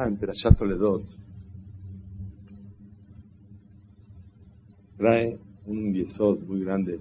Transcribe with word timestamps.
Ah, 0.00 0.06
en 0.06 0.16
Perashat 0.16 0.56
Trae 4.96 5.38
un 5.66 5.92
yesod 5.92 6.38
muy 6.46 6.60
grande. 6.60 7.00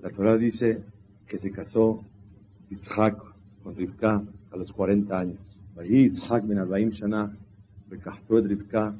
La 0.00 0.10
Torah 0.10 0.36
dice 0.36 0.82
que 1.28 1.38
se 1.38 1.52
casó 1.52 2.02
Yitzhak 2.68 3.16
con 3.62 3.76
Rivka 3.76 4.24
a 4.50 4.56
los 4.56 4.72
40 4.72 5.16
años. 5.16 5.38
Yitzhak 5.88 6.44
ben 6.48 6.58
Arbaim 6.58 6.90
Shana, 6.90 7.30
Rivka, 7.88 8.92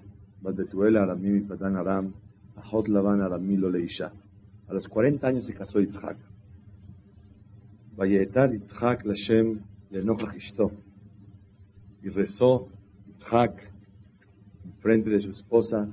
aramim 0.45 1.37
y 1.37 1.41
patan 1.41 1.75
aram, 1.75 2.15
lavan 2.87 3.23
aramim 3.23 3.61
lo 3.61 3.71
leisha. 3.71 4.13
A 4.69 4.73
los 4.73 4.87
40 4.87 5.27
años 5.27 5.47
se 5.47 5.53
casó 5.53 5.81
Yitzhak. 5.81 6.17
Vayetar 7.97 8.53
Yitzhak 8.53 9.05
Lashem 9.05 9.59
lenokach 9.91 10.37
ishto. 10.37 10.86
Y 12.07 12.09
rezó 12.09 12.69
en 13.33 14.73
frente 14.81 15.11
de 15.11 15.19
su 15.19 15.31
esposa, 15.33 15.89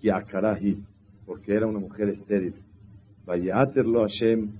que 0.00 0.10
Akarahi, 0.10 0.82
porque 1.26 1.52
era 1.52 1.66
una 1.66 1.78
mujer 1.78 2.08
estéril. 2.08 2.54
Vayater 3.26 3.84
lo 3.84 4.00
Hashem. 4.00 4.50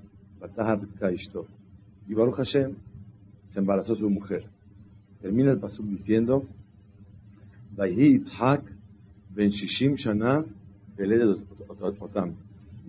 Y 2.07 2.13
Baruch 2.13 2.37
Hashem 2.37 2.75
se 3.47 3.59
embarazó 3.59 3.97
su 3.97 4.11
mujer. 4.11 4.45
Termina 5.23 5.51
el 5.51 5.59
pasuk 5.59 5.87
diciendo, 5.87 6.45
ben 7.75 9.49
Shishim 9.49 9.95
Shana. 9.95 10.45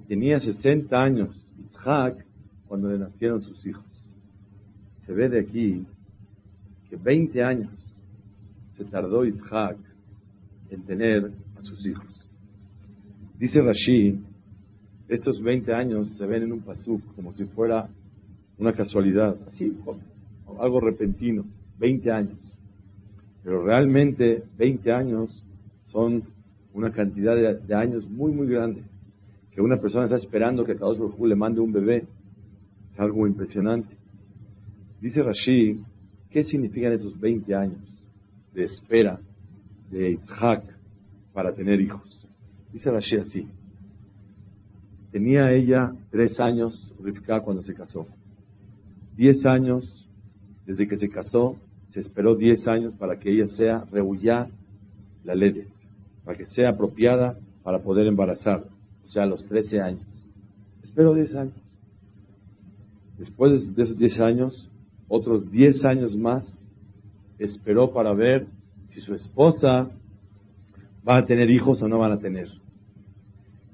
Tenía 0.10 0.42
60 0.42 1.02
años 1.02 1.48
Yitzhak 1.58 2.26
cuando 2.68 2.90
le 2.90 3.00
nacieron 3.00 3.42
sus 3.42 3.66
hijos. 3.66 3.86
Se 5.06 5.14
ve 5.14 5.30
de 5.30 5.40
aquí 5.40 5.86
que 6.90 6.98
20 6.98 7.44
años 7.44 7.79
se 8.80 8.86
tardó 8.86 9.26
Yitzhak 9.26 9.78
en 10.70 10.84
tener 10.84 11.32
a 11.58 11.62
sus 11.62 11.86
hijos. 11.86 12.30
Dice 13.38 13.62
Rashi, 13.62 14.18
estos 15.10 15.42
20 15.42 15.74
años 15.74 16.18
se 16.18 16.26
ven 16.26 16.44
en 16.44 16.54
un 16.54 16.62
pasuk 16.62 17.02
como 17.14 17.34
si 17.34 17.44
fuera 17.46 17.90
una 18.58 18.72
casualidad, 18.72 19.36
así, 19.48 19.78
algo 20.60 20.80
repentino, 20.80 21.44
20 21.78 22.12
años. 22.12 22.58
Pero 23.44 23.66
realmente 23.66 24.44
20 24.58 24.92
años 24.94 25.46
son 25.84 26.24
una 26.74 26.92
cantidad 26.92 27.36
de, 27.36 27.76
años 27.76 28.10
muy, 28.10 28.32
muy 28.32 28.48
grande. 28.48 28.84
Que 29.52 29.62
una 29.62 29.78
persona 29.78 30.06
está 30.06 30.16
esperando 30.16 30.64
que 30.64 30.76
cada 30.76 30.94
dos 30.94 31.20
le 31.20 31.36
mande 31.36 31.60
un 31.60 31.74
bebé. 31.74 32.06
Es 32.94 33.00
algo 33.00 33.28
impresionante. 33.28 33.94
Dice 35.02 35.22
Rashi, 35.22 35.82
¿qué 36.30 36.44
significan 36.44 36.94
esos 36.94 37.20
20 37.20 37.56
años? 37.56 37.89
De 38.60 38.66
espera 38.66 39.20
de 39.90 40.12
Yitzhak 40.12 40.64
para 41.34 41.54
tener 41.54 41.80
hijos. 41.80 42.30
Dice 42.74 42.92
Rashi 42.92 43.16
así. 43.16 43.48
Tenía 45.12 45.52
ella 45.54 45.94
tres 46.12 46.40
años, 46.40 46.94
Rivka, 47.02 47.40
cuando 47.40 47.64
se 47.64 47.74
casó. 47.74 48.06
Diez 49.16 49.46
años, 49.46 50.08
desde 50.66 50.88
que 50.88 50.98
se 50.98 51.10
casó, 51.10 51.56
se 51.88 52.02
esperó 52.02 52.36
diez 52.36 52.68
años 52.68 52.94
para 52.96 53.18
que 53.18 53.32
ella 53.32 53.48
sea 53.48 53.86
rehuyá 53.92 54.50
la 55.24 55.36
ley, 55.36 55.66
para 56.26 56.38
que 56.38 56.46
sea 56.48 56.70
apropiada 56.72 57.40
para 57.64 57.80
poder 57.80 58.08
embarazar, 58.08 58.66
o 59.06 59.10
sea, 59.10 59.24
a 59.24 59.26
los 59.26 59.44
trece 59.46 59.80
años. 59.80 60.06
Esperó 60.84 61.14
diez 61.14 61.34
años. 61.34 61.56
Después 63.18 63.74
de 63.74 63.84
esos 63.84 63.98
diez 63.98 64.20
años, 64.20 64.70
otros 65.08 65.50
diez 65.50 65.84
años 65.86 66.16
más 66.16 66.46
esperó 67.40 67.92
para 67.92 68.14
ver 68.14 68.48
si 68.88 69.02
su 69.02 69.14
esposa 69.14 69.90
va 71.08 71.18
a 71.18 71.26
tener 71.26 71.50
hijos 71.50 71.82
o 71.82 71.88
no 71.88 71.98
van 71.98 72.12
a 72.12 72.20
tener. 72.20 72.48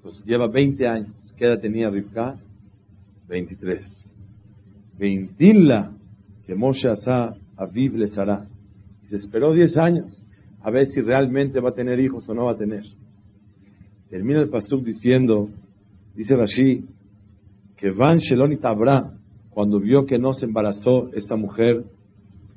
Pues 0.02 0.24
lleva 0.24 0.48
20 0.48 0.88
años. 0.88 1.16
¿Qué 1.36 1.46
edad 1.46 1.60
tenía 1.60 1.90
Rivka? 1.90 2.38
23. 3.28 4.10
Veintinla 4.98 5.92
que 6.46 6.56
Moshe 6.56 6.88
Asa 6.88 7.36
Aviv 7.58 7.96
les 7.96 8.18
hará. 8.18 8.48
Y 9.04 9.08
se 9.08 9.18
esperó 9.18 9.54
10 9.54 9.78
años 9.78 10.28
a 10.62 10.72
ver 10.72 10.88
si 10.88 11.02
realmente 11.02 11.60
va 11.60 11.70
a 11.70 11.76
tener 11.76 12.00
hijos 12.00 12.28
o 12.30 12.34
no 12.34 12.46
va 12.46 12.54
a 12.54 12.58
tener. 12.58 12.84
Termina 14.10 14.42
el 14.42 14.50
pasuk 14.50 14.84
diciendo, 14.84 15.50
dice 16.16 16.36
Rashi, 16.36 16.86
que 17.78 17.92
Van 17.92 18.18
Shelonit 18.18 18.64
Abra, 18.64 19.12
cuando 19.50 19.80
vio 19.80 20.06
que 20.06 20.18
no 20.18 20.34
se 20.34 20.46
embarazó 20.46 21.12
esta 21.14 21.36
mujer, 21.36 21.84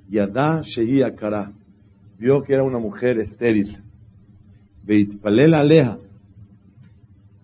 Yadá 0.09 0.63
Shehi 0.63 1.03
Akara, 1.03 1.53
vio 2.19 2.43
que 2.43 2.55
era 2.55 2.63
una 2.63 2.79
mujer 2.79 3.19
estéril. 3.19 3.79
Beitpalel 4.85 5.55
Aleja, 5.55 5.99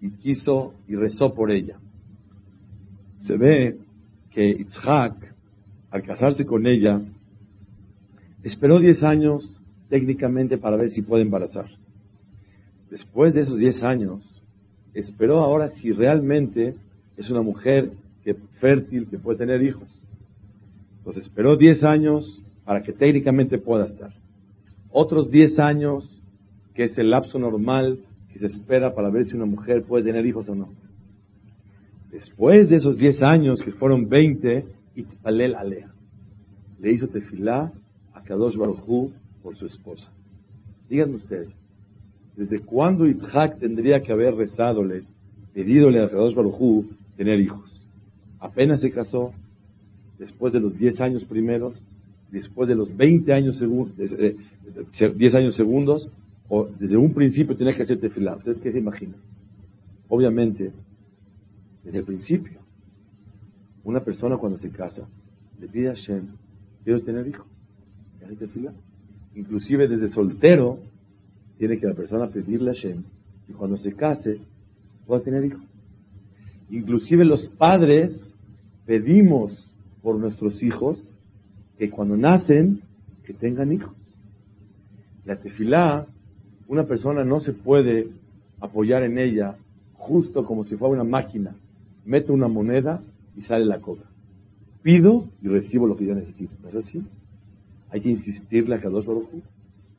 y 0.00 0.10
quiso 0.10 0.74
y 0.86 0.96
rezó 0.96 1.32
por 1.34 1.50
ella. 1.50 1.78
Se 3.18 3.36
ve 3.36 3.78
que 4.30 4.48
Itzhak, 4.50 5.14
al 5.90 6.02
casarse 6.02 6.44
con 6.44 6.66
ella, 6.66 7.00
esperó 8.42 8.78
10 8.80 9.02
años 9.02 9.60
técnicamente 9.88 10.58
para 10.58 10.76
ver 10.76 10.90
si 10.90 11.00
puede 11.00 11.22
embarazar. 11.22 11.70
Después 12.90 13.32
de 13.32 13.40
esos 13.42 13.58
10 13.58 13.82
años, 13.82 14.42
esperó 14.92 15.40
ahora 15.40 15.70
si 15.70 15.90
realmente 15.92 16.74
es 17.16 17.30
una 17.30 17.40
mujer 17.40 17.92
que, 18.22 18.34
fértil 18.60 19.08
que 19.08 19.18
puede 19.18 19.38
tener 19.38 19.62
hijos. 19.62 19.88
Entonces 20.98 21.24
esperó 21.24 21.56
10 21.56 21.82
años 21.84 22.42
para 22.64 22.82
que 22.82 22.92
técnicamente 22.92 23.58
pueda 23.58 23.86
estar. 23.86 24.12
Otros 24.90 25.30
10 25.30 25.58
años, 25.58 26.22
que 26.74 26.84
es 26.84 26.98
el 26.98 27.10
lapso 27.10 27.38
normal 27.38 27.98
que 28.32 28.38
se 28.38 28.46
espera 28.46 28.94
para 28.94 29.10
ver 29.10 29.26
si 29.26 29.36
una 29.36 29.46
mujer 29.46 29.84
puede 29.84 30.04
tener 30.04 30.26
hijos 30.26 30.48
o 30.48 30.54
no. 30.54 30.68
Después 32.10 32.68
de 32.70 32.76
esos 32.76 32.98
10 32.98 33.22
años, 33.22 33.60
que 33.60 33.72
fueron 33.72 34.08
20, 34.08 34.64
Itzpalel 34.96 35.54
Alea 35.54 35.94
le 36.84 36.92
hizo 36.92 37.08
tefilá 37.08 37.72
a 38.12 38.22
Kadosh 38.22 38.56
Baruj 38.56 39.10
por 39.42 39.56
su 39.56 39.64
esposa. 39.64 40.10
Díganme 40.90 41.16
ustedes, 41.16 41.48
¿desde 42.36 42.60
cuándo 42.60 43.06
Itzhak 43.06 43.58
tendría 43.58 44.02
que 44.02 44.12
haber 44.12 44.34
rezadole, 44.34 45.04
pedidole 45.54 46.02
a 46.02 46.08
Kadosh 46.08 46.34
Baruj 46.34 46.84
tener 47.16 47.40
hijos? 47.40 47.88
Apenas 48.38 48.82
se 48.82 48.90
casó, 48.90 49.32
después 50.18 50.52
de 50.52 50.60
los 50.60 50.76
10 50.78 51.00
años 51.00 51.24
primeros, 51.24 51.74
después 52.34 52.68
de 52.68 52.74
los 52.74 52.94
20 52.96 53.32
años 53.32 53.56
segundos, 53.58 53.96
10 53.96 54.12
eh, 55.00 55.36
años 55.36 55.54
segundos, 55.54 56.08
o 56.48 56.66
desde 56.66 56.96
un 56.96 57.14
principio 57.14 57.56
tiene 57.56 57.74
que 57.74 57.82
hacer 57.82 58.00
tefilá. 58.00 58.36
¿Ustedes 58.36 58.58
qué 58.58 58.72
se 58.72 58.78
imaginan? 58.78 59.16
Obviamente, 60.08 60.72
desde 61.84 61.98
el 61.98 62.04
principio, 62.04 62.58
una 63.84 64.00
persona 64.00 64.36
cuando 64.36 64.58
se 64.58 64.70
casa, 64.70 65.06
le 65.60 65.68
pide 65.68 65.90
a 65.90 65.94
Hashem, 65.94 66.26
quiero 66.82 67.02
tener 67.02 67.26
hijos, 67.28 67.46
hace 68.24 68.34
tefilá. 68.34 68.72
Inclusive 69.36 69.86
desde 69.86 70.10
soltero, 70.10 70.80
tiene 71.56 71.78
que 71.78 71.86
la 71.86 71.94
persona 71.94 72.26
pedirle 72.26 72.70
a 72.70 72.74
Hashem, 72.74 73.02
y 73.48 73.52
cuando 73.52 73.76
se 73.76 73.92
case, 73.92 74.40
pueda 75.06 75.22
tener 75.22 75.44
hijos. 75.44 75.62
Inclusive 76.68 77.24
los 77.24 77.46
padres 77.46 78.34
pedimos 78.86 79.72
por 80.02 80.18
nuestros 80.18 80.60
hijos 80.62 81.13
que 81.78 81.90
cuando 81.90 82.16
nacen, 82.16 82.80
que 83.24 83.32
tengan 83.32 83.72
hijos. 83.72 83.94
La 85.24 85.36
tefilá, 85.36 86.06
una 86.68 86.84
persona 86.84 87.24
no 87.24 87.40
se 87.40 87.52
puede 87.52 88.08
apoyar 88.60 89.02
en 89.02 89.18
ella 89.18 89.56
justo 89.94 90.44
como 90.44 90.64
si 90.64 90.76
fuera 90.76 90.94
una 90.94 91.04
máquina. 91.04 91.54
Meto 92.04 92.32
una 92.32 92.48
moneda 92.48 93.02
y 93.36 93.42
sale 93.42 93.64
la 93.64 93.80
cobra. 93.80 94.04
Pido 94.82 95.28
y 95.42 95.48
recibo 95.48 95.86
lo 95.86 95.96
que 95.96 96.04
yo 96.04 96.14
necesito. 96.14 96.52
¿No 96.62 96.78
es? 96.78 96.92
Hay 97.90 98.00
que 98.00 98.10
insistirle 98.10 98.74
a 98.74 98.80
Kadosh 98.80 99.06
Baruj 99.06 99.28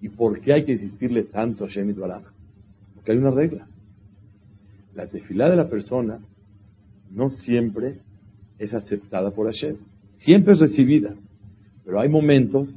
¿Y 0.02 0.10
por 0.10 0.40
qué 0.42 0.54
hay 0.54 0.66
que 0.66 0.74
insistirle 0.74 1.24
tanto 1.24 1.66
a 1.66 1.68
Shemit 1.68 1.98
Baraj? 1.98 2.24
Porque 2.94 3.12
hay 3.12 3.18
una 3.18 3.32
regla. 3.32 3.66
La 4.94 5.08
tefilá 5.08 5.50
de 5.50 5.56
la 5.56 5.70
persona 5.70 6.20
no 7.12 7.30
siempre 7.30 8.00
es 8.60 8.74
aceptada 8.74 9.32
por 9.32 9.48
Hashem. 9.48 9.78
Siempre 10.18 10.54
es 10.54 10.60
recibida. 10.60 11.16
Pero 11.86 12.00
hay 12.00 12.10
momentos 12.10 12.70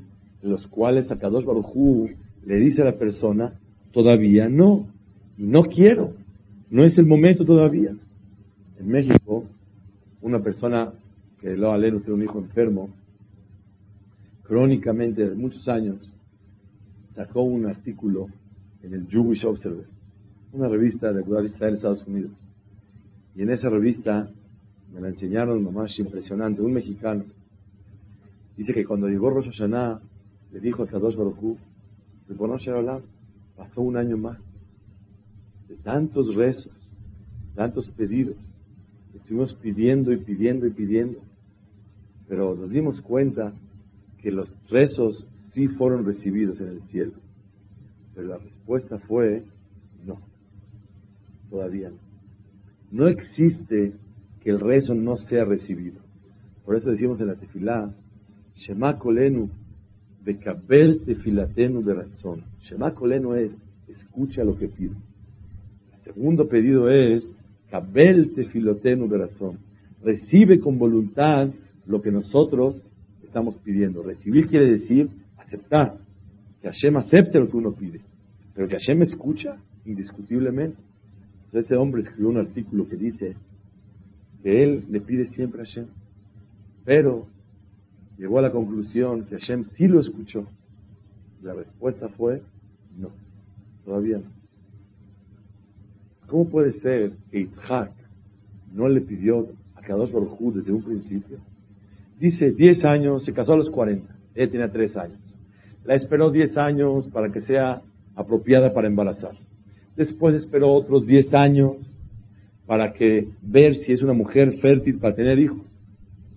en 0.42 0.50
los 0.50 0.66
cuales 0.66 1.10
Akadosh 1.10 1.44
Barujú 1.44 2.10
le 2.44 2.56
dice 2.56 2.82
a 2.82 2.84
la 2.84 2.92
persona, 2.92 3.54
todavía 3.92 4.48
no, 4.48 4.86
no 5.36 5.62
quiero, 5.62 6.12
no 6.70 6.84
es 6.84 6.98
el 6.98 7.06
momento 7.06 7.44
todavía. 7.44 7.92
En 8.78 8.88
México, 8.88 9.44
una 10.20 10.40
persona 10.40 10.92
que 11.40 11.56
lo 11.56 11.72
aleno 11.72 12.00
tiene 12.00 12.14
un 12.14 12.22
hijo 12.22 12.38
enfermo, 12.38 12.90
crónicamente 14.42 15.28
de 15.28 15.34
muchos 15.34 15.68
años, 15.68 15.96
sacó 17.14 17.42
un 17.42 17.66
artículo 17.66 18.28
en 18.82 18.94
el 18.94 19.06
Jewish 19.08 19.44
Observer, 19.44 19.86
una 20.52 20.68
revista 20.68 21.12
de 21.12 21.22
Ciudad 21.24 21.42
Israel, 21.42 21.74
Estados 21.74 22.06
Unidos. 22.06 22.32
Y 23.34 23.42
en 23.42 23.50
esa 23.50 23.68
revista 23.68 24.28
me 24.92 25.00
la 25.00 25.08
enseñaron 25.08 25.72
más 25.72 25.98
impresionante, 25.98 26.62
un 26.62 26.72
mexicano. 26.72 27.24
Dice 28.58 28.74
que 28.74 28.84
cuando 28.84 29.06
llegó 29.06 29.30
Rosh 29.30 29.46
Hashanah, 29.46 30.00
le 30.50 30.60
dijo 30.60 30.82
a 30.82 30.88
Kadosh 30.88 31.14
Baruj 31.14 31.56
reconoce 32.28 32.70
hablar, 32.72 33.02
pasó 33.56 33.82
un 33.82 33.96
año 33.96 34.16
más 34.16 34.36
de 35.68 35.76
tantos 35.76 36.34
rezos, 36.34 36.72
tantos 37.54 37.88
pedidos. 37.90 38.36
Estuvimos 39.14 39.54
pidiendo 39.62 40.12
y 40.12 40.16
pidiendo 40.16 40.66
y 40.66 40.70
pidiendo. 40.70 41.20
Pero 42.26 42.56
nos 42.56 42.70
dimos 42.70 43.00
cuenta 43.00 43.54
que 44.20 44.32
los 44.32 44.52
rezos 44.68 45.24
sí 45.52 45.68
fueron 45.68 46.04
recibidos 46.04 46.60
en 46.60 46.68
el 46.68 46.82
cielo. 46.88 47.12
Pero 48.16 48.26
la 48.26 48.38
respuesta 48.38 48.98
fue 49.06 49.44
no. 50.04 50.18
Todavía 51.48 51.90
no. 51.90 51.98
No 52.90 53.06
existe 53.06 53.92
que 54.40 54.50
el 54.50 54.58
rezo 54.58 54.94
no 54.94 55.16
sea 55.16 55.44
recibido. 55.44 56.00
Por 56.64 56.74
eso 56.74 56.90
decimos 56.90 57.20
en 57.20 57.28
la 57.28 57.36
tefilá, 57.36 57.94
Shema 58.58 58.98
kolenu 58.98 59.48
bekabel 60.24 61.04
tefilatenu 61.04 61.82
de 61.82 61.94
razón. 61.94 62.42
Shema 62.60 62.92
kolenu 62.92 63.34
es, 63.34 63.52
escucha 63.88 64.42
lo 64.42 64.56
que 64.58 64.68
pido. 64.68 64.94
El 65.94 66.00
segundo 66.02 66.48
pedido 66.48 66.90
es, 66.90 67.32
kabel 67.70 68.32
tefilotenu 68.34 69.08
de 69.08 69.18
razón. 69.18 69.58
Recibe 70.02 70.58
con 70.58 70.78
voluntad 70.78 71.50
lo 71.86 72.02
que 72.02 72.10
nosotros 72.10 72.88
estamos 73.22 73.56
pidiendo. 73.58 74.02
Recibir 74.02 74.48
quiere 74.48 74.72
decir 74.72 75.08
aceptar. 75.36 75.94
Que 76.60 76.68
Hashem 76.68 76.96
acepte 76.96 77.38
lo 77.38 77.48
que 77.48 77.56
uno 77.56 77.72
pide. 77.72 78.00
Pero 78.54 78.66
que 78.66 78.76
Hashem 78.76 79.02
escucha, 79.02 79.56
indiscutiblemente. 79.84 80.78
Entonces, 81.46 81.62
este 81.62 81.76
hombre 81.76 82.02
escribió 82.02 82.28
un 82.30 82.38
artículo 82.38 82.88
que 82.88 82.96
dice 82.96 83.36
que 84.42 84.64
él 84.64 84.84
le 84.90 85.00
pide 85.00 85.26
siempre 85.26 85.62
a 85.62 85.64
Hashem. 85.64 85.86
Pero 86.84 87.26
llegó 88.18 88.38
a 88.38 88.42
la 88.42 88.50
conclusión 88.50 89.24
que 89.24 89.38
Hashem 89.38 89.64
sí 89.74 89.86
lo 89.86 90.00
escuchó. 90.00 90.46
La 91.42 91.54
respuesta 91.54 92.08
fue 92.08 92.42
no, 92.98 93.10
todavía 93.84 94.18
no. 94.18 94.38
¿Cómo 96.26 96.48
puede 96.48 96.72
ser 96.72 97.12
que 97.30 97.40
Yitzhak 97.44 97.92
no 98.74 98.88
le 98.88 99.00
pidió 99.00 99.46
a 99.74 99.80
Kadosh 99.80 100.12
Baruj 100.12 100.52
desde 100.54 100.72
un 100.72 100.82
principio? 100.82 101.38
Dice 102.18 102.50
10 102.50 102.84
años, 102.84 103.24
se 103.24 103.32
casó 103.32 103.54
a 103.54 103.56
los 103.56 103.70
40, 103.70 104.14
él 104.34 104.50
tenía 104.50 104.70
3 104.70 104.96
años. 104.96 105.18
La 105.84 105.94
esperó 105.94 106.30
10 106.30 106.56
años 106.58 107.08
para 107.08 107.30
que 107.30 107.40
sea 107.40 107.80
apropiada 108.14 108.74
para 108.74 108.88
embarazar. 108.88 109.36
Después 109.96 110.34
esperó 110.34 110.72
otros 110.72 111.06
10 111.06 111.32
años 111.32 111.76
para 112.66 112.92
que 112.92 113.28
ver 113.40 113.76
si 113.76 113.92
es 113.92 114.02
una 114.02 114.12
mujer 114.12 114.58
fértil 114.58 114.98
para 114.98 115.14
tener 115.14 115.38
hijos. 115.38 115.62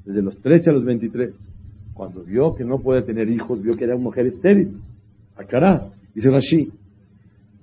Desde 0.06 0.22
los 0.22 0.38
13 0.42 0.70
a 0.70 0.74
los 0.74 0.86
23. 0.86 1.34
Cuando 1.94 2.24
vio 2.24 2.56
que 2.56 2.64
no 2.64 2.80
puede 2.80 3.02
tener 3.04 3.30
hijos, 3.30 3.62
vio 3.62 3.76
que 3.76 3.84
era 3.84 3.96
una 3.96 4.04
mujer 4.04 4.28
estéril. 4.28 4.78
Akará, 5.36 5.90
dice 6.14 6.30
Rashi. 6.30 6.72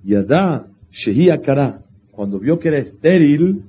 Yadá, 0.03 0.67
Shehi 0.91 1.29
Akará. 1.29 1.81
Cuando 2.11 2.39
vio 2.39 2.59
que 2.59 2.69
era 2.69 2.79
estéril, 2.79 3.63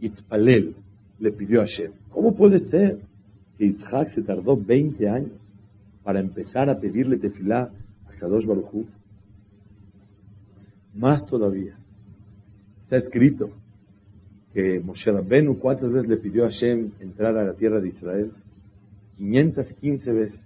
Itpalel, 0.00 0.74
le 1.18 1.32
pidió 1.32 1.60
a 1.60 1.64
Hashem. 1.64 1.92
¿Cómo 2.10 2.34
puede 2.34 2.60
ser? 2.60 2.98
que 3.58 3.66
Yitzhak 3.66 4.14
se 4.14 4.22
tardó 4.22 4.56
20 4.56 5.08
años 5.08 5.32
para 6.02 6.20
empezar 6.20 6.68
a 6.68 6.78
pedirle 6.78 7.18
tefilá 7.18 7.70
a 8.08 8.18
Kadosh 8.18 8.46
Baruj 8.46 8.84
Más 10.94 11.24
todavía. 11.26 11.76
Está 12.82 12.96
escrito 12.96 13.50
que 14.52 14.80
Moshe 14.80 15.10
Rabbenu 15.10 15.58
cuántas 15.58 15.90
veces 15.90 16.08
le 16.08 16.16
pidió 16.18 16.44
a 16.44 16.48
Hashem 16.48 16.92
entrar 17.00 17.36
a 17.36 17.44
la 17.44 17.54
tierra 17.54 17.80
de 17.80 17.88
Israel. 17.88 18.32
515 19.18 20.12
veces. 20.12 20.40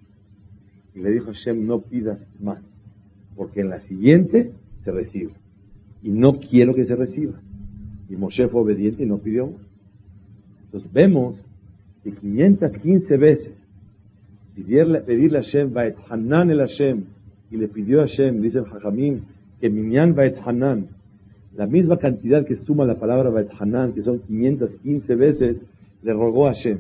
Y 0.94 1.00
le 1.00 1.10
dijo 1.10 1.30
a 1.30 1.34
Hashem, 1.34 1.66
no 1.66 1.80
pidas 1.80 2.18
más, 2.40 2.60
porque 3.36 3.60
en 3.60 3.70
la 3.70 3.80
siguiente 3.80 4.52
se 4.84 4.90
recibe. 4.90 5.32
Y 6.02 6.10
no 6.10 6.38
quiero 6.38 6.74
que 6.74 6.84
se 6.84 6.96
reciba. 6.96 7.40
Y 8.08 8.16
Moshe 8.16 8.48
fue 8.48 8.62
obediente 8.62 9.02
y 9.02 9.06
no 9.06 9.18
pidió 9.18 9.46
más. 9.46 9.66
Entonces 10.64 10.92
vemos 10.92 11.44
515 12.10 13.16
veces 13.16 13.52
pedirle, 14.54 15.00
pedirle 15.00 15.38
a 15.38 15.42
Hashem, 15.42 15.72
Hanan 16.08 16.50
el 16.50 16.58
Hashem, 16.58 17.04
y 17.50 17.56
le 17.56 17.68
pidió 17.68 18.00
a 18.00 18.06
Hashem, 18.06 18.40
dice 18.40 18.58
el 18.58 18.64
Jajamim, 18.64 19.20
que 19.60 19.70
Minyan 19.70 20.14
Hanan, 20.44 20.88
la 21.56 21.66
misma 21.66 21.98
cantidad 21.98 22.44
que 22.44 22.56
suma 22.56 22.84
la 22.84 22.98
palabra 22.98 23.30
Baet 23.30 23.50
Hanan, 23.58 23.92
que 23.92 24.02
son 24.02 24.20
515 24.20 25.14
veces, 25.14 25.62
le 26.02 26.12
rogó 26.12 26.46
a 26.46 26.52
Hashem. 26.52 26.78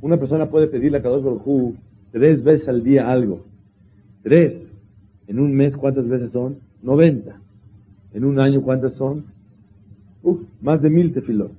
Una 0.00 0.16
persona 0.16 0.48
puede 0.48 0.68
pedirle 0.68 0.98
a 0.98 1.02
Kadosh 1.02 1.24
Baruj 1.24 1.74
tres 2.12 2.42
veces 2.42 2.68
al 2.68 2.84
día 2.84 3.10
algo. 3.10 3.44
Tres. 4.22 4.70
En 5.26 5.40
un 5.40 5.54
mes, 5.54 5.76
¿cuántas 5.76 6.08
veces 6.08 6.32
son? 6.32 6.58
90. 6.82 7.36
En 8.14 8.24
un 8.24 8.38
año, 8.38 8.62
¿cuántas 8.62 8.94
son? 8.94 9.24
Uf, 10.22 10.40
más 10.62 10.80
de 10.80 10.90
mil 10.90 11.12
tefilot. 11.12 11.52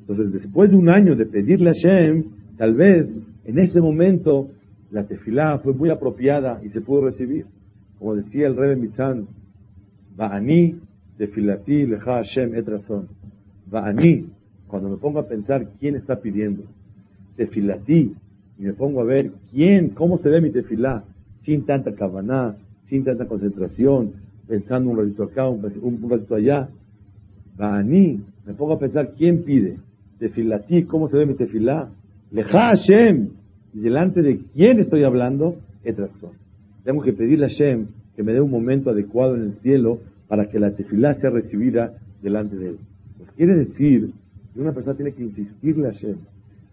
Entonces, 0.00 0.32
después 0.32 0.70
de 0.70 0.76
un 0.76 0.88
año 0.88 1.16
de 1.16 1.26
pedirle 1.26 1.70
a 1.70 1.72
Hashem, 1.72 2.24
tal 2.56 2.74
vez 2.74 3.08
en 3.44 3.58
ese 3.58 3.80
momento 3.80 4.48
la 4.90 5.04
tefilá 5.04 5.58
fue 5.58 5.72
muy 5.72 5.90
apropiada 5.90 6.60
y 6.64 6.68
se 6.70 6.80
pudo 6.80 7.06
recibir. 7.06 7.46
Como 7.98 8.16
decía 8.16 8.46
el 8.46 8.56
rey 8.56 8.76
Mitzan, 8.76 9.26
Ba'ani 10.16 10.76
tefilati 11.18 11.86
leja 11.86 12.16
Hashem 12.16 12.54
et 12.54 12.66
razón. 12.66 13.08
Ba'ani, 13.70 14.26
cuando 14.66 14.88
me 14.88 14.96
pongo 14.96 15.18
a 15.18 15.28
pensar 15.28 15.68
quién 15.78 15.96
está 15.96 16.20
pidiendo, 16.20 16.64
tefilati, 17.36 18.12
y 18.58 18.62
me 18.62 18.72
pongo 18.74 19.00
a 19.00 19.04
ver 19.04 19.30
quién, 19.50 19.90
cómo 19.90 20.18
se 20.18 20.28
ve 20.28 20.40
mi 20.40 20.50
tefilá, 20.50 21.04
sin 21.44 21.64
tanta 21.64 21.94
cabana, 21.94 22.56
sin 22.88 23.04
tanta 23.04 23.26
concentración, 23.26 24.12
pensando 24.46 24.90
un 24.90 24.98
ratito 24.98 25.24
acá, 25.24 25.48
un, 25.48 25.64
un 25.82 26.10
ratito 26.10 26.34
allá. 26.34 26.68
Ba'ani, 27.56 28.20
me 28.46 28.54
pongo 28.54 28.74
a 28.74 28.78
pensar 28.78 29.12
quién 29.16 29.44
pide 29.44 29.76
tefilati, 30.20 30.84
¿cómo 30.84 31.08
se 31.08 31.16
ve 31.16 31.26
mi 31.26 31.34
tefilá? 31.34 31.88
Leja 32.30 32.72
Hashem. 32.72 33.30
¿Y 33.72 33.80
delante 33.80 34.22
de 34.22 34.38
quién 34.54 34.78
estoy 34.78 35.02
hablando? 35.04 35.56
razón. 35.84 36.32
Tengo 36.84 37.02
que 37.02 37.12
pedirle 37.12 37.46
a 37.46 37.48
Hashem 37.48 37.86
que 38.14 38.22
me 38.22 38.32
dé 38.32 38.40
un 38.40 38.50
momento 38.50 38.90
adecuado 38.90 39.34
en 39.34 39.42
el 39.42 39.52
cielo 39.62 39.98
para 40.28 40.48
que 40.48 40.60
la 40.60 40.72
tefilá 40.72 41.14
sea 41.14 41.30
recibida 41.30 41.94
delante 42.22 42.56
de 42.56 42.70
él. 42.70 42.78
Pues 43.16 43.30
quiere 43.32 43.56
decir 43.56 44.10
que 44.52 44.60
una 44.60 44.72
persona 44.72 44.94
tiene 44.94 45.12
que 45.12 45.22
insistirle 45.22 45.88
a 45.88 45.92
Hashem. 45.92 46.16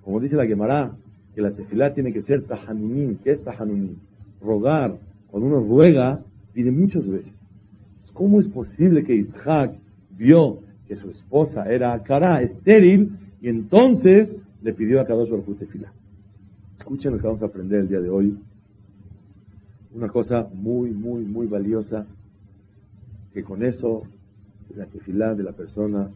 Como 0.07 0.21
dice 0.21 0.37
la 0.37 0.45
Gemara, 0.45 0.95
que 1.35 1.41
la 1.41 1.51
tefilá 1.51 1.93
tiene 1.93 2.13
que 2.13 2.21
ser 2.21 2.43
tahanunim. 2.43 3.17
¿Qué 3.17 3.33
es 3.33 3.43
tahanunim? 3.43 3.97
Rogar. 4.39 4.95
Cuando 5.29 5.49
uno 5.49 5.59
ruega, 5.59 6.21
pide 6.53 6.71
muchas 6.71 7.05
veces. 7.05 7.33
¿Cómo 8.13 8.39
es 8.39 8.47
posible 8.47 9.03
que 9.03 9.13
Isaac 9.13 9.75
vio 10.17 10.59
que 10.87 10.95
su 10.95 11.09
esposa 11.09 11.69
era 11.69 11.91
Akara, 11.91 12.41
estéril, 12.41 13.17
y 13.41 13.49
entonces 13.49 14.33
le 14.63 14.71
pidió 14.71 15.01
a 15.01 15.05
Kadosh 15.05 15.29
Baruj 15.29 15.57
tefilá. 15.59 15.91
Escuchen 16.77 17.11
lo 17.11 17.17
que 17.19 17.27
vamos 17.27 17.41
a 17.41 17.47
aprender 17.47 17.81
el 17.81 17.89
día 17.89 17.99
de 17.99 18.09
hoy. 18.09 18.37
Una 19.93 20.07
cosa 20.07 20.47
muy, 20.53 20.91
muy, 20.91 21.25
muy 21.25 21.47
valiosa, 21.47 22.05
que 23.33 23.43
con 23.43 23.61
eso 23.61 24.03
la 24.73 24.85
tefilá 24.85 25.35
de 25.35 25.43
la 25.43 25.51
persona 25.51 26.09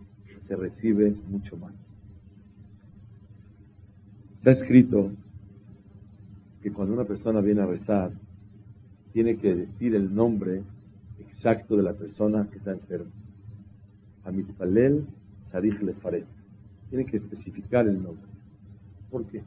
se 0.48 0.56
recibe 0.56 1.14
mucho 1.30 1.58
más. 1.58 1.91
Está 4.42 4.54
escrito 4.54 5.12
que 6.64 6.72
cuando 6.72 6.96
una 6.96 7.04
persona 7.04 7.42
viene 7.42 7.62
a 7.62 7.68
rezar, 7.68 8.12
tiene 9.14 9.38
que 9.38 9.54
decir 9.54 9.94
el 9.94 10.16
nombre 10.16 10.64
exacto 11.20 11.78
de 11.78 11.84
la 11.84 11.94
persona 11.94 12.48
que 12.50 12.58
está 12.58 12.72
enferma. 12.72 13.12
Amitpalel 14.24 15.06
Sarich 15.52 15.80
Lefaret 15.84 16.26
tiene 16.90 17.06
que 17.06 17.18
especificar 17.18 17.88
el 17.88 18.02
nombre. 18.02 18.26
¿Por 19.12 19.28
qué? 19.28 19.44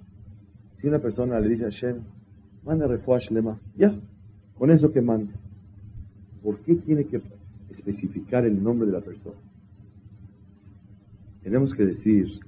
Si 0.76 0.86
una 0.86 1.00
persona 1.00 1.40
le 1.40 1.48
dice 1.48 1.64
a 1.64 1.70
Hashem, 1.70 1.96
manda 2.64 2.86
refuash 2.86 3.32
lema, 3.32 3.58
ya, 3.76 3.92
con 4.56 4.70
eso 4.70 4.92
que 4.92 5.00
manda. 5.00 5.32
¿Por 6.40 6.60
qué 6.60 6.76
tiene 6.76 7.04
que 7.06 7.20
especificar 7.72 8.44
el 8.44 8.62
nombre 8.62 8.86
de 8.86 8.92
la 8.92 9.00
persona? 9.00 9.40
Tenemos 11.42 11.74
que 11.74 11.84
decir 11.84 12.38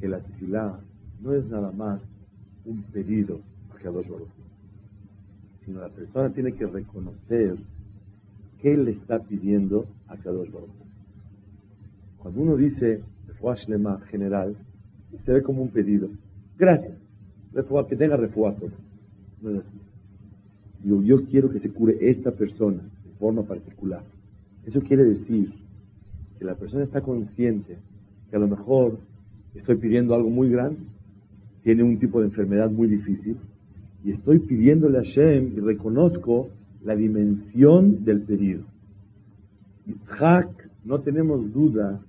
que 0.00 0.08
la 0.08 0.18
tefilá 0.18 0.80
no 1.26 1.34
es 1.34 1.44
nada 1.46 1.72
más 1.72 2.00
un 2.64 2.82
pedido 2.84 3.40
a 3.74 3.82
Kadosh 3.82 4.08
Baruch. 4.08 4.28
sino 5.64 5.80
la 5.80 5.88
persona 5.88 6.30
tiene 6.30 6.52
que 6.52 6.66
reconocer 6.66 7.56
qué 8.62 8.76
le 8.76 8.92
está 8.92 9.18
pidiendo 9.18 9.86
a 10.06 10.16
Kadosh 10.16 10.52
Baruch. 10.52 10.70
Cuando 12.18 12.40
uno 12.40 12.56
dice 12.56 13.02
Lema 13.66 14.00
general, 14.10 14.56
se 15.24 15.32
ve 15.32 15.42
como 15.42 15.62
un 15.62 15.70
pedido. 15.70 16.08
Gracias. 16.58 16.94
Que 17.88 17.96
tenga 17.96 18.16
refuá 18.16 18.54
No 19.42 19.50
es 19.50 19.58
así. 19.58 19.80
Digo, 20.82 21.02
yo 21.02 21.24
quiero 21.26 21.50
que 21.50 21.60
se 21.60 21.70
cure 21.70 21.96
esta 22.00 22.30
persona 22.30 22.82
de 23.04 23.10
forma 23.18 23.42
particular. 23.42 24.02
Eso 24.64 24.80
quiere 24.80 25.04
decir 25.04 25.52
que 26.38 26.44
la 26.44 26.54
persona 26.54 26.84
está 26.84 27.00
consciente 27.00 27.76
que 28.30 28.36
a 28.36 28.38
lo 28.38 28.48
mejor 28.48 28.98
estoy 29.54 29.76
pidiendo 29.76 30.14
algo 30.14 30.28
muy 30.28 30.50
grande, 30.50 30.78
tiene 31.66 31.82
un 31.82 31.98
tipo 31.98 32.20
de 32.20 32.26
enfermedad 32.26 32.70
muy 32.70 32.86
difícil, 32.86 33.38
y 34.04 34.12
estoy 34.12 34.38
pidiéndole 34.38 34.98
a 34.98 35.02
Shem 35.02 35.52
y 35.56 35.58
reconozco 35.58 36.48
la 36.84 36.94
dimensión 36.94 38.04
del 38.04 38.20
pedido. 38.20 38.62
Yitzhak, 39.84 40.48
no 40.84 41.00
tenemos 41.00 41.52
duda 41.52 42.00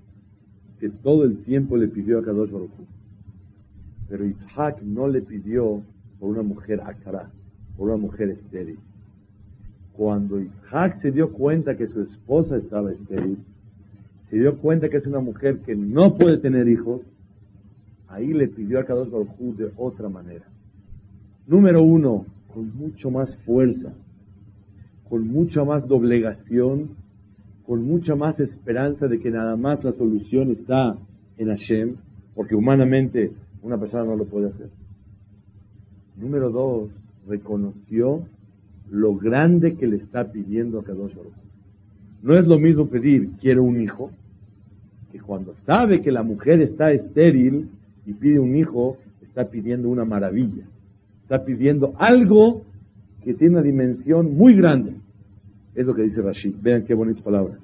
que 0.79 0.89
todo 0.89 1.23
el 1.23 1.37
tiempo 1.37 1.75
le 1.75 1.87
pidió 1.87 2.19
a 2.19 2.23
Kadosh 2.23 2.51
Baruch 2.51 2.69
pero 4.07 4.25
Yitzhak 4.25 4.83
no 4.83 5.07
le 5.07 5.23
pidió 5.23 5.81
por 6.19 6.29
una 6.29 6.43
mujer 6.43 6.79
akara, 6.81 7.31
por 7.75 7.89
una 7.89 7.97
mujer 7.97 8.29
estéril. 8.29 8.77
Cuando 9.93 10.39
Yitzhak 10.39 11.01
se 11.01 11.11
dio 11.11 11.33
cuenta 11.33 11.75
que 11.75 11.87
su 11.87 12.03
esposa 12.03 12.57
estaba 12.57 12.91
estéril, 12.91 13.39
se 14.29 14.37
dio 14.37 14.55
cuenta 14.59 14.87
que 14.87 14.97
es 14.97 15.07
una 15.07 15.19
mujer 15.19 15.61
que 15.65 15.75
no 15.75 16.15
puede 16.15 16.37
tener 16.37 16.67
hijos, 16.67 17.01
ahí 18.17 18.33
le 18.33 18.47
pidió 18.47 18.79
a 18.79 18.83
Kadosh 18.83 19.11
Baruj 19.11 19.55
de 19.55 19.71
otra 19.77 20.09
manera. 20.09 20.45
Número 21.45 21.83
uno, 21.83 22.25
con 22.53 22.75
mucho 22.75 23.11
más 23.11 23.35
fuerza, 23.45 23.93
con 25.07 25.27
mucha 25.27 25.63
más 25.63 25.87
doblegación, 25.87 26.89
con 27.65 27.85
mucha 27.85 28.15
más 28.15 28.39
esperanza 28.39 29.07
de 29.07 29.19
que 29.19 29.29
nada 29.29 29.55
más 29.55 29.83
la 29.83 29.93
solución 29.93 30.51
está 30.51 30.97
en 31.37 31.47
Hashem, 31.49 31.95
porque 32.33 32.55
humanamente 32.55 33.31
una 33.61 33.77
persona 33.77 34.03
no 34.03 34.15
lo 34.15 34.25
puede 34.25 34.49
hacer. 34.49 34.69
Número 36.17 36.49
dos, 36.49 36.89
reconoció 37.27 38.23
lo 38.89 39.15
grande 39.15 39.75
que 39.75 39.85
le 39.85 39.97
está 39.97 40.31
pidiendo 40.31 40.79
a 40.79 40.83
Kadosh 40.83 41.15
Baruj. 41.15 41.33
No 42.23 42.35
es 42.35 42.47
lo 42.47 42.57
mismo 42.57 42.87
pedir 42.87 43.29
quiero 43.39 43.63
un 43.63 43.79
hijo, 43.79 44.09
que 45.11 45.19
cuando 45.19 45.53
sabe 45.67 46.01
que 46.01 46.11
la 46.11 46.23
mujer 46.23 46.61
está 46.61 46.91
estéril 46.91 47.69
y 48.07 48.13
pide 48.13 48.39
un 48.39 48.55
hijo, 48.55 48.97
está 49.21 49.49
pidiendo 49.49 49.89
una 49.89 50.05
maravilla. 50.05 50.63
Está 51.23 51.43
pidiendo 51.43 51.93
algo 51.99 52.63
que 53.21 53.33
tiene 53.33 53.55
una 53.55 53.63
dimensión 53.63 54.33
muy 54.33 54.55
grande. 54.55 54.93
Es 55.75 55.85
lo 55.85 55.93
que 55.93 56.03
dice 56.03 56.21
Rashid. 56.21 56.55
Vean 56.61 56.85
qué 56.85 56.93
bonitas 56.93 57.21
palabras. 57.21 57.59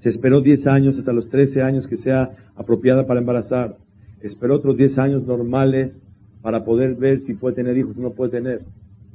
Se 0.00 0.08
esperó 0.08 0.40
10 0.40 0.66
años 0.66 0.98
hasta 0.98 1.12
los 1.12 1.28
13 1.28 1.60
años 1.60 1.86
que 1.86 1.98
sea 1.98 2.30
apropiada 2.56 3.06
para 3.06 3.20
embarazar. 3.20 3.76
Esperó 4.22 4.56
otros 4.56 4.78
10 4.78 4.98
años 4.98 5.26
normales 5.26 6.00
para 6.40 6.64
poder 6.64 6.94
ver 6.94 7.20
si 7.26 7.34
puede 7.34 7.56
tener 7.56 7.76
hijos 7.76 7.94
o 7.98 8.00
no 8.00 8.12
puede 8.12 8.30
tener. 8.30 8.62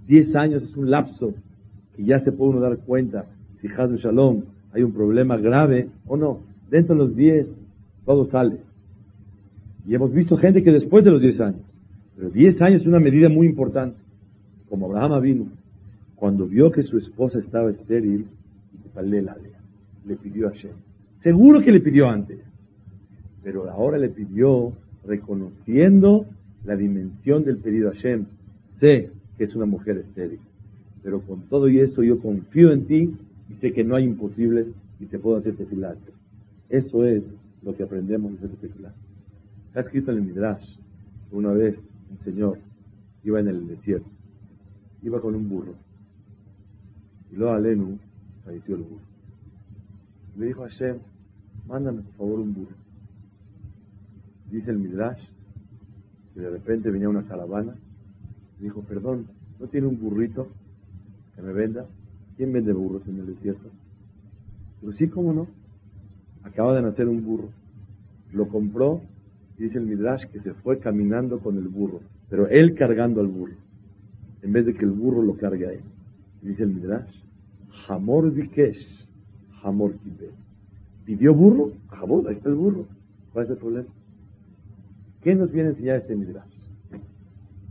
10 0.08 0.36
años 0.36 0.62
es 0.62 0.78
un 0.78 0.92
lapso 0.92 1.34
que 1.96 2.04
ya 2.04 2.20
se 2.20 2.32
puede 2.32 2.52
uno 2.52 2.60
dar 2.60 2.78
cuenta 2.78 3.26
si 3.60 3.68
Hazul 3.70 3.98
Shalom 3.98 4.44
hay 4.72 4.84
un 4.84 4.94
problema 4.94 5.36
grave 5.38 5.90
o 6.06 6.16
no. 6.16 6.42
Dentro 6.70 6.94
de 6.94 7.06
los 7.06 7.16
10 7.16 7.48
todo 8.06 8.26
sale. 8.26 8.58
Y 9.86 9.96
hemos 9.96 10.14
visto 10.14 10.38
gente 10.38 10.64
que 10.64 10.72
después 10.72 11.04
de 11.04 11.12
los 11.12 11.22
10 11.22 11.42
años 11.42 11.62
pero 12.16 12.30
10 12.30 12.62
años 12.62 12.82
es 12.82 12.88
una 12.88 13.00
medida 13.00 13.30
muy 13.30 13.48
importante. 13.48 13.98
Como 14.70 14.86
Abraham 14.86 15.22
vino, 15.22 15.48
cuando 16.16 16.48
vio 16.48 16.72
que 16.72 16.84
su 16.84 16.98
esposa 16.98 17.40
estaba 17.40 17.72
estéril, 17.72 18.28
le 20.06 20.16
pidió 20.18 20.48
a 20.48 20.52
Hashem. 20.52 20.72
Seguro 21.22 21.62
que 21.62 21.72
le 21.72 21.80
pidió 21.80 22.10
antes, 22.10 22.40
pero 23.44 23.70
ahora 23.70 23.98
le 23.98 24.10
pidió 24.10 24.74
reconociendo 25.06 26.26
la 26.66 26.76
dimensión 26.76 27.44
del 27.44 27.58
pedido 27.58 27.90
a 27.90 27.94
Hashem. 27.94 28.26
Sé 28.80 29.10
que 29.38 29.46
es 29.46 29.56
una 29.56 29.66
mujer 29.66 29.98
estéril, 29.98 30.40
pero 31.02 31.22
con 31.22 31.42
todo 31.50 31.68
y 31.68 31.80
eso 31.80 32.04
yo 32.04 32.20
confío 32.20 32.72
en 32.72 32.86
ti 32.86 33.16
y 33.50 33.54
sé 33.60 33.74
que 33.74 33.84
no 33.84 33.96
hay 33.96 34.06
imposibles 34.06 34.68
y 35.00 35.06
te 35.06 35.20
puedo 35.20 35.38
hacer 35.38 35.56
tefilat. 35.56 35.98
Eso 36.70 37.06
es 37.06 37.24
lo 37.64 37.76
que 37.76 37.84
aprendemos 37.84 38.40
de 38.40 38.48
hacer. 38.48 38.70
Está 39.74 39.82
escrito 39.82 40.12
en 40.12 40.18
el 40.20 40.24
Midrash 40.26 40.78
una 41.32 41.50
vez 41.52 41.76
un 42.12 42.20
señor 42.20 42.60
iba 43.24 43.40
en 43.40 43.48
el 43.48 43.68
desierto, 43.68 44.08
iba 45.02 45.20
con 45.20 45.34
un 45.34 45.50
burro. 45.50 45.74
Y 47.32 47.38
luego 47.38 47.54
Alenu 47.54 47.98
falleció 48.46 48.76
el 48.76 48.84
burro. 48.84 49.02
Le 50.38 50.46
dijo 50.46 50.64
a 50.64 50.70
Hashem, 50.70 51.00
mándame 51.68 52.04
por 52.04 52.14
favor 52.14 52.40
un 52.42 52.54
burro. 52.54 52.76
Dice 54.52 54.70
el 54.70 54.78
Midrash 54.78 55.24
que 56.36 56.42
de 56.42 56.52
repente 56.52 56.92
venía 56.92 57.10
una 57.10 57.24
caravana. 57.24 57.74
Dijo, 58.60 58.84
perdón, 58.84 59.26
¿no 59.60 59.66
tiene 59.70 59.88
un 59.88 60.00
burrito 60.00 60.50
que 61.36 61.42
me 61.42 61.52
venda? 61.52 61.88
¿Quién 62.38 62.54
vende 62.54 62.74
burros 62.74 63.08
en 63.08 63.18
el 63.18 63.26
desierto? 63.26 63.72
Pero 64.82 64.94
sí, 64.94 65.08
¿cómo 65.08 65.34
no? 65.34 65.48
Acaba 66.44 66.76
de 66.76 66.84
nacer 66.84 67.08
un 67.08 67.26
burro. 67.26 67.50
Lo 68.34 68.48
compró 68.50 69.02
dice 69.58 69.78
el 69.78 69.86
Midrash 69.86 70.26
que 70.28 70.40
se 70.40 70.54
fue 70.54 70.80
caminando 70.80 71.40
con 71.40 71.58
el 71.58 71.68
burro, 71.68 72.02
pero 72.30 72.48
él 72.48 72.76
cargando 72.76 73.22
al 73.22 73.28
burro, 73.28 73.54
en 74.42 74.54
vez 74.54 74.66
de 74.66 74.74
que 74.74 74.86
el 74.86 74.92
burro 74.92 75.22
lo 75.22 75.36
cargue 75.36 75.68
a 75.68 75.72
él. 75.74 75.82
dice 76.42 76.64
el 76.64 76.74
Midrash, 76.74 77.24
Hamor 77.88 78.32
Vikesh, 78.32 79.08
Hamor 79.64 79.94
Kibe. 79.98 80.32
¿Pidió 81.06 81.34
burro? 81.34 81.72
Hamor, 81.90 82.28
ahí 82.28 82.36
está 82.36 82.50
el 82.50 82.56
burro. 82.56 82.86
¿Cuál 83.32 83.46
es 83.46 83.52
el 83.52 83.58
problema? 83.58 83.90
¿Qué 85.22 85.36
nos 85.36 85.52
viene 85.52 85.70
a 85.70 85.72
enseñar 85.72 85.98
este 85.98 86.16
Midrash? 86.16 86.54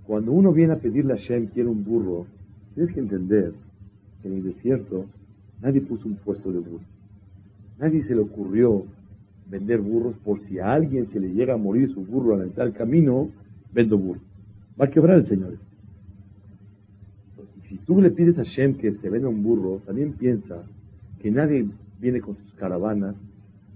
Cuando 0.07 0.33
uno 0.33 0.53
viene 0.53 0.73
a 0.75 0.79
pedirle 0.79 1.15
a 1.15 1.17
Shem, 1.17 1.47
quiere 1.47 1.69
un 1.69 1.85
burro, 1.85 2.27
tienes 2.75 2.93
que 2.93 3.01
entender 3.01 3.53
que 4.21 4.29
en 4.29 4.35
el 4.35 4.43
desierto 4.43 5.07
nadie 5.61 5.81
puso 5.81 6.09
un 6.09 6.17
puesto 6.17 6.53
de 6.53 6.59
burro. 6.59 6.85
Nadie 7.79 8.05
se 8.05 8.15
le 8.15 8.21
ocurrió 8.21 8.85
vender 9.53 9.83
burros 9.83 10.17
por 10.25 10.41
si 10.49 10.59
a 10.59 10.73
alguien 10.73 11.09
se 11.13 11.21
le 11.21 11.29
llega 11.29 11.53
a 11.53 11.59
morir 11.59 11.93
su 11.93 12.01
burro 12.01 12.35
al 12.35 12.43
entrar 12.45 12.67
al 12.67 12.73
camino, 12.73 13.29
vendo 13.73 13.99
burros. 13.99 14.23
Va 14.81 14.87
a 14.87 14.91
quebrar 14.91 15.19
el 15.19 15.29
Señor. 15.29 15.59
si 17.69 17.77
tú 17.87 18.01
le 18.01 18.11
pides 18.11 18.39
a 18.39 18.45
Shem 18.45 18.75
que 18.79 18.93
te 18.93 19.11
venda 19.11 19.29
un 19.29 19.43
burro, 19.43 19.81
también 19.85 20.15
piensa 20.15 20.63
que 21.21 21.31
nadie 21.31 21.67
viene 22.01 22.21
con 22.21 22.35
sus 22.37 22.55
caravanas 22.55 23.15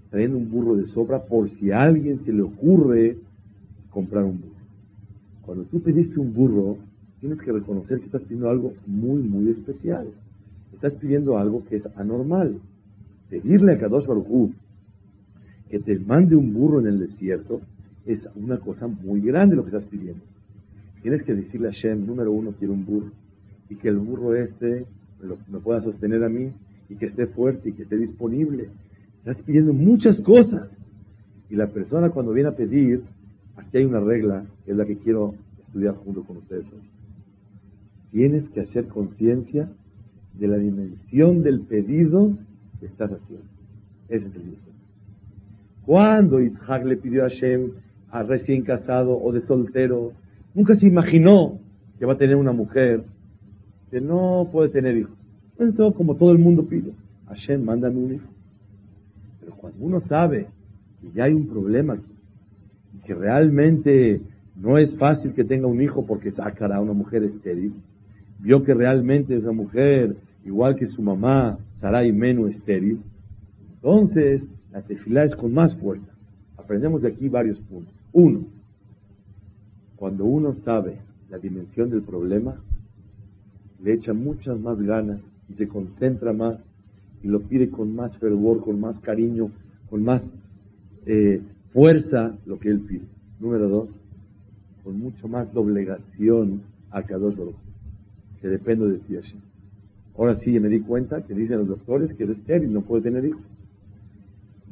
trayendo 0.09 0.37
un 0.37 0.49
burro 0.49 0.75
de 0.75 0.87
sobra 0.87 1.23
por 1.25 1.49
si 1.51 1.71
a 1.71 1.83
alguien 1.83 2.25
se 2.25 2.33
le 2.33 2.41
ocurre 2.41 3.17
comprar 3.91 4.23
un 4.23 4.39
burro. 4.41 4.57
Cuando 5.43 5.63
tú 5.65 5.79
pediste 5.81 6.19
un 6.19 6.33
burro, 6.33 6.77
tienes 7.19 7.39
que 7.39 7.51
reconocer 7.51 7.99
que 7.99 8.05
estás 8.05 8.23
pidiendo 8.23 8.49
algo 8.49 8.73
muy, 8.87 9.21
muy 9.21 9.51
especial. 9.51 10.07
Estás 10.73 10.95
pidiendo 10.95 11.37
algo 11.37 11.63
que 11.65 11.77
es 11.77 11.83
anormal. 11.97 12.59
Pedirle 13.29 13.73
a 13.73 13.79
Kadosh 13.79 14.05
Baruj 14.05 14.51
que 15.69 15.79
te 15.79 15.99
mande 15.99 16.35
un 16.35 16.53
burro 16.53 16.79
en 16.79 16.87
el 16.87 16.99
desierto 16.99 17.61
es 18.05 18.19
una 18.35 18.57
cosa 18.59 18.87
muy 18.87 19.21
grande 19.21 19.55
lo 19.55 19.63
que 19.63 19.75
estás 19.75 19.89
pidiendo. 19.89 20.23
Tienes 21.01 21.23
que 21.23 21.33
decirle 21.33 21.69
a 21.69 21.71
Shem, 21.71 22.05
número 22.05 22.31
uno, 22.31 22.53
quiero 22.57 22.73
un 22.73 22.85
burro. 22.85 23.11
Y 23.69 23.75
que 23.75 23.89
el 23.89 23.97
burro 23.97 24.33
este 24.35 24.85
me, 25.49 25.59
pueda 25.59 25.81
sostener 25.81 26.23
a 26.23 26.29
mí 26.29 26.51
y 26.89 26.95
que 26.95 27.07
esté 27.07 27.27
fuerte 27.27 27.69
y 27.69 27.73
que 27.73 27.83
esté 27.83 27.97
disponible. 27.97 28.69
Estás 29.19 29.41
pidiendo 29.43 29.73
muchas 29.73 30.21
cosas. 30.21 30.69
Y 31.49 31.55
la 31.55 31.67
persona 31.67 32.09
cuando 32.09 32.33
viene 32.33 32.49
a 32.49 32.55
pedir, 32.55 33.03
aquí 33.55 33.77
hay 33.77 33.85
una 33.85 33.99
regla, 33.99 34.45
es 34.65 34.75
la 34.75 34.85
que 34.85 34.97
quiero 34.97 35.33
estudiar 35.65 35.95
junto 35.95 36.23
con 36.23 36.37
ustedes 36.37 36.65
hoy. 36.65 36.89
Tienes 38.11 38.49
que 38.49 38.61
hacer 38.61 38.87
conciencia 38.87 39.69
de 40.33 40.47
la 40.47 40.57
dimensión 40.57 41.43
del 41.43 41.61
pedido 41.61 42.37
que 42.79 42.85
estás 42.85 43.11
haciendo. 43.11 43.45
Ese 44.09 44.27
es 44.27 44.35
el 44.35 44.51
diseño. 44.51 44.66
Cuando 45.87 46.41
Isaac 46.41 46.83
le 46.83 46.97
pidió 46.97 47.23
a 47.23 47.29
Hashem 47.29 47.71
a 48.11 48.21
recién 48.21 48.61
casado 48.63 49.17
o 49.17 49.31
de 49.31 49.39
soltero, 49.43 50.11
nunca 50.53 50.75
se 50.75 50.85
imaginó 50.85 51.59
que 51.97 52.05
va 52.05 52.11
a 52.11 52.17
tener 52.17 52.35
una 52.35 52.51
mujer 52.51 53.05
que 53.89 54.01
no 54.01 54.49
puede 54.51 54.67
tener 54.67 54.97
hijos. 54.97 55.17
Pensó 55.57 55.93
como 55.93 56.15
todo 56.15 56.33
el 56.33 56.39
mundo 56.39 56.67
pide, 56.67 56.91
Hashem, 57.29 57.63
mándame 57.63 57.99
un 57.99 58.13
hijo. 58.15 58.27
Pero 59.39 59.53
cuando 59.53 59.85
uno 59.85 60.01
sabe 60.09 60.47
que 60.99 61.09
ya 61.15 61.23
hay 61.23 61.33
un 61.33 61.47
problema 61.47 61.97
y 62.93 63.05
que 63.05 63.13
realmente 63.15 64.19
no 64.57 64.77
es 64.77 64.93
fácil 64.97 65.31
que 65.31 65.45
tenga 65.45 65.67
un 65.67 65.81
hijo 65.81 66.05
porque 66.05 66.31
sacará 66.31 66.75
a 66.75 66.81
una 66.81 66.91
mujer 66.91 67.23
estéril, 67.23 67.71
vio 68.39 68.61
que 68.61 68.73
realmente 68.73 69.37
esa 69.37 69.53
mujer, 69.53 70.17
igual 70.43 70.75
que 70.75 70.87
su 70.87 71.01
mamá, 71.01 71.59
y 72.05 72.11
menos 72.11 72.51
estéril, 72.51 72.99
entonces 73.75 74.41
la 74.71 74.81
tefilá 74.81 75.23
es 75.23 75.35
con 75.35 75.53
más 75.53 75.75
fuerza. 75.75 76.11
Aprendemos 76.57 77.01
de 77.01 77.09
aquí 77.09 77.29
varios 77.29 77.59
puntos. 77.59 77.93
Uno, 78.13 78.45
cuando 79.95 80.25
uno 80.25 80.55
sabe 80.65 80.97
la 81.29 81.37
dimensión 81.37 81.89
del 81.89 82.01
problema, 82.01 82.55
le 83.83 83.93
echa 83.93 84.13
muchas 84.13 84.59
más 84.59 84.81
ganas 84.81 85.19
y 85.49 85.53
se 85.53 85.67
concentra 85.67 86.33
más 86.33 86.57
y 87.23 87.27
lo 87.27 87.41
pide 87.41 87.69
con 87.69 87.95
más 87.95 88.15
fervor, 88.17 88.61
con 88.61 88.79
más 88.79 88.99
cariño, 88.99 89.51
con 89.89 90.03
más 90.03 90.23
eh, 91.05 91.41
fuerza 91.73 92.35
lo 92.45 92.59
que 92.59 92.69
él 92.69 92.81
pide. 92.81 93.05
Número 93.39 93.69
dos, 93.69 93.89
con 94.83 94.99
mucho 94.99 95.27
más 95.27 95.51
doblegación 95.53 96.61
a 96.91 97.03
Kadosh 97.03 97.35
Baruch, 97.35 97.55
que 98.41 98.47
depende 98.47 98.87
de 98.89 98.97
ti, 98.99 99.15
Ahora 100.17 100.35
sí, 100.37 100.59
me 100.59 100.69
di 100.69 100.79
cuenta 100.79 101.21
que 101.21 101.33
dicen 101.33 101.59
los 101.59 101.67
doctores 101.67 102.13
que 102.15 102.23
es 102.23 102.31
estéril, 102.31 102.73
no 102.73 102.81
puede 102.81 103.03
tener 103.03 103.25
hijos. 103.25 103.41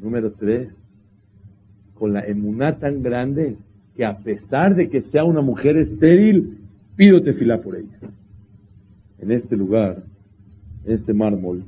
Número 0.02 0.32
tres, 0.32 0.70
con 1.94 2.14
la 2.14 2.22
emuná 2.26 2.78
tan 2.78 3.02
grande 3.02 3.58
que 3.96 4.06
a 4.06 4.18
pesar 4.18 4.76
de 4.76 4.90
que 4.90 5.02
sea 5.04 5.24
una 5.24 5.42
mujer 5.42 5.78
estéril, 5.78 6.58
pido 6.96 7.22
tefilá 7.24 7.62
por 7.62 7.76
ella. 7.76 7.98
En 9.20 9.32
este 9.32 9.56
lugar, 9.56 10.04
en 10.86 10.94
este 10.94 11.14
mármol, 11.14 11.64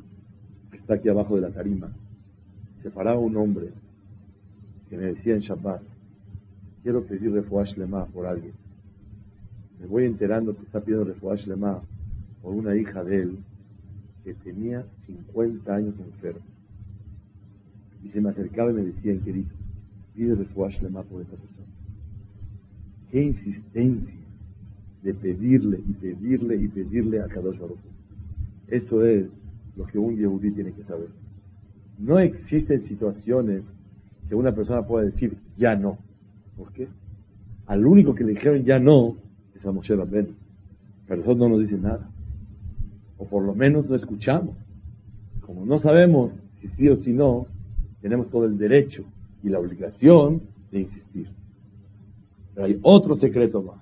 que 0.72 0.78
está 0.78 0.96
aquí 0.96 1.10
abajo 1.10 1.36
de 1.36 1.42
la 1.42 1.50
tarima, 1.50 1.90
se 2.84 2.90
paraba 2.90 3.20
un 3.20 3.36
hombre 3.38 3.70
que 4.90 4.98
me 4.98 5.06
decía 5.06 5.34
en 5.34 5.40
Shabbat, 5.40 5.82
quiero 6.84 7.04
pedir 7.04 7.32
refuash 7.32 7.76
lema 7.78 8.06
por 8.06 8.26
alguien. 8.26 8.54
Me 9.80 9.88
voy 9.88 10.06
enterando 10.06 10.56
que 10.56 10.64
está 10.64 10.82
pidiendo 10.82 11.06
refuash 11.06 11.48
lema 11.48 11.82
por 12.42 12.54
una 12.54 12.76
hija 12.76 13.04
de 13.04 13.22
él 13.22 13.38
que 14.24 14.34
tenía 14.34 14.86
50 15.06 15.74
años 15.74 15.96
enferma. 16.00 16.42
Y 18.08 18.10
se 18.12 18.22
me 18.22 18.30
acercaba 18.30 18.72
y 18.72 18.76
me 18.76 18.84
decía, 18.84 19.20
querido, 19.20 19.50
pide 20.16 20.34
refuash 20.36 20.82
lema 20.82 21.04
por 21.04 21.22
esta 21.22 21.36
persona. 21.36 21.68
Qué 23.12 23.22
insistencia 23.22 24.16
de 25.04 25.14
pedirle 25.14 25.80
y 25.86 25.94
pedirle 25.94 26.56
y 26.56 26.68
pedirle 26.70 27.20
a 27.20 27.28
Kadosh 27.28 27.60
Baruch. 27.60 27.80
Eso 28.70 29.06
es 29.06 29.28
lo 29.76 29.86
que 29.88 30.00
un 30.00 30.16
yehudí 30.16 30.52
tiene 30.52 30.72
que 30.72 30.84
saber. 30.84 31.10
No 32.00 32.18
existen 32.20 32.88
situaciones 32.88 33.64
que 34.30 34.36
una 34.36 34.56
persona 34.56 34.84
pueda 34.84 35.06
decir 35.06 35.36
ya 35.58 35.76
no. 35.76 35.98
¿Por 36.56 36.72
qué? 36.72 36.88
Al 37.66 37.86
único 37.86 38.16
que 38.16 38.24
le 38.24 38.32
dijeron 38.32 38.64
ya 38.64 38.80
no 38.80 39.18
es 39.54 39.66
a 39.66 39.72
Moshe 39.74 39.96
Rabbeinu. 39.96 40.30
Pero 41.08 41.22
eso 41.22 41.36
no 41.36 41.50
nos 41.50 41.60
dice 41.60 41.78
nada. 41.78 42.10
O 43.18 43.26
por 43.26 43.44
lo 43.44 43.54
menos 43.54 43.90
no 43.90 43.96
escuchamos. 43.96 44.56
Como 45.42 45.66
no 45.66 45.80
sabemos 45.80 46.38
si 46.62 46.70
sí 46.70 46.88
o 46.88 46.98
si 46.98 47.12
no, 47.12 47.48
tenemos 48.02 48.30
todo 48.30 48.46
el 48.46 48.58
derecho 48.58 49.04
y 49.44 49.50
la 49.50 49.60
obligación 49.60 50.42
de 50.72 50.82
insistir. 50.82 51.30
Pero 52.54 52.68
hay 52.68 52.80
otro 52.82 53.16
secreto 53.16 53.62
más. 53.62 53.82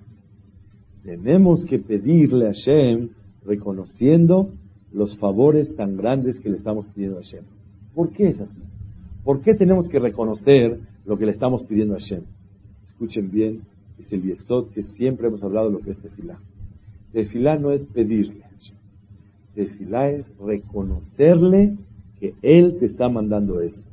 Tenemos 1.02 1.64
que 1.64 1.78
pedirle 1.78 2.48
a 2.48 2.52
Hashem 2.52 3.10
reconociendo 3.44 4.50
los 4.92 5.16
favores 5.18 5.74
tan 5.76 5.96
grandes 5.96 6.38
que 6.40 6.50
le 6.50 6.56
estamos 6.56 6.86
pidiendo 6.88 7.18
a 7.18 7.22
Hashem. 7.22 7.44
¿Por 7.94 8.10
qué 8.10 8.28
es 8.28 8.40
así? 8.40 8.62
¿Por 9.24 9.40
qué 9.40 9.54
tenemos 9.54 9.88
que 9.88 9.98
reconocer 9.98 10.80
lo 11.04 11.16
que 11.16 11.26
le 11.26 11.32
estamos 11.32 11.62
pidiendo 11.64 11.94
a 11.94 11.98
Hashem? 11.98 12.22
Escuchen 12.86 13.30
bien, 13.30 13.62
es 13.98 14.12
el 14.12 14.22
yesod 14.22 14.70
que 14.70 14.84
siempre 14.84 15.28
hemos 15.28 15.42
hablado 15.42 15.68
de 15.68 15.72
lo 15.74 15.80
que 15.80 15.92
es 15.92 15.98
tefilá. 15.98 16.38
Tefilá 17.12 17.58
no 17.58 17.72
es 17.72 17.84
pedirle 17.86 18.44
a 18.44 18.48
Hashem. 18.48 18.76
Tefilá 19.54 20.10
es 20.10 20.26
reconocerle 20.38 21.76
que 22.20 22.34
Él 22.42 22.76
te 22.78 22.86
está 22.86 23.08
mandando 23.08 23.60
esto. 23.60 23.85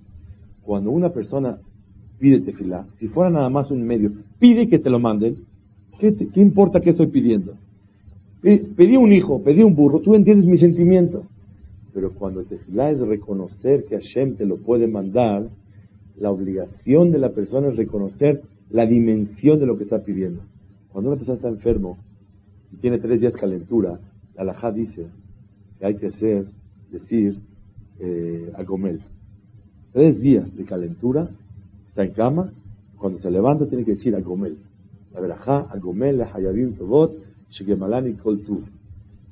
Cuando 0.64 0.92
una 0.92 1.10
persona 1.10 1.60
pide 2.20 2.42
tefilá, 2.42 2.88
si 2.98 3.08
fuera 3.08 3.30
nada 3.30 3.50
más 3.50 3.70
un 3.70 3.84
medio, 3.84 4.12
pide 4.40 4.68
que 4.68 4.80
te 4.80 4.90
lo 4.90 5.00
manden, 5.00 5.38
¿qué, 6.00 6.16
importa 6.36 6.80
qué 6.80 6.92
estoy 6.92 7.08
pidiendo? 7.08 7.56
Pedí 8.42 8.98
un 8.98 9.12
hijo, 9.12 9.42
pedí 9.42 9.64
un 9.64 9.76
burro, 9.76 10.00
tú 10.00 10.16
entiendes 10.16 10.48
mi 10.48 10.58
sentimiento. 10.58 11.24
Pero 11.94 12.12
cuando 12.14 12.44
tefilá 12.44 12.92
es 12.92 13.00
reconocer 13.00 13.86
que 13.86 13.96
Hashem 13.96 14.36
te 14.36 14.46
lo 14.46 14.58
puede 14.58 14.88
mandar, 14.88 15.48
la 16.18 16.32
obligación 16.32 17.12
de 17.12 17.20
la 17.20 17.30
persona 17.30 17.70
es 17.70 17.76
reconocer 17.76 18.42
la 18.70 18.86
dimensión 18.86 19.60
de 19.60 19.66
lo 19.66 19.78
que 19.78 19.84
está 19.84 20.00
pidiendo. 20.00 20.42
Cuando 20.90 21.10
una 21.10 21.18
persona 21.18 21.38
está 21.38 21.50
enfermo 21.50 21.98
y 22.72 22.78
tiene 22.78 23.00
tres 23.00 23.20
días 23.20 23.36
calentura, 23.36 24.00
la 24.36 24.42
alajá 24.42 24.72
dice 24.72 25.08
que 25.80 25.86
hay 25.86 25.96
que 25.96 26.08
hacer, 26.08 26.46
decir, 26.92 27.40
eh, 28.00 28.52
agomel. 28.56 29.02
Tres 29.94 30.22
días 30.22 30.56
de 30.56 30.66
calentura, 30.66 31.30
está 31.88 32.04
en 32.04 32.14
cama, 32.14 32.52
cuando 32.98 33.20
se 33.20 33.30
levanta 33.30 33.68
tiene 33.68 33.86
que 33.86 33.92
decir 33.92 34.16
agomel. 34.16 34.58
La 35.14 35.22
verajá, 35.22 35.68
agomel, 35.70 36.18
la 36.18 36.34
hayabim 36.34 36.74
tobot, 36.74 37.16
shegemalani 37.52 38.14
kol 38.14 38.40
tu. 38.42 38.64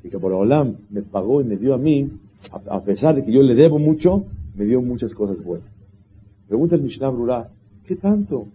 Y 0.04 0.10
que 0.10 0.20
por 0.20 0.32
Olam 0.34 0.76
me 0.92 1.02
pagó 1.02 1.42
y 1.42 1.46
me 1.46 1.58
dio 1.58 1.74
a 1.74 1.80
mí 1.80 2.12
a 2.52 2.82
pesar 2.82 3.16
de 3.16 3.24
que 3.24 3.32
yo 3.32 3.42
le 3.42 3.56
debo 3.56 3.80
mucho, 3.80 4.26
me 4.56 4.66
dio 4.66 4.82
muchas 4.82 5.14
cosas 5.16 5.44
buenas. 5.44 5.70
Pregunta 6.48 6.76
el 6.76 6.84
Mishnah 6.84 7.10
Brura, 7.10 7.50
¿qué 7.86 7.96
tanto? 7.96 8.48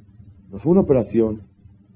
No 0.53 0.59
fue 0.59 0.73
una 0.73 0.83
operación, 0.83 1.41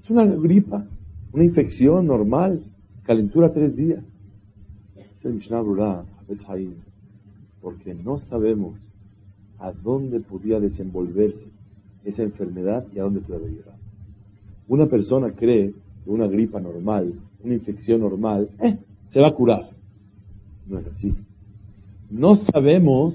es 0.03 0.11
una 0.11 0.25
gripa, 0.27 0.87
una 1.33 1.45
infección 1.45 2.07
normal, 2.07 2.65
calentura 3.05 3.53
tres 3.53 3.77
días. 3.77 4.03
Es 4.97 5.25
el 5.25 5.35
Mishnah 5.35 5.61
Brura, 5.61 6.05
porque 7.61 7.95
no 7.95 8.19
sabemos 8.19 8.90
a 9.61 9.73
dónde 9.73 10.21
podía 10.21 10.59
desenvolverse 10.59 11.47
esa 12.05 12.23
enfermedad 12.23 12.85
y 12.95 12.99
a 12.99 13.03
dónde 13.05 13.21
puede 13.21 13.49
llegar. 13.49 13.77
Una 14.69 14.87
persona 14.87 15.33
cree 15.33 15.73
que 16.05 16.11
una 16.11 16.27
gripa 16.27 16.61
normal, 16.61 17.15
una 17.45 17.55
infección 17.55 18.01
normal, 18.01 18.49
eh, 18.61 18.79
se 19.13 19.21
va 19.21 19.29
a 19.29 19.35
curar. 19.35 19.69
No 20.67 20.79
es 20.79 20.87
así 20.87 21.15
no 22.11 22.35
sabemos 22.35 23.15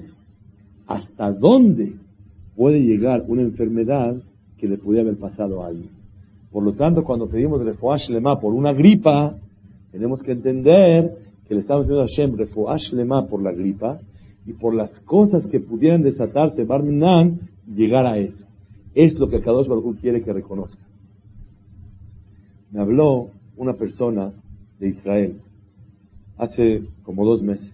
hasta 0.86 1.30
dónde 1.32 1.92
puede 2.56 2.80
llegar 2.80 3.24
una 3.28 3.42
enfermedad 3.42 4.16
que 4.56 4.66
le 4.66 4.78
pudiera 4.78 5.02
haber 5.06 5.18
pasado 5.18 5.62
a 5.62 5.66
alguien. 5.68 5.90
Por 6.50 6.64
lo 6.64 6.72
tanto, 6.72 7.04
cuando 7.04 7.28
pedimos 7.28 7.62
refuash 7.62 8.08
lema 8.08 8.40
por 8.40 8.54
una 8.54 8.72
gripa, 8.72 9.34
tenemos 9.92 10.22
que 10.22 10.32
entender 10.32 11.18
que 11.46 11.54
le 11.54 11.60
estamos 11.60 11.84
pidiendo 11.84 12.04
a 12.04 12.06
Hashem 12.06 12.36
refuash 12.36 12.92
lema 12.92 13.26
por 13.26 13.42
la 13.42 13.52
gripa 13.52 14.00
y 14.46 14.52
por 14.52 14.74
las 14.74 14.90
cosas 15.00 15.46
que 15.46 15.60
pudieran 15.60 16.02
desatarse, 16.02 16.64
Barminan, 16.64 17.40
llegar 17.66 18.06
a 18.06 18.18
eso. 18.18 18.46
Es 18.94 19.18
lo 19.18 19.28
que 19.28 19.40
Kadosh 19.40 19.66
Baruch 19.66 20.00
quiere 20.00 20.22
que 20.22 20.32
reconozcas. 20.32 20.86
Me 22.70 22.80
habló 22.80 23.30
una 23.56 23.74
persona 23.74 24.32
de 24.78 24.88
Israel 24.88 25.40
hace 26.38 26.84
como 27.02 27.24
dos 27.24 27.42
meses 27.42 27.72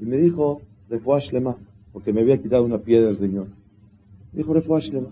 y 0.00 0.04
me 0.04 0.16
dijo, 0.16 0.60
Refuash 0.88 1.32
Lema, 1.32 1.56
porque 1.92 2.12
me 2.12 2.22
había 2.22 2.38
quitado 2.38 2.64
una 2.64 2.78
piedra 2.78 3.06
del 3.06 3.18
riñón. 3.18 3.54
Me 4.32 4.38
dijo, 4.38 4.52
Refuash 4.52 4.90
Lema. 4.90 5.10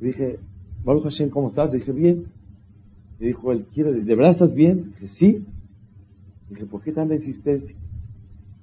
Le 0.00 0.08
dije, 0.08 0.38
Baruch 0.84 1.04
Hashem, 1.04 1.30
¿cómo 1.30 1.48
estás? 1.48 1.72
Le 1.72 1.78
dije, 1.78 1.92
bien. 1.92 2.26
Me 3.18 3.28
dijo 3.28 3.52
él, 3.52 3.66
¿de 3.74 4.14
verdad 4.14 4.32
estás 4.32 4.54
bien? 4.54 4.76
Le 4.76 4.84
dije, 4.84 5.08
sí. 5.08 5.32
Le 6.48 6.56
dije, 6.56 6.66
¿por 6.66 6.82
qué 6.82 6.92
tanta 6.92 7.14
insistencia? 7.14 7.74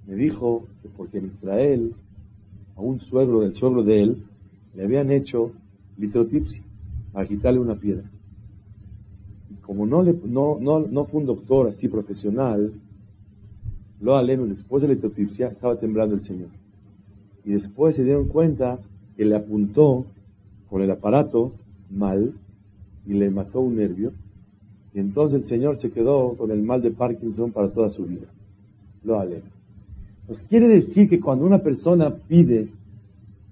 Me 0.07 0.15
dijo 0.15 0.65
que 0.81 0.89
porque 0.89 1.19
en 1.19 1.27
Israel, 1.27 1.93
a 2.75 2.81
un 2.81 2.99
suegro 3.01 3.41
del 3.41 3.53
suegro 3.53 3.83
de 3.83 4.03
él, 4.03 4.23
le 4.75 4.83
habían 4.83 5.11
hecho 5.11 5.51
litrotipsia 5.97 6.63
para 7.11 7.27
quitarle 7.27 7.59
una 7.59 7.75
piedra. 7.75 8.09
Y 9.49 9.55
como 9.61 9.85
no, 9.85 10.01
le, 10.01 10.13
no, 10.13 11.05
fue 11.05 11.19
un 11.19 11.25
doctor 11.25 11.69
así 11.69 11.87
profesional, 11.87 12.73
lo 13.99 14.15
aleno, 14.15 14.47
después 14.47 14.81
de 14.81 14.87
la 14.87 14.95
litotipsia, 14.95 15.47
estaba 15.47 15.77
temblando 15.79 16.15
el 16.15 16.25
Señor. 16.25 16.49
Y 17.45 17.51
después 17.51 17.95
se 17.95 18.03
dieron 18.03 18.27
cuenta 18.27 18.79
que 19.15 19.25
le 19.25 19.35
apuntó 19.35 20.05
con 20.69 20.81
el 20.81 20.89
aparato 20.89 21.51
mal 21.89 22.33
y 23.05 23.13
le 23.13 23.29
mató 23.29 23.61
un 23.61 23.75
nervio. 23.75 24.13
Y 24.93 24.99
entonces 24.99 25.41
el 25.41 25.47
Señor 25.47 25.77
se 25.77 25.91
quedó 25.91 26.35
con 26.35 26.51
el 26.51 26.63
mal 26.63 26.81
de 26.81 26.91
Parkinson 26.91 27.51
para 27.51 27.69
toda 27.69 27.89
su 27.89 28.05
vida. 28.05 28.27
Lo 29.03 29.19
aleno. 29.19 29.60
Pues 30.27 30.41
quiere 30.43 30.67
decir 30.67 31.09
que 31.09 31.19
cuando 31.19 31.45
una 31.45 31.59
persona 31.59 32.13
pide 32.27 32.69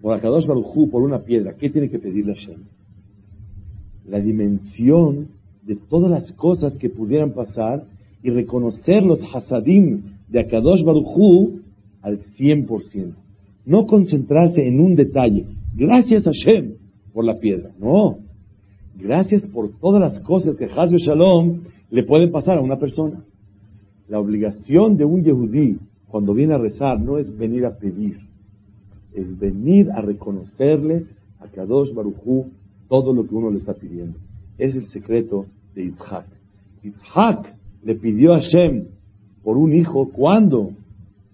por 0.01 0.15
Akadosh 0.15 0.45
Barujú, 0.45 0.89
por 0.89 1.03
una 1.03 1.19
piedra, 1.19 1.55
¿qué 1.58 1.69
tiene 1.69 1.89
que 1.89 1.99
pedirle 1.99 2.34
a 2.34 2.36
Shem? 2.36 2.62
La 4.08 4.19
dimensión 4.19 5.27
de 5.63 5.75
todas 5.75 6.10
las 6.10 6.32
cosas 6.34 6.77
que 6.77 6.89
pudieran 6.89 7.32
pasar 7.32 7.84
y 8.23 8.29
reconocer 8.29 9.03
los 9.03 9.21
hasadim 9.34 10.01
de 10.29 10.39
Akadosh 10.39 10.84
Baruchú 10.84 11.60
al 12.01 12.19
100%. 12.19 13.13
No 13.65 13.86
concentrarse 13.86 14.65
en 14.65 14.79
un 14.79 14.95
detalle. 14.95 15.45
Gracias 15.75 16.27
a 16.27 16.32
Shem 16.32 16.75
por 17.13 17.25
la 17.25 17.39
piedra. 17.39 17.71
No. 17.79 18.19
Gracias 18.95 19.47
por 19.47 19.69
todas 19.79 20.01
las 20.01 20.19
cosas 20.21 20.55
que 20.55 20.65
Hazbe 20.65 20.97
Shalom 20.97 21.62
le 21.89 22.03
pueden 22.03 22.32
pasar 22.32 22.58
a 22.58 22.62
una 22.62 22.77
persona. 22.77 23.23
La 24.08 24.19
obligación 24.19 24.97
de 24.97 25.05
un 25.05 25.23
Yehudí 25.23 25.77
cuando 26.09 26.33
viene 26.33 26.55
a 26.55 26.57
rezar 26.57 26.99
no 26.99 27.17
es 27.17 27.35
venir 27.37 27.65
a 27.65 27.77
pedir, 27.77 28.19
es 29.13 29.37
venir 29.39 29.91
a 29.91 30.01
reconocerle 30.01 31.05
a 31.39 31.47
Kadosh 31.47 31.93
Baruchú 31.93 32.47
todo 32.87 33.13
lo 33.13 33.27
que 33.27 33.35
uno 33.35 33.51
le 33.51 33.59
está 33.59 33.73
pidiendo. 33.73 34.17
Es 34.57 34.75
el 34.75 34.87
secreto 34.89 35.45
de 35.75 35.85
Yitzhak. 35.85 36.25
Yitzhak 36.83 37.55
le 37.83 37.95
pidió 37.95 38.33
a 38.33 38.39
Shem 38.39 38.87
por 39.43 39.57
un 39.57 39.73
hijo. 39.73 40.09
¿Cuándo? 40.09 40.71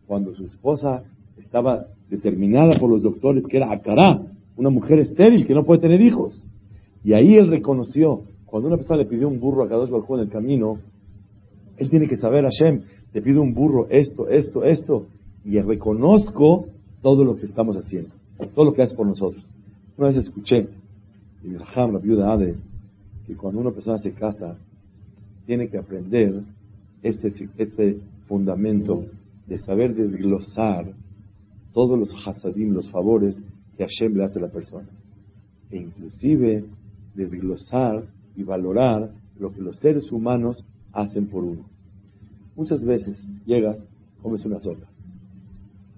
Cuando 0.07 0.35
su 0.35 0.45
esposa 0.45 1.03
estaba 1.38 1.88
determinada 2.09 2.77
por 2.77 2.89
los 2.89 3.01
doctores 3.01 3.43
que 3.49 3.57
era 3.57 3.71
Acará, 3.71 4.21
una 4.57 4.69
mujer 4.69 4.99
estéril 4.99 5.47
que 5.47 5.53
no 5.53 5.63
puede 5.63 5.81
tener 5.81 6.01
hijos. 6.01 6.45
Y 7.03 7.13
ahí 7.13 7.35
él 7.35 7.47
reconoció, 7.47 8.23
cuando 8.45 8.67
una 8.67 8.77
persona 8.77 8.99
le 8.99 9.05
pidió 9.05 9.27
un 9.27 9.39
burro 9.39 9.63
a 9.63 9.69
Kadosh 9.69 9.89
Baruj 9.89 10.15
en 10.15 10.19
el 10.21 10.29
camino, 10.29 10.79
él 11.77 11.89
tiene 11.89 12.07
que 12.07 12.15
saber, 12.15 12.43
Hashem, 12.43 12.81
te 13.15 13.21
pido 13.21 13.41
un 13.41 13.54
burro, 13.54 13.88
esto, 13.89 14.28
esto, 14.28 14.65
esto, 14.65 15.08
y 15.45 15.58
reconozco 15.62 16.65
todo 17.01 17.23
lo 17.23 17.38
que 17.38 17.45
estamos 17.45 17.78
haciendo, 17.78 18.10
todo 18.54 18.65
lo 18.65 18.73
que 18.73 18.82
haces 18.82 18.93
por 18.93 19.08
nosotros. 19.08 19.41
Una 19.97 20.08
vez 20.08 20.17
escuché, 20.17 20.67
mi 21.41 21.56
Raham, 21.56 21.93
la 21.93 21.99
viuda 21.99 22.34
Hades, 22.34 22.58
que 23.25 23.38
cuando 23.38 23.62
una 23.62 23.71
persona 23.71 23.99
se 23.99 24.12
casa, 24.12 24.58
tiene 25.45 25.69
que 25.69 25.78
aprender 25.78 26.41
este, 27.04 27.34
este 27.58 28.01
fundamento 28.28 29.06
de 29.47 29.60
saber 29.60 29.95
desglosar 29.95 30.91
todos 31.71 31.97
los 31.97 32.13
hasadim, 32.28 32.73
los 32.73 32.91
favores 32.91 33.38
que 33.78 33.86
Hashem 33.86 34.13
le 34.13 34.25
hace 34.25 34.39
a 34.39 34.41
la 34.41 34.51
persona. 34.51 34.89
E 35.71 35.78
inclusive 35.78 36.65
desglosar 37.15 38.04
y 38.36 38.43
valorar 38.43 39.10
lo 39.39 39.54
que 39.54 39.62
los 39.62 39.80
seres 39.80 40.12
humanos 40.12 40.65
hacen 40.91 41.28
por 41.28 41.45
uno. 41.45 41.74
Muchas 42.56 42.84
veces 42.84 43.18
llegas, 43.46 43.78
comes 44.22 44.46
una 44.46 44.62
sopa 44.62 44.88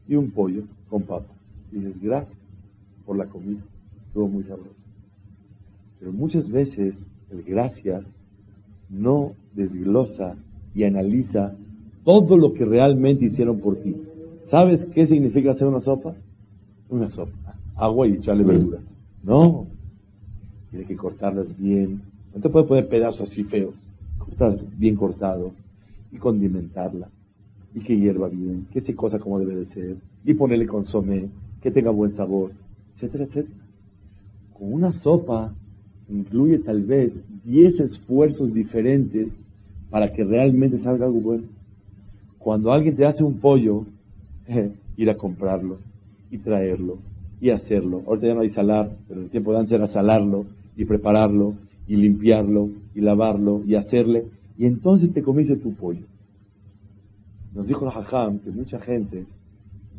y 0.08 0.15
un 0.15 0.32
pollo 0.32 0.63
con 0.89 1.04
papa. 1.04 1.34
Y 1.72 1.80
dices, 1.80 2.02
gracias 2.02 2.38
por 3.06 3.17
la 3.17 3.26
comida, 3.28 3.62
todo 4.13 4.28
muy 4.28 4.43
sabroso. 4.43 4.72
Pero 6.00 6.12
muchas 6.13 6.50
veces 6.50 6.96
el 7.32 7.43
gracias 7.43 8.04
no 8.89 9.34
desglosa 9.54 10.36
y 10.74 10.84
analiza 10.84 11.54
todo 12.04 12.38
lo 12.38 12.54
que 12.54 12.65
realmente 12.65 13.26
hicieron 13.26 13.60
por 13.60 13.76
ti. 13.78 13.96
¿Sabes 14.50 14.86
qué 14.93 15.06
significa 15.08 15.52
hacer 15.52 15.67
una 15.67 15.82
sopa? 15.82 16.15
Una 16.89 17.10
sopa, 17.10 17.56
agua 17.76 18.08
y 18.08 18.13
echarle 18.13 18.43
verduras. 18.43 18.84
No, 19.24 19.67
tiene 20.72 20.86
que 20.86 20.96
cortarlas 20.96 21.56
bien. 21.58 22.02
No 22.34 22.41
te 22.41 22.50
puede 22.50 22.65
poner 22.65 22.88
pedazos 22.88 23.30
así 23.30 23.43
feos. 23.43 23.76
Cortarlas 24.17 24.62
bien 24.78 24.96
cortado 24.96 25.52
y 26.17 26.19
condimentarla. 26.19 27.10
Y 27.73 27.82
que 27.82 27.97
hierva 27.97 28.27
bien, 28.27 28.67
que 28.71 28.82
se 28.82 28.95
cosa 28.95 29.19
como 29.19 29.39
debe 29.39 29.56
de 29.56 29.65
ser. 29.67 29.97
Y 30.25 30.34
ponerle 30.34 30.65
consomé, 30.65 31.30
que 31.62 31.71
tenga 31.71 31.91
buen 31.91 32.15
sabor, 32.15 32.51
etcétera, 32.95 33.25
etcétera. 33.25 33.56
Con 34.58 34.73
una 34.73 34.91
sopa 34.91 35.53
incluye 36.10 36.60
tal 36.60 36.84
vez 36.84 37.13
10 37.45 37.80
esfuerzos 37.82 38.53
diferentes 38.53 39.27
para 39.89 40.12
que 40.12 40.23
realmente 40.23 40.80
salga 40.80 41.06
algo 41.06 41.21
bueno. 41.21 41.43
Cuando 42.39 42.71
alguien 42.71 42.95
te 42.95 43.06
hace 43.06 43.23
un 43.23 43.39
pollo, 43.39 43.86
ir 44.97 45.10
a 45.10 45.17
comprarlo 45.17 45.77
y 46.32 46.38
traerlo 46.39 46.97
y 47.39 47.51
hacerlo. 47.51 48.01
Ahorita 48.08 48.27
ya 48.27 48.34
no 48.34 48.41
hay 48.41 48.49
salar, 48.49 48.89
pero 49.08 49.21
el 49.21 49.30
tiempo 49.30 49.51
de 49.51 49.60
antes 49.60 49.73
era 49.73 49.88
salarlo 49.88 50.45
y 50.75 50.86
prepararlo 50.86 51.53
y 51.88 51.95
limpiarlo 51.95 52.69
y 52.95 53.01
lavarlo 53.01 53.62
y 53.65 53.75
hacerle. 53.75 54.25
Y 54.58 54.65
entonces 54.65 55.13
te 55.13 55.22
comiste 55.22 55.56
tu 55.58 55.74
pollo. 55.74 56.06
Nos 57.54 57.67
dijo 57.67 57.86
el 57.86 57.91
Hajam 57.91 58.39
que 58.39 58.52
mucha 58.52 58.80
gente 58.80 59.26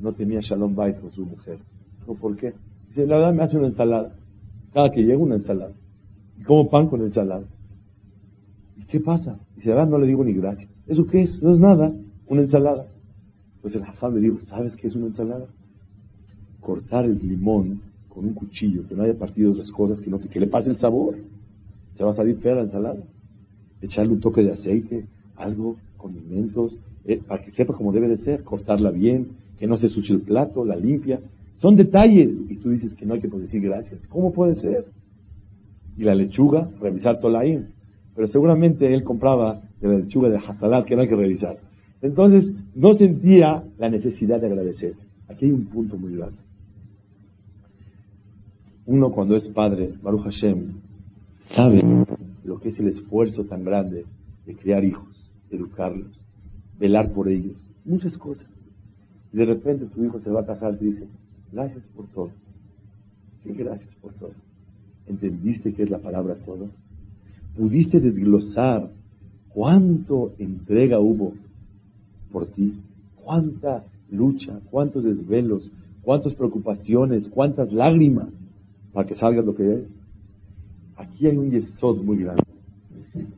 no 0.00 0.12
tenía 0.12 0.40
Shalom 0.40 0.74
Bait 0.74 1.00
con 1.00 1.12
su 1.12 1.24
mujer. 1.24 1.58
¿Por 2.06 2.36
qué? 2.36 2.54
Dice, 2.88 3.06
la 3.06 3.16
verdad 3.16 3.34
me 3.34 3.42
hace 3.42 3.56
una 3.56 3.68
ensalada. 3.68 4.14
Cada 4.72 4.90
que 4.90 5.02
llega 5.02 5.18
una 5.18 5.36
ensalada. 5.36 5.72
Y 6.38 6.42
como 6.42 6.68
pan 6.70 6.88
con 6.88 7.02
ensalada. 7.02 7.44
¿Y 8.76 8.84
qué 8.84 9.00
pasa? 9.00 9.38
Dice, 9.56 9.70
la 9.70 9.76
verdad 9.76 9.90
no 9.90 9.98
le 9.98 10.06
digo 10.06 10.24
ni 10.24 10.32
gracias. 10.32 10.84
¿Eso 10.86 11.06
qué 11.06 11.22
es? 11.22 11.42
No 11.42 11.52
es 11.52 11.60
nada. 11.60 11.92
Una 12.26 12.42
ensalada. 12.42 12.86
Pues 13.62 13.74
el 13.74 13.82
Hajam 13.82 14.14
le 14.14 14.20
dijo, 14.20 14.40
¿sabes 14.42 14.76
qué 14.76 14.88
es 14.88 14.96
una 14.96 15.06
ensalada? 15.06 15.46
Cortar 16.60 17.04
el 17.04 17.18
limón 17.18 17.80
con 18.08 18.24
un 18.24 18.34
cuchillo, 18.34 18.86
que 18.88 18.94
no 18.94 19.02
haya 19.02 19.14
partido 19.14 19.54
las 19.54 19.70
cosas, 19.70 20.00
que, 20.00 20.10
no, 20.10 20.18
que 20.18 20.40
le 20.40 20.46
pase 20.46 20.70
el 20.70 20.78
sabor. 20.78 21.16
Se 21.96 22.04
va 22.04 22.12
a 22.12 22.14
salir 22.14 22.38
fea 22.38 22.54
la 22.54 22.62
ensalada. 22.62 23.00
Echarle 23.80 24.12
un 24.12 24.20
toque 24.20 24.42
de 24.42 24.52
aceite, 24.52 25.06
algo, 25.36 25.76
condimentos, 25.96 26.76
eh, 27.04 27.20
para 27.26 27.42
que 27.42 27.52
sepa 27.52 27.74
cómo 27.74 27.92
debe 27.92 28.08
de 28.08 28.18
ser, 28.18 28.42
cortarla 28.42 28.90
bien, 28.90 29.28
que 29.58 29.66
no 29.66 29.76
se 29.76 29.88
suche 29.88 30.12
el 30.12 30.20
plato, 30.20 30.64
la 30.64 30.76
limpia. 30.76 31.20
Son 31.56 31.76
detalles. 31.76 32.36
Y 32.48 32.56
tú 32.56 32.70
dices 32.70 32.94
que 32.94 33.06
no 33.06 33.14
hay 33.14 33.20
que 33.20 33.28
decir 33.28 33.60
gracias. 33.62 34.06
¿Cómo 34.08 34.32
puede 34.32 34.54
ser? 34.56 34.86
Y 35.96 36.04
la 36.04 36.14
lechuga, 36.14 36.68
revisar 36.80 37.18
Tolaim. 37.18 37.66
Pero 38.14 38.28
seguramente 38.28 38.92
él 38.92 39.04
compraba 39.04 39.62
de 39.80 39.88
la 39.88 39.98
lechuga 39.98 40.28
de 40.28 40.38
Hasalat 40.38 40.84
que 40.86 40.96
no 40.96 41.02
hay 41.02 41.08
que 41.08 41.16
revisar. 41.16 41.58
Entonces, 42.02 42.50
no 42.74 42.92
sentía 42.92 43.64
la 43.78 43.88
necesidad 43.88 44.40
de 44.40 44.46
agradecer. 44.46 44.94
Aquí 45.28 45.46
hay 45.46 45.52
un 45.52 45.66
punto 45.66 45.96
muy 45.96 46.14
grande. 46.14 46.38
Uno 48.86 49.10
cuando 49.10 49.36
es 49.36 49.48
padre, 49.48 49.92
Baruch 50.02 50.22
Hashem, 50.22 50.72
sabe 51.54 51.82
lo 52.48 52.58
que 52.58 52.70
es 52.70 52.80
el 52.80 52.88
esfuerzo 52.88 53.44
tan 53.44 53.62
grande 53.62 54.06
de 54.46 54.54
criar 54.56 54.82
hijos, 54.82 55.30
educarlos, 55.50 56.18
velar 56.80 57.12
por 57.12 57.28
ellos, 57.28 57.56
muchas 57.84 58.16
cosas. 58.16 58.48
Y 59.32 59.36
de 59.36 59.44
repente 59.44 59.84
tu 59.84 60.02
hijo 60.02 60.18
se 60.20 60.30
va 60.30 60.40
a 60.40 60.46
casar 60.46 60.74
y 60.74 60.76
te 60.78 60.84
dice, 60.86 61.08
gracias 61.52 61.84
por 61.94 62.06
todo. 62.06 62.30
¿Qué 63.44 63.52
gracias 63.52 63.94
por 63.96 64.14
todo? 64.14 64.32
¿Entendiste 65.06 65.74
qué 65.74 65.82
es 65.82 65.90
la 65.90 65.98
palabra 65.98 66.36
todo? 66.46 66.68
¿Pudiste 67.54 68.00
desglosar 68.00 68.88
cuánto 69.50 70.32
entrega 70.38 71.00
hubo 71.00 71.34
por 72.32 72.46
ti? 72.46 72.80
¿Cuánta 73.16 73.84
lucha? 74.10 74.58
¿Cuántos 74.70 75.04
desvelos? 75.04 75.70
¿Cuántas 76.00 76.34
preocupaciones? 76.34 77.28
¿Cuántas 77.28 77.74
lágrimas 77.74 78.30
para 78.94 79.06
que 79.06 79.14
salga 79.14 79.42
lo 79.42 79.54
que 79.54 79.74
es? 79.74 79.97
Aquí 81.18 81.26
hay 81.26 81.36
un 81.36 81.50
yesod 81.50 82.00
muy 82.04 82.18
grande. 82.18 82.44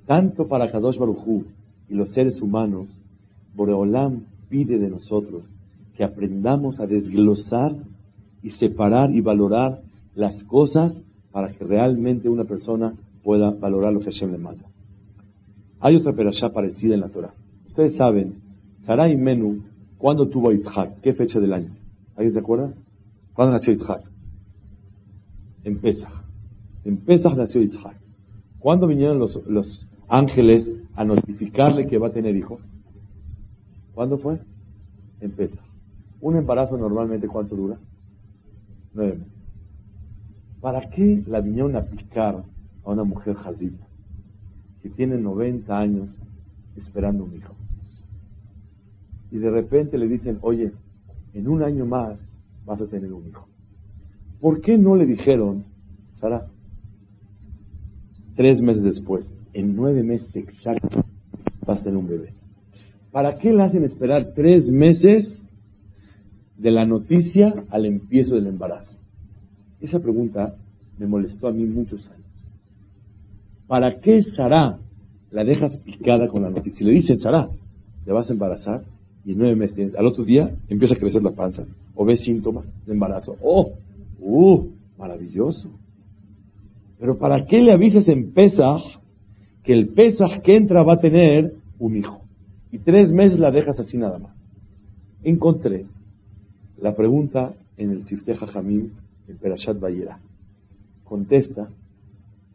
Tanto 0.04 0.46
para 0.46 0.70
Kadosh 0.70 0.98
Baruchú 0.98 1.46
y 1.88 1.94
los 1.94 2.12
seres 2.12 2.38
humanos, 2.42 2.88
Boreolam 3.54 4.26
pide 4.50 4.78
de 4.78 4.90
nosotros 4.90 5.44
que 5.96 6.04
aprendamos 6.04 6.78
a 6.78 6.86
desglosar 6.86 7.74
y 8.42 8.50
separar 8.50 9.14
y 9.14 9.22
valorar 9.22 9.80
las 10.14 10.44
cosas 10.44 10.94
para 11.32 11.52
que 11.52 11.64
realmente 11.64 12.28
una 12.28 12.44
persona 12.44 12.92
pueda 13.22 13.50
valorar 13.50 13.94
lo 13.94 14.00
que 14.00 14.12
Hashem 14.12 14.30
le 14.30 14.36
manda. 14.36 14.66
Hay 15.80 15.96
otra 15.96 16.12
perashá 16.12 16.50
parecida 16.50 16.92
en 16.92 17.00
la 17.00 17.08
Torah. 17.08 17.32
Ustedes 17.66 17.96
saben, 17.96 18.42
Sarai 18.80 19.16
Menú, 19.16 19.62
¿cuándo 19.96 20.28
tuvo 20.28 20.52
Yitzhak? 20.52 21.00
¿Qué 21.00 21.14
fecha 21.14 21.40
del 21.40 21.54
año? 21.54 21.70
¿Alguien 22.14 22.34
se 22.34 22.40
acuerda? 22.40 22.74
¿Cuándo 23.32 23.54
nació 23.54 23.72
Yitzhak? 23.72 24.02
En 25.64 25.80
Pesach. 25.80 26.19
En 26.84 26.98
Pesach 26.98 27.36
nació 27.36 27.60
Yitzhak. 27.62 27.96
¿Cuándo 28.58 28.86
vinieron 28.86 29.18
los, 29.18 29.44
los 29.46 29.88
ángeles 30.08 30.70
a 30.94 31.04
notificarle 31.04 31.86
que 31.86 31.98
va 31.98 32.08
a 32.08 32.12
tener 32.12 32.36
hijos? 32.36 32.60
¿Cuándo 33.94 34.18
fue? 34.18 34.38
En 35.20 35.32
Pesach. 35.32 35.64
Un 36.20 36.36
embarazo 36.36 36.76
normalmente, 36.76 37.28
¿cuánto 37.28 37.56
dura? 37.56 37.78
Nueve 38.94 39.18
meses. 39.18 39.32
¿Para 40.60 40.90
qué 40.90 41.22
la 41.26 41.40
vinieron 41.40 41.74
a 41.76 41.82
picar 41.82 42.44
a 42.84 42.90
una 42.90 43.04
mujer 43.04 43.34
jazita 43.34 43.86
que 44.82 44.90
tiene 44.90 45.16
90 45.16 45.78
años 45.78 46.20
esperando 46.76 47.24
un 47.24 47.34
hijo? 47.34 47.54
Y 49.30 49.38
de 49.38 49.50
repente 49.50 49.96
le 49.96 50.06
dicen, 50.06 50.38
oye, 50.42 50.72
en 51.32 51.48
un 51.48 51.62
año 51.62 51.86
más 51.86 52.18
vas 52.66 52.80
a 52.80 52.86
tener 52.86 53.12
un 53.12 53.26
hijo. 53.26 53.48
¿Por 54.40 54.60
qué 54.60 54.76
no 54.76 54.96
le 54.96 55.06
dijeron, 55.06 55.64
Sara, 56.14 56.46
tres 58.40 58.62
meses 58.62 58.82
después, 58.82 59.30
en 59.52 59.76
nueve 59.76 60.02
meses 60.02 60.34
exactos, 60.34 61.04
vas 61.66 61.78
a 61.78 61.82
tener 61.82 61.98
un 61.98 62.08
bebé? 62.08 62.32
¿Para 63.12 63.36
qué 63.36 63.52
le 63.52 63.62
hacen 63.62 63.84
esperar 63.84 64.32
tres 64.34 64.66
meses 64.66 65.46
de 66.56 66.70
la 66.70 66.86
noticia 66.86 67.52
al 67.68 67.84
empiezo 67.84 68.36
del 68.36 68.46
embarazo? 68.46 68.96
Esa 69.82 70.00
pregunta 70.00 70.54
me 70.98 71.06
molestó 71.06 71.48
a 71.48 71.52
mí 71.52 71.64
muchos 71.64 72.08
años. 72.08 72.24
¿Para 73.66 74.00
qué 74.00 74.22
Sara 74.22 74.78
la 75.30 75.44
dejas 75.44 75.76
picada 75.76 76.26
con 76.28 76.40
la 76.40 76.48
noticia? 76.48 76.78
Si 76.78 76.84
le 76.84 76.92
dicen, 76.92 77.18
Sara, 77.18 77.50
te 78.06 78.10
vas 78.10 78.30
a 78.30 78.32
embarazar 78.32 78.84
y 79.26 79.32
en 79.32 79.38
nueve 79.38 79.54
meses, 79.54 79.94
al 79.94 80.06
otro 80.06 80.24
día 80.24 80.50
empieza 80.70 80.94
a 80.94 80.98
crecer 80.98 81.22
la 81.22 81.32
panza 81.32 81.66
o 81.94 82.06
ves 82.06 82.24
síntomas 82.24 82.64
de 82.86 82.94
embarazo. 82.94 83.36
¡Oh! 83.42 83.72
¡Uh! 84.18 84.66
Maravilloso. 84.96 85.68
Pero 87.00 87.16
¿para 87.16 87.46
qué 87.46 87.62
le 87.62 87.72
avisas 87.72 88.06
en 88.08 88.32
Pesach 88.32 88.82
que 89.64 89.72
el 89.72 89.88
Pesach 89.88 90.42
que 90.42 90.56
entra 90.56 90.82
va 90.82 90.94
a 90.94 91.00
tener 91.00 91.54
un 91.78 91.96
hijo? 91.96 92.20
Y 92.70 92.78
tres 92.78 93.10
meses 93.10 93.40
la 93.40 93.50
dejas 93.50 93.80
así 93.80 93.96
nada 93.96 94.18
más. 94.18 94.36
Encontré 95.22 95.86
la 96.80 96.94
pregunta 96.94 97.54
en 97.78 97.90
el 97.90 98.06
Sifteh 98.06 98.36
Jamim 98.36 98.90
en 99.28 99.36
Perashat 99.38 99.80
Bayera. 99.80 100.18
Contesta, 101.04 101.70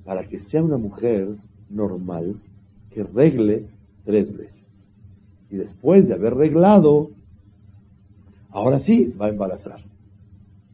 para 0.06 0.28
que 0.28 0.40
sea 0.42 0.64
una 0.64 0.78
mujer 0.78 1.28
normal, 1.70 2.36
que 2.92 3.04
regle 3.04 3.66
tres 4.06 4.36
veces. 4.38 4.64
y 5.50 5.58
después 5.58 6.08
de 6.08 6.14
haber 6.16 6.34
reglado, 6.34 7.12
ahora 8.50 8.80
sí 8.80 9.14
va 9.20 9.28
a 9.28 9.30
embarazar. 9.30 9.80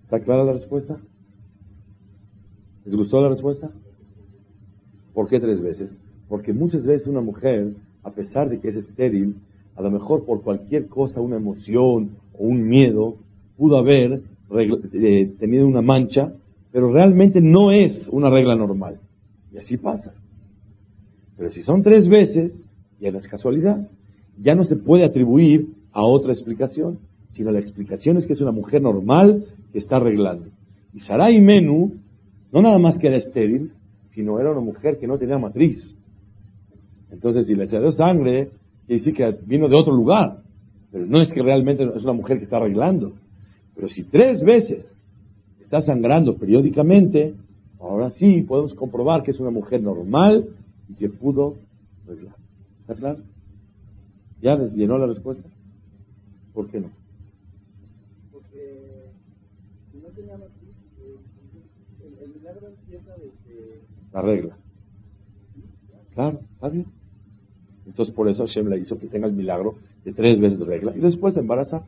¿Está 0.03 0.19
clara 0.21 0.43
la 0.43 0.53
respuesta? 0.53 0.97
¿Les 2.85 2.95
gustó 2.95 3.21
la 3.21 3.29
respuesta? 3.29 3.69
¿Por 5.13 5.27
qué 5.27 5.39
tres 5.39 5.61
veces? 5.61 5.97
Porque 6.27 6.53
muchas 6.53 6.85
veces 6.85 7.07
una 7.07 7.21
mujer, 7.21 7.73
a 8.03 8.11
pesar 8.11 8.49
de 8.49 8.59
que 8.59 8.69
es 8.69 8.75
estéril, 8.75 9.35
a 9.75 9.81
lo 9.81 9.91
mejor 9.91 10.25
por 10.25 10.41
cualquier 10.41 10.87
cosa, 10.87 11.21
una 11.21 11.37
emoción 11.37 12.11
o 12.33 12.45
un 12.45 12.67
miedo, 12.67 13.17
pudo 13.57 13.77
haber 13.77 14.21
eh, 14.93 15.31
tenido 15.39 15.67
una 15.67 15.81
mancha, 15.81 16.33
pero 16.71 16.91
realmente 16.91 17.41
no 17.41 17.71
es 17.71 18.09
una 18.11 18.29
regla 18.29 18.55
normal. 18.55 18.99
Y 19.53 19.57
así 19.57 19.77
pasa. 19.77 20.13
Pero 21.37 21.49
si 21.51 21.61
son 21.63 21.83
tres 21.83 22.07
veces, 22.07 22.53
ya 22.99 23.11
no 23.11 23.19
es 23.19 23.27
casualidad. 23.27 23.87
Ya 24.41 24.55
no 24.55 24.63
se 24.63 24.75
puede 24.75 25.03
atribuir 25.03 25.67
a 25.91 26.03
otra 26.03 26.31
explicación, 26.31 26.99
sino 27.31 27.51
la 27.51 27.59
explicación 27.59 28.17
es 28.17 28.25
que 28.25 28.33
es 28.33 28.41
una 28.41 28.51
mujer 28.51 28.81
normal 28.81 29.45
que 29.73 29.79
está 29.79 29.97
arreglando. 29.97 30.47
Y 30.93 31.01
Sarai 31.01 31.41
Menú 31.41 31.93
no 32.51 32.61
nada 32.61 32.79
más 32.79 32.97
que 32.97 33.07
era 33.07 33.17
estéril, 33.17 33.71
sino 34.09 34.39
era 34.39 34.51
una 34.51 34.61
mujer 34.61 34.97
que 34.97 35.07
no 35.07 35.17
tenía 35.17 35.37
matriz. 35.37 35.95
Entonces, 37.11 37.47
si 37.47 37.55
le 37.55 37.67
salió 37.67 37.91
sangre, 37.91 38.51
quiere 38.85 38.99
decir 38.99 39.13
que 39.13 39.37
vino 39.45 39.67
de 39.67 39.75
otro 39.75 39.93
lugar. 39.93 40.41
Pero 40.91 41.05
no 41.05 41.21
es 41.21 41.31
que 41.31 41.41
realmente 41.41 41.83
es 41.83 42.03
una 42.03 42.13
mujer 42.13 42.37
que 42.37 42.45
está 42.45 42.57
arreglando. 42.57 43.13
Pero 43.75 43.87
si 43.87 44.03
tres 44.03 44.41
veces 44.41 45.07
está 45.61 45.81
sangrando 45.81 46.35
periódicamente, 46.35 47.33
ahora 47.79 48.09
sí 48.11 48.41
podemos 48.41 48.73
comprobar 48.73 49.23
que 49.23 49.31
es 49.31 49.39
una 49.39 49.51
mujer 49.51 49.81
normal 49.81 50.49
y 50.89 50.93
que 50.95 51.09
pudo 51.09 51.55
arreglar. 52.05 52.35
¿Está 52.81 52.95
claro? 52.95 53.19
¿Ya 54.41 54.55
les 54.55 54.73
llenó 54.73 54.97
la 54.97 55.07
respuesta? 55.07 55.47
¿Por 56.53 56.69
qué 56.69 56.81
no? 56.81 56.89
Porque 58.31 59.11
no 59.93 60.09
tenía 60.09 60.37
matriz, 60.37 60.75
el, 62.05 62.33
milagro 62.33 62.67
empieza 62.67 63.11
desde... 63.13 63.81
La 64.13 64.21
regla. 64.21 64.57
Claro, 66.13 66.41
está 66.53 66.69
bien. 66.69 66.85
Entonces 67.85 68.13
por 68.13 68.29
eso 68.29 68.45
Hashem 68.45 68.67
le 68.67 68.79
hizo 68.79 68.97
que 68.97 69.07
tenga 69.07 69.27
el 69.27 69.33
milagro 69.33 69.75
de 70.03 70.13
tres 70.13 70.39
veces 70.39 70.59
regla 70.59 70.95
y 70.95 70.99
después 70.99 71.33
de 71.33 71.41
embarazar. 71.41 71.83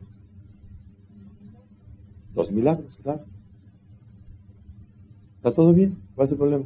Dos 2.34 2.50
milagros, 2.50 2.98
claro. 3.02 3.24
¿Está 5.36 5.52
todo 5.52 5.72
bien? 5.72 5.98
¿Cuál 6.14 6.26
es 6.26 6.32
el 6.32 6.38
problema? 6.38 6.64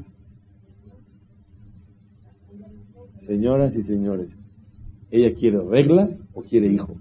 Señoras 3.27 3.77
y 3.77 3.83
señores, 3.83 4.31
¿ella 5.11 5.35
quiere 5.35 5.61
regla 5.61 6.09
o 6.33 6.43
quiere 6.43 6.69
hijo? 6.69 6.97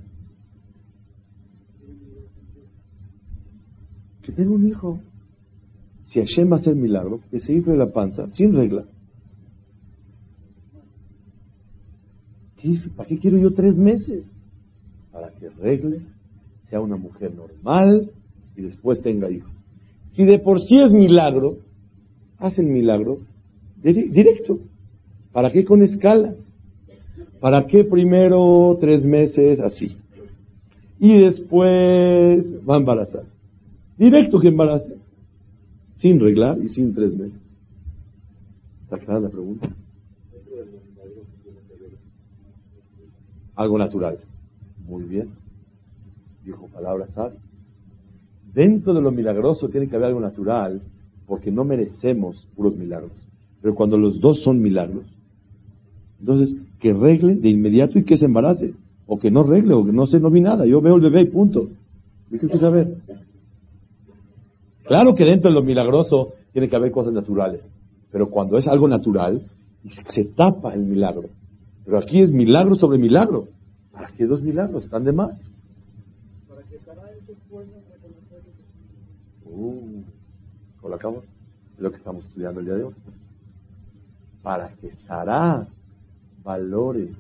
Que 4.24 4.32
tenga 4.34 4.52
un 4.52 4.68
hijo. 4.68 5.00
Si 6.18 6.22
Hashem 6.22 6.52
va 6.52 6.56
a 6.56 6.60
hacer 6.60 6.76
milagro, 6.76 7.20
que 7.30 7.40
se 7.40 7.54
infle 7.54 7.78
la 7.78 7.92
panza 7.92 8.28
sin 8.32 8.56
regla. 8.56 8.86
¿Para 12.96 13.08
qué 13.08 13.20
quiero 13.20 13.38
yo 13.38 13.54
tres 13.54 13.78
meses? 13.78 14.26
Para 15.12 15.30
que 15.30 15.48
regle, 15.50 16.02
sea 16.70 16.82
una 16.82 16.98
mujer 16.98 17.36
normal 17.36 18.10
y 18.56 18.64
después 18.64 19.00
tenga 19.04 19.30
hijos. 19.30 19.52
Si 20.14 20.26
de 20.26 20.40
por 20.40 20.60
sí 20.60 20.80
es 20.80 20.92
milagro, 20.92 21.60
haz 22.40 22.58
el 22.58 22.66
milagro 22.66 23.20
directo. 23.84 24.58
¿Para 25.32 25.52
qué 25.52 25.64
con 25.66 25.84
escalas? 25.84 26.36
¿Para 27.40 27.68
qué 27.68 27.84
primero 27.84 28.76
tres 28.82 29.06
meses 29.06 29.60
así? 29.60 29.96
Y 31.00 31.20
después 31.20 32.44
va 32.68 32.74
a 32.74 32.80
embarazar. 32.80 33.26
Directo 34.00 34.40
que 34.40 34.48
embarace. 34.48 34.97
Sin 35.98 36.20
reglar 36.20 36.58
y 36.64 36.70
sin 36.70 36.94
tres 36.94 37.16
meses. 37.16 37.40
¿Está 38.84 38.98
clara 39.00 39.20
la 39.20 39.30
pregunta? 39.30 39.68
Algo 43.56 43.78
natural. 43.78 44.20
Muy 44.88 45.04
bien. 45.04 45.30
Dijo 46.46 46.68
palabras 46.68 47.12
sabias. 47.14 47.42
Dentro 48.54 48.94
de 48.94 49.02
lo 49.02 49.12
milagroso 49.12 49.70
tiene 49.70 49.88
que 49.88 49.96
haber 49.96 50.10
algo 50.10 50.20
natural, 50.20 50.82
porque 51.26 51.52
no 51.52 51.64
merecemos 51.64 52.48
puros 52.56 52.76
milagros. 52.76 53.12
Pero 53.62 53.76
cuando 53.76 53.98
los 53.98 54.20
dos 54.22 54.42
son 54.42 54.62
milagros, 54.62 55.06
entonces 56.20 56.56
que 56.80 56.94
regle 56.94 57.36
de 57.36 57.50
inmediato 57.50 58.00
y 58.00 58.04
que 58.04 58.18
se 58.18 58.26
embarace. 58.26 58.74
O 59.08 59.20
que 59.20 59.32
no 59.32 59.44
regle, 59.44 59.74
o 59.74 59.86
que 59.86 59.94
no 59.94 60.06
se 60.06 60.20
no 60.20 60.30
nada. 60.30 60.66
Yo 60.66 60.82
veo 60.82 60.96
el 60.96 61.02
bebé 61.02 61.22
y 61.22 61.26
punto. 61.26 61.70
¿Qué 62.30 62.40
que 62.40 62.58
saber? 62.58 62.97
Claro 64.88 65.16
que 65.16 65.26
dentro 65.26 65.50
de 65.50 65.56
lo 65.56 65.64
milagroso 65.64 66.34
tiene 66.54 66.70
que 66.70 66.76
haber 66.76 66.92
cosas 66.92 67.14
naturales. 67.14 67.62
Pero 68.12 68.30
cuando 68.30 68.58
es 68.58 68.68
algo 68.68 68.88
natural, 68.88 69.44
se 70.10 70.24
tapa 70.24 70.74
el 70.74 70.82
milagro. 70.82 71.30
Pero 71.86 71.98
aquí 71.98 72.22
es 72.22 72.32
milagro 72.32 72.76
sobre 72.76 72.98
milagro. 72.98 73.48
¿Para 73.92 74.08
qué 74.08 74.26
dos 74.26 74.42
milagros? 74.42 74.86
Están 74.86 75.04
de 75.04 75.12
más. 75.12 75.32
Para 76.48 76.62
que 76.64 76.78
Uh, 79.46 80.04
¿Con 80.82 80.92
la 80.92 80.98
cama? 80.98 81.18
Es 81.76 81.80
lo 81.80 81.90
que 81.92 81.98
estamos 81.98 82.26
estudiando 82.26 82.60
el 82.60 82.66
día 82.66 82.76
de 82.76 82.84
hoy. 82.84 82.94
Para 84.42 84.70
que 84.76 84.96
Sara 84.98 85.68
valore 86.44 87.12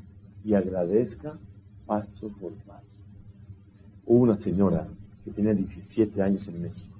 y 0.46 0.54
agradezca 0.54 1.38
paso 1.86 2.30
por 2.40 2.54
paso. 2.66 2.98
Hubo 4.06 4.24
una 4.24 4.38
señora 4.38 4.88
que 5.26 5.32
tenía 5.32 5.54
17 5.54 6.22
años 6.22 6.48
en 6.48 6.62
México. 6.62 6.97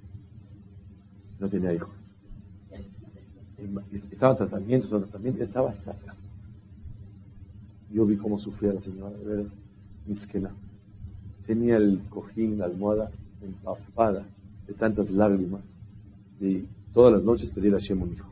No 1.40 1.48
tenía 1.48 1.72
hijos. 1.72 1.94
Estaba 4.10 4.32
en 4.32 4.38
tratamiento, 4.38 4.88
tratamiento, 4.88 5.42
estaba 5.42 5.70
hasta 5.70 5.90
acá. 5.90 6.14
Yo 7.92 8.06
vi 8.06 8.16
cómo 8.16 8.38
sufría 8.38 8.72
la 8.72 8.82
señora, 8.82 9.16
de 9.16 9.24
veras, 9.24 9.46
misquena. 10.06 10.50
Tenía 11.46 11.76
el 11.76 12.00
cojín, 12.10 12.58
la 12.58 12.66
almohada 12.66 13.10
empapada 13.42 14.24
de 14.66 14.74
tantas 14.74 15.10
lágrimas. 15.10 15.62
Y 16.40 16.66
todas 16.92 17.14
las 17.14 17.22
noches 17.22 17.50
pedía 17.50 17.70
a 17.70 17.78
Hashem 17.80 18.02
un 18.02 18.12
hijo. 18.12 18.28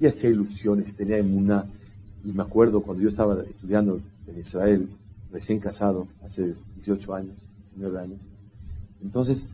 Y 0.00 0.06
hacía 0.06 0.30
ilusiones, 0.30 0.94
tenía 0.96 1.18
emuná. 1.18 1.66
Y 2.24 2.32
me 2.32 2.42
acuerdo 2.42 2.82
cuando 2.82 3.02
yo 3.02 3.08
estaba 3.08 3.42
estudiando 3.42 4.00
en 4.26 4.38
Israel, 4.38 4.88
recién 5.32 5.58
casado, 5.58 6.06
hace 6.24 6.54
18 6.76 7.14
años, 7.14 7.36
19 7.70 7.98
años. 7.98 8.20
Entonces, 9.02 9.48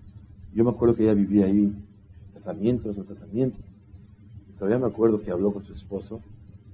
yo 0.55 0.65
me 0.65 0.71
acuerdo 0.71 0.95
que 0.95 1.05
ella 1.05 1.15
vivía 1.15 1.47
ahí, 1.47 1.73
tratamientos, 2.43 2.97
no 2.97 3.05
tratamientos. 3.05 3.61
todavía 4.59 4.79
me 4.79 4.87
acuerdo 4.87 5.21
que 5.21 5.31
habló 5.31 5.53
con 5.53 5.63
su 5.63 5.73
esposo. 5.73 6.21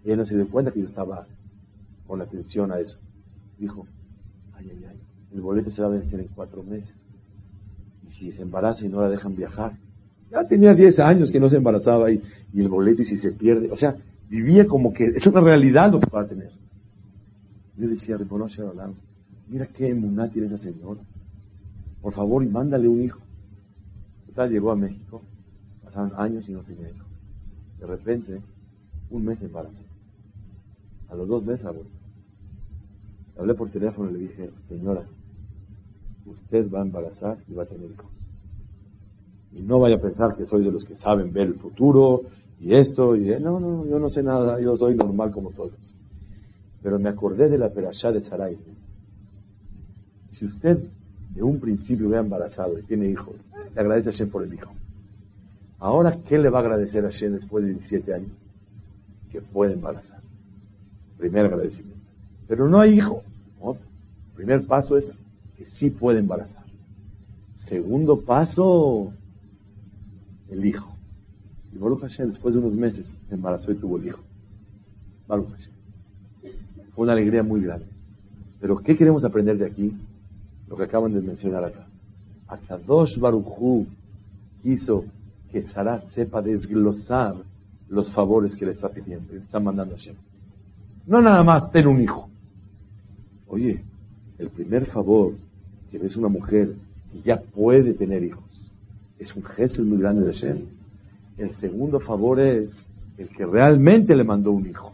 Ella 0.05 0.16
no 0.16 0.26
se 0.26 0.37
dio 0.37 0.48
cuenta 0.48 0.70
que 0.70 0.81
yo 0.81 0.87
estaba 0.87 1.26
con 2.07 2.20
atención 2.20 2.70
a 2.72 2.79
eso. 2.79 2.98
Dijo, 3.59 3.87
ay, 4.55 4.70
ay, 4.70 4.85
ay, 4.88 5.00
el 5.33 5.40
boleto 5.40 5.70
se 5.70 5.83
va 5.83 5.88
a 5.88 5.90
vencer 5.90 6.20
en 6.20 6.29
cuatro 6.29 6.62
meses. 6.62 6.94
Y 8.09 8.12
si 8.12 8.33
se 8.33 8.42
embaraza 8.42 8.85
y 8.85 8.88
no 8.88 9.00
la 9.00 9.09
dejan 9.09 9.35
viajar. 9.35 9.72
Ya 10.31 10.46
tenía 10.46 10.74
10 10.74 10.98
años 11.00 11.31
que 11.31 11.40
no 11.40 11.48
se 11.48 11.57
embarazaba 11.57 12.11
y, 12.11 12.20
el 12.55 12.68
boleto 12.68 13.02
y 13.02 13.05
si 13.05 13.18
se 13.18 13.33
pierde. 13.33 13.70
O 13.70 13.76
sea, 13.76 13.96
vivía 14.29 14.66
como 14.66 14.92
que 14.92 15.07
es 15.07 15.26
una 15.26 15.40
realidad 15.40 15.92
lo 15.92 16.00
que 16.00 16.11
va 16.11 16.22
a 16.22 16.26
tener. 16.26 16.50
Yo 17.76 17.88
decía, 17.88 18.16
reconoce 18.16 18.62
a 18.62 18.66
Orlando, 18.66 18.96
mira 19.48 19.66
qué 19.66 19.88
emuná 19.88 20.29
tiene 20.31 20.48
esa 20.48 20.59
señora. 20.59 21.00
Por 22.00 22.14
favor, 22.14 22.42
y 22.42 22.46
mándale 22.46 22.88
un 22.88 23.02
hijo. 23.02 23.20
Total, 24.26 24.50
llegó 24.50 24.70
a 24.70 24.76
México, 24.76 25.22
años 25.97 26.49
y 26.49 26.53
no 26.53 26.61
tenía 26.61 26.91
hijo. 26.91 27.07
De 27.79 27.87
repente, 27.87 28.41
un 29.11 29.25
mes 29.25 29.39
se 29.39 29.47
embarazó. 29.47 29.83
A 31.09 31.15
los 31.15 31.29
dos 31.29 31.45
meses. 31.45 31.67
Hablé 33.39 33.55
por 33.55 33.71
teléfono 33.71 34.11
y 34.11 34.15
le 34.15 34.19
dije, 34.21 34.51
señora, 34.69 35.05
usted 36.25 36.71
va 36.71 36.81
a 36.81 36.83
embarazar 36.83 37.39
y 37.49 37.55
va 37.55 37.65
a 37.65 37.67
tener 37.67 37.91
hijos. 37.91 38.11
Y 39.53 39.63
no 39.63 39.79
vaya 39.79 39.97
a 39.97 40.01
pensar 40.01 40.37
que 40.37 40.47
soy 40.47 40.65
de 40.65 40.73
los 40.73 40.85
que 40.85 40.97
saben 40.97 41.33
ver 41.33 41.49
el 41.49 41.55
futuro 41.55 42.23
y 42.61 42.75
esto 42.75 43.15
y 43.17 43.29
no, 43.41 43.61
no, 43.61 43.87
yo 43.87 43.99
no 43.99 44.11
sé 44.11 44.23
nada, 44.23 44.61
yo 44.61 44.77
soy 44.77 44.95
normal 44.97 45.31
como 45.31 45.51
todos. 45.51 45.95
Pero 46.83 46.99
me 46.99 47.09
acordé 47.09 47.49
de 47.49 47.59
la 47.59 47.71
perashá 47.71 48.11
de 48.11 48.21
Sarai. 48.21 48.59
Si 50.31 50.47
usted 50.47 50.79
de 51.35 51.43
un 51.43 51.61
principio 51.61 52.09
ve 52.09 52.19
embarazado 52.19 52.79
y 52.79 52.83
tiene 52.83 53.09
hijos, 53.09 53.37
le 53.75 53.81
agradece 53.81 54.09
a 54.09 54.13
Hashem 54.13 54.31
por 54.31 54.43
el 54.43 54.55
hijo. 54.55 54.71
Ahora, 55.79 56.19
¿qué 56.27 56.39
le 56.39 56.49
va 56.49 56.59
a 56.59 56.62
agradecer 56.62 57.05
a 57.05 57.09
Hashem 57.09 57.33
después 57.33 57.65
de 57.65 57.71
17 57.71 58.15
años? 58.15 58.31
Que 59.31 59.41
puede 59.41 59.75
embarazar. 59.75 60.21
Primer 61.19 61.47
agradecimiento. 61.47 62.07
Pero 62.49 62.69
no 62.69 62.81
hay 62.81 62.95
hijo. 62.95 63.23
Primer 64.35 64.67
paso 64.67 64.97
es 64.97 65.11
que 65.57 65.67
sí 65.67 65.91
puede 65.91 66.21
embarazar. 66.21 66.65
Segundo 67.69 68.21
paso, 68.21 69.12
el 70.49 70.65
hijo. 70.65 70.95
Y 71.75 71.79
Baruch 71.79 72.01
Hashem, 72.01 72.29
después 72.29 72.55
de 72.55 72.61
unos 72.61 72.75
meses, 72.75 73.07
se 73.27 73.35
embarazó 73.35 73.73
y 73.73 73.77
tuvo 73.77 73.97
el 73.97 74.09
hijo. 74.09 74.21
Baruch 75.27 75.49
Hashem. 75.51 75.73
Fue 76.95 77.05
una 77.05 77.12
alegría 77.12 77.43
muy 77.43 77.62
grande. 77.62 77.87
Pero 78.61 78.77
¿qué 78.79 78.97
queremos 78.97 79.25
aprender 79.25 79.59
de 79.59 79.67
aquí? 79.67 79.93
Lo 80.69 80.77
que 80.77 80.85
acaban 80.85 81.12
de 81.12 81.21
mencionar 81.21 81.65
acá. 81.65 81.87
Akadosh 82.49 83.19
Baruchú 83.19 83.87
quiso 84.62 85.05
que 85.51 85.63
Sara 85.63 86.01
sepa 86.11 86.43
desglosar 86.43 87.37
los 87.89 88.13
favores 88.13 88.57
que 88.57 88.67
le 88.67 88.73
está 88.73 88.89
pidiendo, 88.89 89.33
le 89.33 89.41
está 89.41 89.61
mandando 89.61 89.95
a 89.95 89.99
Hashem. 89.99 90.17
No 91.07 91.23
nada 91.23 91.43
más 91.45 91.71
tener 91.71 91.89
un 91.89 92.01
hijo. 92.03 92.29
Oye, 93.47 93.83
el 94.39 94.51
primer 94.51 94.87
favor 94.87 95.35
que 95.91 95.99
ves 95.99 96.17
una 96.17 96.29
mujer 96.29 96.75
que 97.13 97.21
ya 97.23 97.41
puede 97.41 97.95
tener 97.95 98.25
hijos 98.25 98.45
es 99.19 99.35
un 99.35 99.43
gesto 99.45 99.83
muy 99.83 99.99
grande 99.99 100.27
de 100.27 100.33
Hashem. 100.33 100.59
El 101.39 101.55
segundo 101.57 102.01
favor 102.01 102.41
es 102.41 102.71
el 103.19 103.29
que 103.29 103.47
realmente 103.47 104.15
le 104.15 104.25
mandó 104.25 104.53
un 104.53 104.67
hijo. 104.67 104.93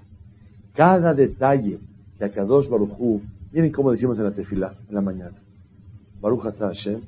Cada 0.75 1.15
detalle 1.15 1.79
que 2.19 2.25
Akadosh 2.25 2.69
Baruchú, 2.69 3.21
miren 3.53 3.73
cómo 3.73 3.91
decimos 3.91 4.19
en 4.19 4.25
la 4.25 4.31
tefila, 4.31 4.75
en 4.88 4.95
la 4.95 5.01
mañana. 5.01 5.37
Baruch 6.21 6.43
Hashem, 6.59 7.01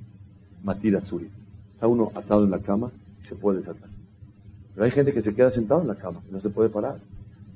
Matira 0.65 1.01
Suri. 1.01 1.29
Está 1.73 1.87
uno 1.87 2.11
atado 2.15 2.45
en 2.45 2.51
la 2.51 2.59
cama 2.59 2.91
se 3.25 3.35
puede 3.35 3.59
desatar. 3.59 3.91
Pero 4.75 4.85
hay 4.85 4.91
gente 4.91 5.13
que 5.13 5.23
se 5.23 5.35
queda 5.35 5.51
sentado 5.51 5.83
en 5.83 5.89
la 5.89 5.95
cama 5.95 6.21
y 6.29 6.33
no 6.33 6.41
se 6.41 6.51
puede 6.51 6.69
parar. 6.69 6.99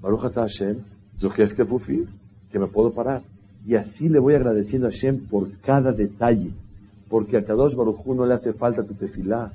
Baruch 0.01 0.33
Hashem, 0.33 0.79
que 2.51 2.59
me 2.59 2.67
puedo 2.69 2.93
parar. 2.93 3.23
Y 3.67 3.75
así 3.75 4.09
le 4.09 4.19
voy 4.19 4.35
agradeciendo 4.35 4.87
a 4.87 4.91
Hashem 4.91 5.27
por 5.29 5.51
cada 5.61 5.93
detalle. 5.93 6.53
Porque 7.09 7.37
a 7.37 7.43
Kadosh 7.43 7.75
Baruj 7.75 8.07
no 8.07 8.25
le 8.27 8.35
hace 8.35 8.53
falta 8.53 8.85
tu 8.85 8.95
tefilá, 8.95 9.53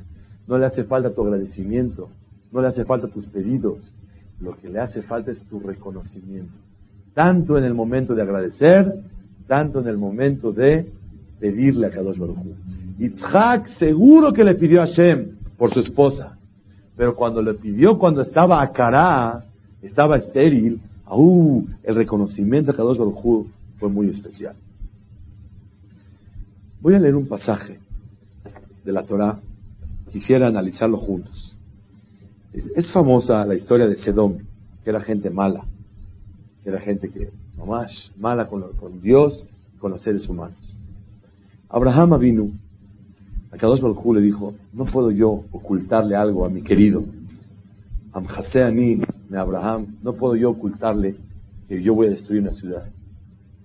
no 0.48 0.58
le 0.58 0.66
hace 0.66 0.84
falta 0.84 1.14
tu 1.14 1.22
agradecimiento, 1.22 2.10
no 2.52 2.62
le 2.62 2.68
hace 2.68 2.84
falta 2.84 3.08
tus 3.08 3.28
pedidos. 3.28 3.94
Lo 4.42 4.58
que 4.58 4.70
le 4.70 4.80
hace 4.80 5.04
falta 5.04 5.32
es 5.32 5.40
tu 5.50 5.60
reconocimiento. 5.60 6.54
Tanto 7.14 7.58
en 7.58 7.64
el 7.64 7.74
momento 7.74 8.16
de 8.16 8.24
agradecer, 8.24 8.92
tanto 9.48 9.80
en 9.80 9.88
el 9.88 9.98
momento 9.98 10.52
de 10.52 10.92
pedirle 11.40 11.88
a 11.88 11.90
Kadosh 11.92 12.18
Baruj 12.18 12.38
Yitzhak 12.98 13.68
seguro 13.68 14.34
que 14.34 14.44
le 14.44 14.56
pidió 14.56 14.82
a 14.82 14.86
Hashem 14.88 15.43
por 15.58 15.74
su 15.74 15.80
esposa. 15.80 16.38
Pero 16.96 17.16
cuando 17.16 17.42
le 17.42 17.54
pidió 17.56 17.98
cuando 17.98 18.22
estaba 18.22 18.62
a 18.62 18.72
Cará, 18.72 19.46
estaba 19.82 20.18
estéril, 20.18 20.80
uh, 21.10 21.66
el 21.84 21.96
reconocimiento 21.96 22.72
a 22.72 22.76
Kadosh 22.76 22.98
Baruj 22.98 23.48
fue 23.80 23.90
muy 23.90 24.10
especial. 24.10 24.56
Voy 26.82 26.96
a 26.96 27.00
leer 27.00 27.16
un 27.16 27.28
pasaje 27.28 27.80
de 28.84 28.92
la 28.92 29.04
Torah. 29.04 29.40
Quisiera 30.12 30.48
analizarlo 30.48 30.98
juntos. 30.98 31.56
Es, 32.54 32.92
famosa 32.92 33.46
la 33.46 33.56
historia 33.56 33.88
de 33.88 33.96
Sedom, 33.96 34.38
que 34.84 34.90
era 34.90 35.02
gente 35.02 35.30
mala, 35.32 35.66
que 36.62 36.70
era 36.70 36.80
gente 36.80 37.10
que, 37.10 37.32
nomás, 37.58 38.12
mala 38.18 38.48
con, 38.48 38.74
con 38.74 39.02
Dios 39.02 39.44
con 39.80 39.92
los 39.92 40.04
seres 40.04 40.30
humanos. 40.30 40.78
Abraham 41.68 42.20
vino, 42.20 42.52
a 43.54 43.58
Kadosh 43.58 43.82
Baruj 43.82 44.16
le 44.16 44.22
dijo, 44.22 44.56
no 44.74 44.86
puedo 44.86 45.12
yo 45.12 45.44
ocultarle 45.52 46.16
algo 46.16 46.44
a 46.44 46.50
mi 46.50 46.64
querido. 46.64 47.04
Amhaseani, 48.12 49.04
me 49.30 49.38
Abraham, 49.38 49.98
no 50.02 50.14
puedo 50.14 50.36
yo 50.36 50.50
ocultarle 50.50 51.16
que 51.68 51.82
yo 51.84 51.94
voy 51.94 52.08
a 52.08 52.10
destruir 52.10 52.42
una 52.42 52.52
ciudad. 52.52 52.90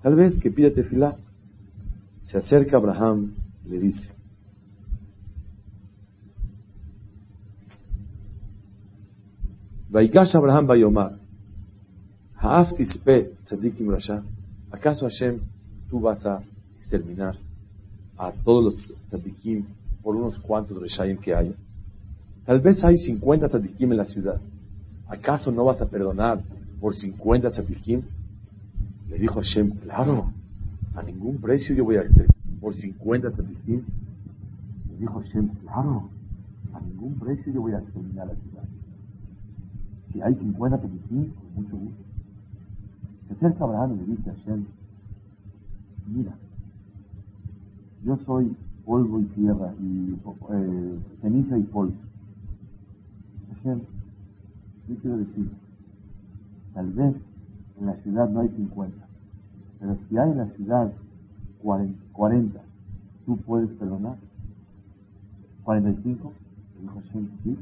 Tal 0.02 0.14
vez 0.14 0.38
que 0.38 0.50
pida 0.50 0.70
tefilá. 0.70 1.16
Se 2.24 2.36
acerca 2.36 2.76
Abraham 2.76 3.32
y 3.64 3.70
le 3.70 3.78
dice, 3.78 4.12
Vaigash 9.88 10.36
Abraham 10.36 10.66
Bayomar, 10.66 11.18
Haaf 12.36 12.74
tispe 12.74 13.30
tzadikim 13.46 13.90
rasha. 13.90 14.22
¿Acaso 14.70 15.06
Hashem 15.06 15.40
tú 15.88 15.98
vas 15.98 16.26
a 16.26 16.42
exterminar 16.78 17.36
a 18.18 18.32
todos 18.32 18.64
los 18.64 18.94
tzadikim 19.08 19.64
por 20.02 20.16
unos 20.16 20.38
cuantos 20.38 20.80
reshayim 20.80 21.18
que 21.18 21.34
haya? 21.34 21.52
Tal 22.44 22.60
vez 22.60 22.82
hay 22.82 22.96
50 22.96 23.48
tzadikim 23.48 23.92
en 23.92 23.98
la 23.98 24.04
ciudad. 24.06 24.40
¿Acaso 25.06 25.52
no 25.52 25.64
vas 25.64 25.80
a 25.82 25.86
perdonar 25.86 26.40
por 26.80 26.94
50 26.94 27.50
tzadikim? 27.50 28.02
Le 29.08 29.18
dijo 29.18 29.34
Hashem, 29.34 29.70
claro, 29.80 30.32
a 30.94 31.02
ningún 31.02 31.38
precio 31.38 31.74
yo 31.74 31.84
voy 31.84 31.96
a 31.96 32.00
hacer 32.00 32.26
por 32.60 32.74
50 32.74 33.32
tzadikim. 33.32 33.82
Le 34.88 34.96
dijo 34.98 35.20
Hashem, 35.20 35.48
claro, 35.62 36.08
a 36.72 36.80
ningún 36.80 37.18
precio 37.18 37.52
yo 37.52 37.60
voy 37.60 37.72
a 37.72 37.80
exterminar 37.80 38.28
la 38.28 38.34
ciudad. 38.34 38.64
Si 40.12 40.22
hay 40.22 40.34
50 40.34 40.78
tzadikim, 40.78 41.30
con 41.34 41.54
mucho 41.54 41.76
gusto. 41.76 42.02
Se 43.28 43.34
acerca 43.34 43.64
Abraham 43.64 43.94
y 43.94 43.96
le 43.98 44.16
dice 44.16 44.30
a 44.30 44.34
Hashem, 44.34 44.64
mira, 46.06 46.34
yo 48.04 48.16
soy 48.24 48.56
polvo 48.88 49.20
y 49.20 49.24
tierra, 49.24 49.74
y 49.78 50.16
eh, 50.50 50.98
ceniza 51.20 51.58
y 51.58 51.62
polvo. 51.64 51.92
Hashem, 53.52 53.80
yo 54.88 54.96
quiero 55.02 55.18
decir, 55.18 55.50
tal 56.72 56.90
vez 56.92 57.14
en 57.78 57.86
la 57.86 57.96
ciudad 57.96 58.30
no 58.30 58.40
hay 58.40 58.48
50. 58.48 58.96
Pero 59.78 59.98
si 60.08 60.16
hay 60.16 60.30
en 60.30 60.38
la 60.38 60.46
ciudad 60.52 60.90
40, 62.12 62.60
¿tú 63.26 63.36
puedes 63.36 63.68
perdonar? 63.72 64.16
¿45? 65.66 65.84
Le 65.84 66.80
dijo 66.80 66.94
Hashem, 66.94 67.28
sí, 67.44 67.58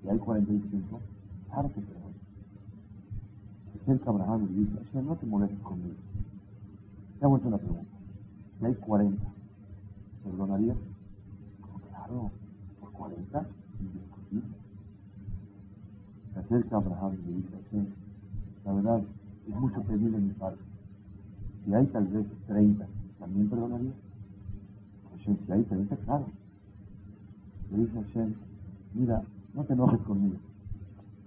Si 0.00 0.08
hay 0.08 0.18
45, 0.18 1.00
claro 1.50 1.68
que 1.68 1.82
perdono. 1.82 2.14
Acerca 3.82 4.10
Abraham 4.10 4.48
y 4.52 4.54
dice, 4.60 4.72
Hashem, 4.84 5.06
no 5.06 5.16
te 5.16 5.26
molestes 5.26 5.60
conmigo. 5.60 5.96
Te 7.18 7.26
hago 7.26 7.34
una 7.44 7.58
pregunta. 7.58 7.92
Si 8.58 8.64
hay 8.64 8.74
40, 8.74 9.37
¿perdonarías? 10.28 10.76
Claro, 11.88 12.30
por 12.80 12.92
40, 12.92 13.46
indiscutible. 13.80 14.56
Se 16.32 16.40
acerca 16.40 16.76
Abraham 16.76 17.14
y 17.26 17.32
dice, 17.32 17.56
Hashem, 17.62 17.86
la 18.64 18.72
verdad, 18.72 19.02
es 19.48 19.54
mucho 19.54 19.82
pedir 19.82 20.10
de 20.10 20.18
mi 20.18 20.32
parte. 20.34 20.62
Si 21.64 21.74
hay 21.74 21.86
tal 21.86 22.06
vez 22.08 22.26
30, 22.46 22.86
¿también 23.18 23.48
perdonaría? 23.48 23.92
Hashem, 25.12 25.36
si 25.46 25.52
hay 25.52 25.62
30, 25.64 25.96
claro. 25.96 26.26
Le 27.70 27.78
dice 27.78 28.02
Hashem, 28.02 28.34
mira, 28.94 29.22
no 29.54 29.64
te 29.64 29.72
enojes 29.72 30.00
conmigo. 30.02 30.36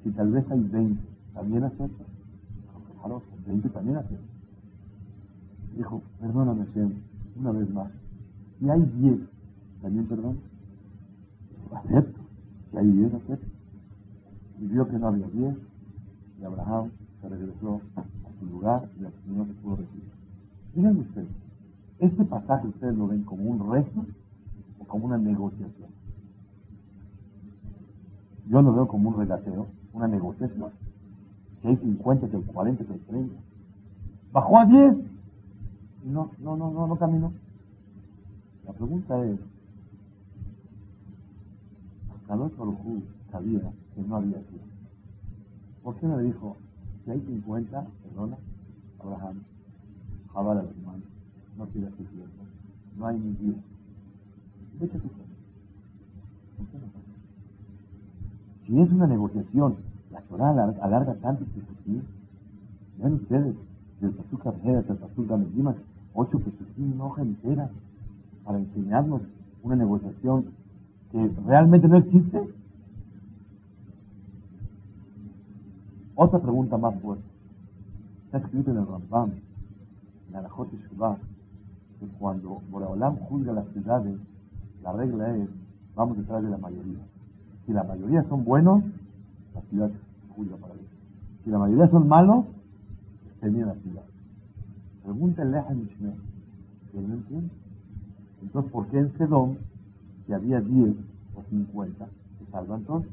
Si 0.04 0.12
tal 0.12 0.32
vez 0.32 0.50
hay 0.50 0.60
20, 0.60 1.02
¿también 1.34 1.64
aceptas? 1.64 2.08
Claro, 3.00 3.22
20 3.48 3.70
también 3.70 3.98
aceptas. 3.98 4.30
Dijo, 5.76 6.02
perdóname 6.20 6.66
Hashem, 6.66 6.94
una 7.40 7.52
vez 7.52 7.70
más. 7.72 8.01
Si 8.62 8.70
hay 8.70 8.80
10, 8.80 9.20
¿también 9.82 10.06
perdón? 10.06 10.38
Acepto. 11.74 12.22
Si 12.70 12.78
hay 12.78 12.92
10, 12.92 13.14
acepto. 13.16 13.48
Y 14.60 14.68
vio 14.68 14.88
que 14.88 15.00
no 15.00 15.08
había 15.08 15.28
10, 15.30 15.56
y 16.40 16.44
Abraham 16.44 16.92
se 17.20 17.30
regresó 17.30 17.82
a 17.96 18.04
su 18.40 18.46
lugar 18.46 18.88
y 19.00 19.06
al 19.06 19.14
no 19.36 19.48
se 19.48 19.54
pudo 19.54 19.78
recibir. 19.78 20.12
Miren 20.76 21.00
ustedes, 21.00 21.28
este 21.98 22.24
pasaje 22.24 22.68
ustedes 22.68 22.96
lo 22.96 23.08
ven 23.08 23.24
como 23.24 23.50
un 23.50 23.72
rezo 23.72 24.06
o 24.80 24.86
como 24.86 25.08
una 25.08 25.18
negociación. 25.18 25.90
Yo 28.48 28.62
lo 28.62 28.74
veo 28.74 28.88
como 28.88 29.10
un 29.10 29.18
regateo, 29.18 29.70
una 29.94 30.08
negociación. 30.08 30.70
Que 31.64 31.70
hay 31.70 31.78
50, 31.78 32.28
que 32.30 32.38
hay 32.38 32.44
40, 32.44 32.86
que 32.86 32.94
hay 32.94 33.00
30. 33.00 33.36
Bajó 34.32 34.60
a 34.60 34.66
10 34.66 34.98
y 36.06 36.10
no, 36.10 36.30
no, 36.38 36.56
no, 36.56 36.70
no, 36.70 36.86
no 36.86 36.96
caminó. 36.98 37.34
La 38.66 38.74
pregunta 38.74 39.26
es, 39.26 39.40
Carlos 42.28 42.56
Barujú 42.58 43.04
sabía 43.30 43.60
que 43.94 44.02
no 44.04 44.16
había 44.16 44.38
10. 44.38 44.46
¿Por 45.84 45.96
qué 45.98 46.08
no 46.08 46.18
le 46.18 46.28
dijo, 46.28 46.56
si 47.04 47.12
hay 47.12 47.20
50, 47.20 47.88
perdona, 48.04 48.38
Abraham, 49.00 49.44
jabal 50.32 50.70
manos, 50.86 51.04
no 51.58 51.66
pidas 51.66 51.92
tu 51.94 52.04
tiempo, 52.04 52.44
no 52.98 53.08
hay 53.08 53.20
ni 53.20 53.34
10. 53.34 53.56
Vete 54.80 55.00
tu 55.00 55.10
¿Por 55.10 56.68
qué 56.68 56.78
no 56.78 56.86
pasa? 56.88 57.12
Si 58.66 58.80
es 58.80 58.92
una 58.92 59.08
negociación, 59.08 59.76
la 60.12 60.22
Torah 60.22 60.52
alarga 60.82 61.16
tanto 61.16 61.46
que 61.46 61.62
pesukim. 61.62 62.02
Vean 62.98 63.14
ustedes, 63.14 63.56
del 64.00 64.12
Pasuk 64.12 64.46
Arjedas 64.46 64.90
al 64.90 64.98
Pasuk 64.98 65.28
Gamezimas, 65.28 65.76
ocho 66.14 66.40
pesukim, 66.40 66.94
una 66.94 67.06
hoja 67.06 67.24
entera, 67.24 67.70
para 68.44 68.58
enseñarnos 68.60 69.22
una 69.64 69.76
negociación 69.76 70.46
que 71.12 71.32
realmente 71.46 71.88
no 71.88 71.98
existe. 71.98 72.42
Otra 76.16 76.40
pregunta 76.40 76.78
más 76.78 77.00
fuerte. 77.02 77.24
Está 78.26 78.40
escrito 78.40 78.72
en 78.72 78.78
el 78.78 78.88
Rambam, 78.88 79.32
en 80.30 80.36
Alajot 80.36 80.70
Shubá, 80.72 81.18
que 82.00 82.08
cuando 82.20 82.62
Boraholam 82.72 83.18
juzga 83.18 83.54
las 83.54 83.68
ciudades, 83.70 84.18
la 84.84 84.94
regla 84.94 85.36
es, 85.36 85.50
vamos 85.96 86.18
detrás 86.18 86.42
de 86.44 86.50
la 86.50 86.58
mayoría. 86.58 87.00
Si 87.66 87.74
la 87.74 87.84
mayoría 87.84 88.24
son 88.24 88.44
buenos, 88.44 88.84
la 89.54 89.62
ciudad 89.70 89.92
juzga 90.36 90.56
para 90.58 90.74
ellos. 90.74 90.86
Si 91.44 91.50
la 91.50 91.60
mayoría 91.60 91.88
son 91.90 92.08
malos, 92.08 92.46
termina 93.40 93.68
la 93.68 93.76
ciudad. 93.76 94.04
Pregunta 95.04 95.42
el 95.42 95.52
Leja 95.52 95.74
Mishneh, 95.74 96.14
que 96.92 97.02
no 97.02 97.14
entiende. 97.16 97.61
Entonces, 98.42 98.72
¿por 98.72 98.88
qué 98.88 99.00
en 99.00 99.12
Sedom, 99.18 99.56
si 100.26 100.34
había 100.34 100.62
10 100.62 100.96
o 101.36 101.44
50, 101.50 102.06
se 102.40 102.52
salvan 102.52 102.84
todos? 102.84 103.06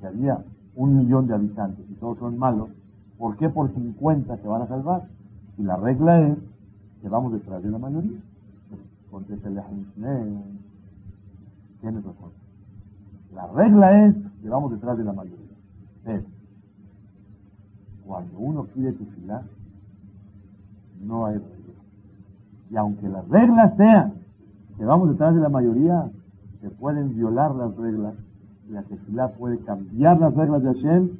Si 0.00 0.06
había 0.06 0.44
un 0.74 0.96
millón 0.96 1.26
de 1.26 1.34
habitantes 1.34 1.84
y 1.90 1.94
todos 1.94 2.18
son 2.18 2.38
malos, 2.38 2.70
¿por 3.18 3.36
qué 3.36 3.48
por 3.48 3.72
50 3.72 4.36
se 4.36 4.48
van 4.48 4.62
a 4.62 4.66
salvar? 4.66 5.08
Y 5.58 5.62
la 5.62 5.76
regla 5.76 6.28
es 6.28 6.38
que 7.00 7.08
vamos 7.08 7.32
detrás 7.32 7.62
de 7.62 7.70
la 7.70 7.78
mayoría. 7.78 8.18
Contesta 9.10 9.48
el 9.48 9.54
Mishneh, 9.54 10.42
tienes 11.80 12.04
razón. 12.04 12.30
La 13.34 13.46
regla 13.48 14.06
es 14.06 14.14
que 14.40 14.48
vamos 14.48 14.72
detrás 14.72 14.96
de 14.96 15.04
la 15.04 15.12
mayoría. 15.12 15.56
Pero, 16.04 16.24
cuando 18.06 18.38
uno 18.38 18.64
pide 18.64 18.92
tefilá, 18.92 19.42
no 21.02 21.26
hay 21.26 21.34
regla. 21.34 21.74
Y 22.70 22.76
aunque 22.76 23.08
las 23.08 23.28
reglas 23.28 23.76
sean 23.76 24.21
vamos 24.84 25.10
detrás 25.10 25.34
de 25.34 25.40
la 25.40 25.48
mayoría, 25.48 26.10
se 26.60 26.70
pueden 26.70 27.14
violar 27.14 27.54
las 27.54 27.76
reglas. 27.76 28.14
La 28.70 28.82
tefilá 28.82 29.28
puede 29.32 29.58
cambiar 29.58 30.18
las 30.20 30.34
reglas 30.34 30.62
de 30.62 30.74
Hashem. 30.74 31.10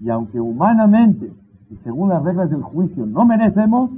Y 0.00 0.10
aunque 0.10 0.40
humanamente 0.40 1.32
y 1.70 1.76
según 1.84 2.08
las 2.08 2.22
reglas 2.22 2.50
del 2.50 2.62
juicio 2.62 3.04
no 3.06 3.24
merecemos, 3.24 3.90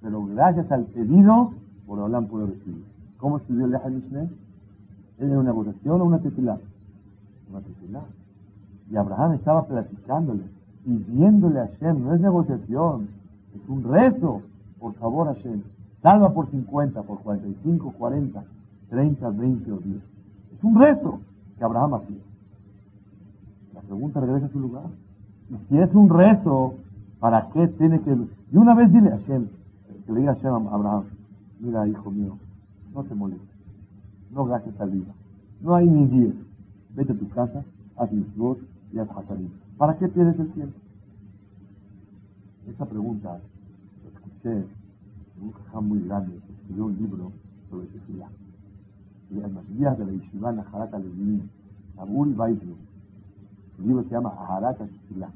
pero 0.00 0.24
gracias 0.24 0.70
al 0.72 0.84
pedido, 0.86 1.52
por 1.86 1.98
Olam 1.98 2.26
puede 2.26 2.46
recibir. 2.46 2.84
¿Cómo 3.18 3.36
estudió 3.36 3.66
el 3.66 3.92
Mishneh? 3.92 4.30
¿Era 5.18 5.38
una 5.38 5.52
votación 5.52 6.00
o 6.00 6.04
una 6.04 6.18
tefilá? 6.20 6.58
Una 7.50 7.60
tefilá. 7.60 8.00
Y 8.90 8.96
Abraham 8.96 9.34
estaba 9.34 9.66
platicándole, 9.66 10.42
pidiéndole 10.84 11.60
a 11.60 11.66
Hashem, 11.66 12.02
no 12.02 12.14
es 12.14 12.20
negociación, 12.20 13.08
es 13.54 13.68
un 13.68 13.84
rezo. 13.84 14.42
Por 14.78 14.94
favor, 14.94 15.26
Hashem, 15.26 15.62
salva 16.02 16.32
por 16.32 16.50
50, 16.50 17.02
por 17.02 17.18
45, 17.20 17.92
40, 17.98 18.42
30, 18.90 19.30
20 19.30 19.72
o 19.72 19.78
10. 19.78 19.96
Es 19.96 20.64
un 20.64 20.78
rezo 20.78 21.20
que 21.56 21.64
Abraham 21.64 21.94
hacía. 21.94 22.22
La 23.74 23.80
pregunta 23.80 24.20
regresa 24.20 24.46
a 24.46 24.50
su 24.50 24.60
lugar. 24.60 24.84
Y 25.48 25.56
si 25.68 25.78
es 25.78 25.94
un 25.94 26.08
rezo, 26.08 26.74
¿para 27.18 27.48
qué 27.50 27.68
tiene 27.68 28.00
que...? 28.02 28.16
Y 28.52 28.56
una 28.56 28.74
vez 28.74 28.92
dile 28.92 29.08
a 29.12 29.18
Hashem, 29.18 29.48
que 30.06 30.12
le 30.12 30.20
diga 30.20 30.32
a 30.32 30.34
Hashem 30.34 30.66
a 30.68 30.74
Abraham, 30.74 31.04
mira, 31.60 31.86
hijo 31.88 32.10
mío, 32.10 32.36
no 32.94 33.04
te 33.04 33.14
molestes, 33.14 33.48
no 34.32 34.44
gastes 34.44 34.74
saliva, 34.76 35.12
no 35.60 35.74
hay 35.74 35.88
ni 35.88 36.06
10. 36.06 36.34
Vete 36.96 37.12
a 37.12 37.18
tu 37.18 37.28
casa, 37.28 37.64
haz 37.96 38.10
voz 38.36 38.58
y 38.92 38.98
haz 38.98 39.08
hatarim. 39.10 39.50
¿Para 39.78 39.96
qué 39.96 40.08
pierdes 40.08 40.38
el 40.38 40.50
tiempo? 40.52 40.76
Esa 42.68 42.86
pregunta 42.86 43.38
la 44.02 44.10
escuché 44.10 44.52
en 44.58 45.42
un 45.42 45.52
caján 45.52 45.88
muy 45.88 46.00
grande 46.00 46.32
que 46.46 46.52
escribió 46.52 46.86
un 46.86 46.96
libro 46.96 47.32
sobre 47.70 47.86
tefilá. 47.86 48.19
En 49.58 49.76
días 49.76 49.98
de 49.98 50.04
la 50.04 50.12
Yeshiva 50.12 50.52
Naharat 50.52 50.94
Alevinim, 50.94 51.48
Abul 51.98 52.34
Baitlu. 52.34 52.76
El 53.78 53.86
libro 53.86 54.04
se 54.04 54.10
llama 54.10 54.30
Aharat 54.30 54.78
Tefilá. 54.78 55.30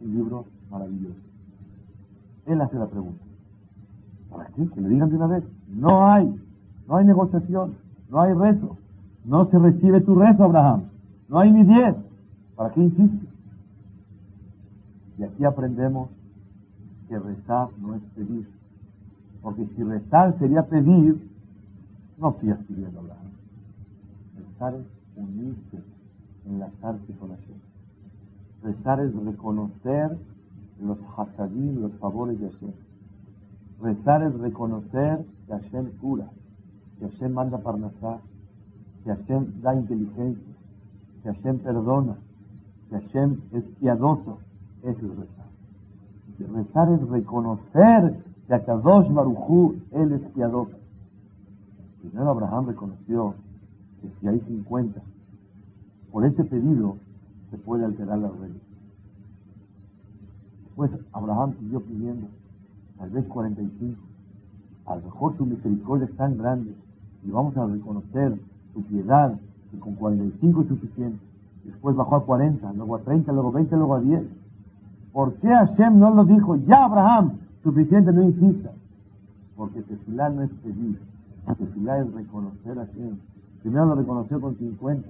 Un 0.00 0.14
libro 0.14 0.44
maravilloso. 0.70 1.18
Él 2.46 2.60
hace 2.60 2.78
la 2.78 2.86
pregunta. 2.86 3.24
¿Para 4.30 4.46
qué? 4.46 4.68
Que 4.68 4.80
le 4.80 4.88
digan 4.88 5.08
de 5.10 5.16
una 5.16 5.26
vez. 5.26 5.44
No 5.68 6.06
hay. 6.06 6.40
No 6.86 6.96
hay 6.96 7.06
negociación. 7.06 7.74
No 8.10 8.20
hay 8.20 8.34
rezo. 8.34 8.76
No 9.24 9.46
se 9.50 9.58
recibe 9.58 10.00
tu 10.02 10.14
rezo, 10.14 10.44
Abraham. 10.44 10.84
No 11.28 11.40
hay 11.40 11.50
ni 11.50 11.64
diez. 11.64 11.96
¿Para 12.54 12.70
qué 12.72 12.82
insistes? 12.82 13.28
Y 15.18 15.24
aquí 15.24 15.44
aprendemos 15.44 16.10
que 17.08 17.18
rezar 17.18 17.68
no 17.80 17.94
es 17.94 18.02
pedir. 18.14 18.48
Porque 19.42 19.66
si 19.74 19.82
rezar 19.82 20.38
sería 20.38 20.62
pedir, 20.66 21.30
no 22.18 22.36
sigas 22.40 22.58
pidiendo 22.68 23.00
hablar. 23.00 23.16
Rezar 24.56 24.74
es 24.74 24.86
unirse, 25.16 25.84
enlazarse 26.46 27.12
con 27.20 27.28
Hashem. 27.28 27.58
Rezar 28.62 29.00
es 29.00 29.14
reconocer 29.14 30.16
los 30.80 30.98
hasadim, 31.14 31.82
los 31.82 31.92
favores 31.98 32.40
de 32.40 32.50
Hashem. 32.50 32.72
Rezar 33.82 34.22
es 34.22 34.34
reconocer 34.38 35.26
que 35.46 35.52
Hashem 35.52 35.90
cura, 35.98 36.30
que 36.98 37.06
Hashem 37.06 37.34
manda 37.34 37.58
parnasá, 37.58 38.20
que 39.04 39.10
Hashem 39.10 39.60
da 39.60 39.74
inteligencia, 39.74 40.54
que 41.22 41.32
Hashem 41.34 41.58
perdona, 41.58 42.16
que 42.88 42.98
Hashem 42.98 43.38
es 43.52 43.64
piadoso. 43.78 44.38
Eso 44.84 45.06
es 45.06 45.18
rezar. 45.18 45.46
Rezar 46.38 46.92
es 46.92 47.08
reconocer 47.08 48.24
que 48.46 48.54
Akadosh 48.54 49.12
Barujú, 49.12 49.76
Él 49.90 50.12
es 50.12 50.22
piadoso. 50.30 50.76
Primero 52.00 52.30
Abraham 52.30 52.68
reconoció 52.68 53.34
si 54.20 54.28
hay 54.28 54.40
50, 54.40 55.00
por 56.12 56.24
ese 56.24 56.44
pedido 56.44 56.96
se 57.50 57.58
puede 57.58 57.84
alterar 57.84 58.18
la 58.18 58.28
regla. 58.28 58.60
Después 60.64 60.90
Abraham 61.12 61.54
siguió 61.58 61.80
pidiendo, 61.80 62.28
tal 62.98 63.10
vez 63.10 63.24
45. 63.26 64.00
A 64.86 64.96
lo 64.96 65.02
mejor 65.02 65.36
su 65.36 65.46
misericordia 65.46 66.06
es 66.06 66.16
tan 66.16 66.36
grande 66.38 66.74
y 67.24 67.30
vamos 67.30 67.56
a 67.56 67.66
reconocer 67.66 68.38
su 68.72 68.82
piedad, 68.82 69.38
que 69.70 69.78
con 69.78 69.94
45 69.94 70.62
es 70.62 70.68
suficiente. 70.68 71.18
Después 71.64 71.96
bajó 71.96 72.16
a 72.16 72.24
40, 72.24 72.72
luego 72.74 72.96
a 72.96 73.00
30, 73.00 73.32
luego 73.32 73.48
a 73.48 73.52
20, 73.52 73.76
luego 73.76 73.94
a 73.94 74.00
10. 74.00 74.22
¿Por 75.12 75.34
qué 75.34 75.48
Hashem 75.48 75.98
no 75.98 76.14
lo 76.14 76.24
dijo? 76.24 76.56
Ya 76.56 76.84
Abraham, 76.84 77.38
suficiente, 77.62 78.12
no 78.12 78.22
insista. 78.22 78.70
Porque 79.56 79.82
tefilá 79.82 80.28
no 80.28 80.42
es 80.42 80.50
pedir. 80.62 81.00
Tefilá 81.58 81.98
es 81.98 82.12
reconocer 82.12 82.78
a 82.78 82.86
Hashem. 82.86 83.16
Primero 83.66 83.86
lo 83.86 83.94
reconoció 83.96 84.40
con 84.40 84.54
50, 84.54 85.08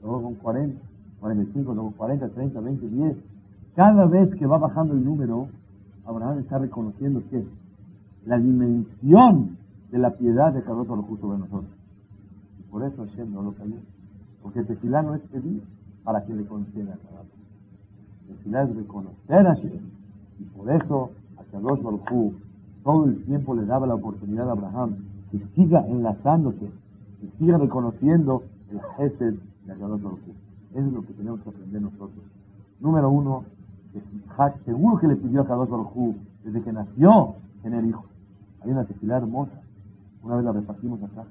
luego 0.00 0.22
con 0.22 0.34
40, 0.36 0.80
45, 1.20 1.74
luego 1.74 1.92
40, 1.94 2.28
30, 2.30 2.58
20, 2.58 2.88
10. 2.88 3.16
Cada 3.76 4.06
vez 4.06 4.34
que 4.36 4.46
va 4.46 4.56
bajando 4.56 4.94
el 4.94 5.04
número, 5.04 5.48
Abraham 6.06 6.38
está 6.38 6.56
reconociendo 6.56 7.22
que 7.28 7.44
la 8.24 8.38
dimensión 8.38 9.58
de 9.90 9.98
la 9.98 10.12
piedad 10.12 10.54
de 10.54 10.62
cada 10.62 10.76
lo 10.84 11.02
justo 11.02 11.32
de 11.32 11.38
nosotros. 11.40 11.70
Y 12.58 12.62
por 12.70 12.82
eso 12.82 13.04
Hashem 13.04 13.30
no 13.30 13.42
lo 13.42 13.52
cayó. 13.52 13.76
Porque 14.42 14.62
tefilá 14.62 15.02
no 15.02 15.14
es 15.14 15.20
pedir 15.24 15.62
para 16.02 16.24
que 16.24 16.32
le 16.32 16.46
conceda 16.46 16.94
a 16.94 17.10
uno. 17.10 17.28
Tefilá 18.26 18.62
es 18.62 18.74
reconocer 18.74 19.46
a 19.46 19.54
Hashem. 19.54 19.82
Y 20.38 20.44
por 20.44 20.70
eso 20.70 21.10
a 21.36 21.44
Kadosh 21.44 21.82
todo 22.82 23.04
el 23.04 23.22
tiempo 23.26 23.54
le 23.54 23.66
daba 23.66 23.86
la 23.86 23.96
oportunidad 23.96 24.48
a 24.48 24.52
Abraham 24.52 24.96
que 25.30 25.40
siga 25.54 25.86
enlazándose, 25.86 26.70
siga 27.38 27.58
reconociendo 27.58 28.42
el 28.70 28.80
Gesed 28.96 29.34
de 29.66 29.74
Kadosh 29.74 30.02
Baruj 30.02 30.18
Eso 30.74 30.86
es 30.86 30.92
lo 30.92 31.02
que 31.02 31.12
tenemos 31.14 31.40
que 31.40 31.50
aprender 31.50 31.82
nosotros. 31.82 32.24
Número 32.80 33.10
uno, 33.10 33.44
que 33.92 34.02
Isaac 34.16 34.56
seguro 34.64 34.98
que 34.98 35.08
le 35.08 35.16
pidió 35.16 35.42
a 35.42 35.46
Kadosh 35.46 35.68
Baruj 35.68 36.14
desde 36.44 36.62
que 36.62 36.72
nació 36.72 37.34
tener 37.62 37.84
hijos. 37.84 38.04
Hay 38.62 38.70
una 38.70 38.84
tefilá 38.84 39.18
hermosa. 39.18 39.52
Una 40.22 40.36
vez 40.36 40.44
la 40.44 40.52
repartimos 40.52 41.02
acá. 41.02 41.24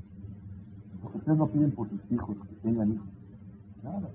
Porque 1.01 1.17
ustedes 1.19 1.37
no 1.37 1.47
piden 1.47 1.71
por 1.71 1.89
sus 1.89 1.99
hijos 2.11 2.35
que 2.47 2.55
tengan 2.67 2.93
hijos. 2.93 3.07
Nada. 3.83 4.09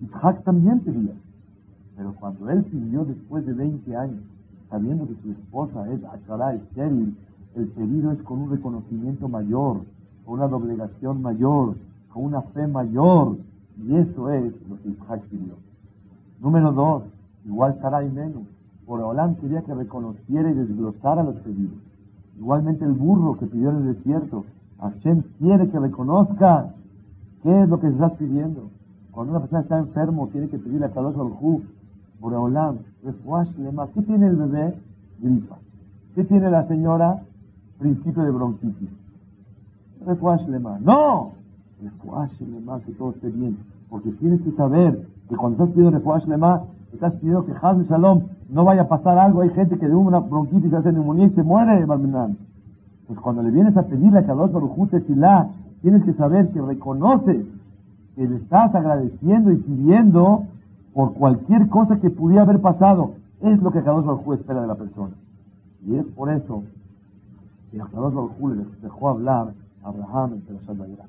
Isaac 0.00 0.42
también 0.44 0.80
pedía. 0.80 1.14
Pero 1.96 2.14
cuando 2.14 2.50
él 2.50 2.64
pidió 2.64 3.04
después 3.04 3.44
de 3.46 3.52
20 3.52 3.96
años, 3.96 4.20
sabiendo 4.70 5.06
que 5.06 5.14
su 5.22 5.32
esposa 5.32 5.90
es 5.92 6.02
Akara 6.04 6.54
estéril, 6.54 7.16
el 7.54 7.68
pedido 7.68 8.12
es 8.12 8.22
con 8.22 8.40
un 8.40 8.50
reconocimiento 8.50 9.28
mayor, 9.28 9.80
con 10.24 10.34
una 10.34 10.48
doblegación 10.48 11.20
mayor, 11.22 11.76
con 12.12 12.24
una 12.24 12.42
fe 12.42 12.66
mayor. 12.66 13.36
Y 13.84 13.96
eso 13.96 14.30
es 14.30 14.52
lo 14.68 14.80
que 14.82 14.90
Isaac 14.90 15.22
pidió. 15.30 15.54
Número 16.40 16.72
dos, 16.72 17.04
igual 17.44 17.78
Sarai 17.80 18.10
menos. 18.10 18.42
Por 18.86 19.00
Olam 19.00 19.36
quería 19.36 19.62
que 19.62 19.74
reconociera 19.74 20.50
y 20.50 20.54
desglosara 20.54 21.22
los 21.22 21.36
pedidos. 21.36 21.78
Igualmente 22.38 22.84
el 22.84 22.92
burro 22.92 23.38
que 23.38 23.46
pidió 23.46 23.70
en 23.70 23.76
el 23.76 23.94
desierto. 23.94 24.44
Hashem 24.80 25.22
quiere 25.38 25.70
que 25.70 25.78
reconozca 25.78 26.74
qué 27.42 27.62
es 27.62 27.68
lo 27.68 27.78
que 27.80 27.88
estás 27.88 28.12
pidiendo. 28.14 28.70
Cuando 29.12 29.32
una 29.32 29.40
persona 29.40 29.62
está 29.62 29.78
enfermo, 29.78 30.28
tiene 30.32 30.48
que 30.48 30.58
pedirle 30.58 30.86
a 30.86 30.90
Kadosh 30.90 31.14
Baruj 31.14 31.62
por 32.20 32.34
Olam, 32.34 32.78
¿Qué 33.02 34.02
tiene 34.02 34.26
el 34.26 34.36
bebé? 34.36 34.74
Gripa. 35.20 35.58
¿Qué 36.14 36.24
tiene 36.24 36.50
la 36.50 36.66
señora? 36.66 37.22
Principio 37.82 38.22
de 38.22 38.30
bronquitis. 38.30 38.90
¡No! 40.84 41.32
Lema, 41.82 42.80
que 42.80 42.92
todo 42.92 43.10
esté 43.10 43.28
bien. 43.28 43.58
Porque 43.90 44.12
tienes 44.12 44.40
que 44.42 44.52
saber 44.52 45.04
que 45.28 45.34
cuando 45.34 45.64
estás 45.64 45.74
pidiendo 45.74 46.20
Lema, 46.28 46.62
estás 46.92 47.12
pidiendo 47.14 47.44
que 47.44 47.52
Hazme 47.60 47.84
Shalom 47.86 48.22
no 48.50 48.64
vaya 48.64 48.82
a 48.82 48.88
pasar 48.88 49.18
algo. 49.18 49.40
Hay 49.40 49.50
gente 49.50 49.76
que 49.80 49.88
de 49.88 49.94
una 49.96 50.20
bronquitis 50.20 50.72
hace 50.72 50.92
neumonía 50.92 51.26
y 51.26 51.30
se 51.30 51.42
muere, 51.42 51.84
Barminan. 51.84 52.36
Pues 53.08 53.18
cuando 53.18 53.42
le 53.42 53.50
vienes 53.50 53.76
a 53.76 53.82
pedirle 53.82 54.20
a 54.20 54.26
Kadosh 54.26 54.52
Baruj 54.52 54.88
Tefilá, 54.88 55.48
tienes 55.80 56.04
que 56.04 56.12
saber 56.12 56.50
que 56.52 56.62
reconoces 56.62 57.44
que 58.14 58.28
le 58.28 58.36
estás 58.36 58.72
agradeciendo 58.76 59.50
y 59.50 59.56
pidiendo 59.56 60.44
por 60.94 61.14
cualquier 61.14 61.68
cosa 61.68 61.98
que 61.98 62.10
pudiera 62.10 62.42
haber 62.42 62.60
pasado. 62.60 63.14
Es 63.40 63.60
lo 63.60 63.72
que 63.72 63.82
Kadosh 63.82 64.04
Baruj 64.04 64.34
espera 64.34 64.60
de 64.60 64.68
la 64.68 64.76
persona. 64.76 65.14
Y 65.84 65.96
es 65.96 66.04
por 66.14 66.30
eso 66.30 66.62
que 67.72 67.80
a 67.80 67.84
Baruj 67.84 68.54
les 68.54 68.82
dejó 68.82 69.08
hablar 69.08 69.54
a 69.82 69.88
Abraham 69.88 70.34
en 70.34 70.40
Perashat 70.42 70.76
Vayera. 70.76 71.06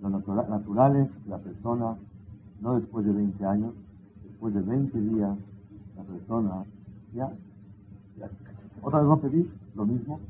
Lo 0.00 0.10
natural, 0.10 0.46
natural 0.48 0.96
es 0.96 1.10
que 1.10 1.30
la 1.30 1.38
persona, 1.38 1.96
no 2.60 2.80
después 2.80 3.04
de 3.04 3.12
20 3.12 3.44
años, 3.44 3.74
después 4.24 4.54
de 4.54 4.62
20 4.62 4.98
días, 4.98 5.36
la 5.96 6.02
persona 6.04 6.64
ya. 7.12 7.30
Otra 8.86 9.00
vez 9.00 9.08
no 9.08 9.16
pedí 9.18 9.50
lo 9.74 9.84
mismo. 9.84 10.20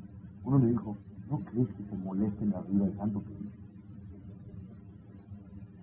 Uno 0.47 0.59
me 0.59 0.69
dijo, 0.69 0.97
¿no 1.31 1.41
crees 1.41 1.69
que 1.69 1.85
se 1.91 1.97
molesten 2.03 2.55
arriba 2.55 2.87
de 2.87 2.93
tanto 2.93 3.21
pedir? 3.21 3.51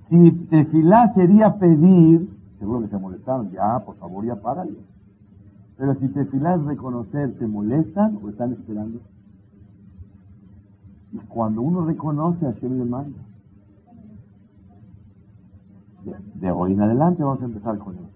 Si 0.10 0.32
tefilá 0.48 1.14
sería 1.14 1.60
pedir, 1.60 2.28
seguro 2.58 2.82
que 2.82 2.88
se 2.88 2.98
molestaron, 2.98 3.52
ya, 3.52 3.78
por 3.86 3.96
favor, 3.98 4.26
ya 4.26 4.42
párale. 4.42 4.74
Pero 5.78 5.94
si 6.00 6.08
tefilá 6.08 6.56
es 6.56 6.64
reconocer, 6.64 7.38
¿te 7.38 7.46
molestan 7.46 8.18
o 8.24 8.30
están 8.30 8.54
esperando? 8.54 9.02
Y 11.12 11.18
cuando 11.28 11.62
uno 11.62 11.86
reconoce, 11.86 12.48
a 12.48 12.54
quién 12.54 12.80
le 12.80 12.86
manda. 12.86 13.20
De, 16.06 16.16
de, 16.40 16.52
hoy 16.52 16.74
en 16.74 16.82
adelante 16.82 17.22
vamos 17.22 17.44
a 17.44 17.46
empezar 17.46 17.78
con 17.78 17.94
eso. 17.94 18.10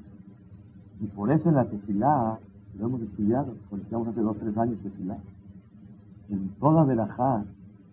Y 1.02 1.06
por 1.06 1.32
eso 1.32 1.48
en 1.48 1.56
la 1.56 1.66
tefilá, 1.66 2.40
lo 2.78 2.86
hemos 2.88 3.02
estudiado, 3.02 3.56
cuando 3.70 3.84
estamos 3.84 4.08
hace 4.08 4.22
dos 4.22 4.38
tres 4.38 4.58
años 4.58 4.78
tefilá, 4.84 5.18
en 6.30 6.50
toda 6.60 6.84
Berajá 6.84 7.44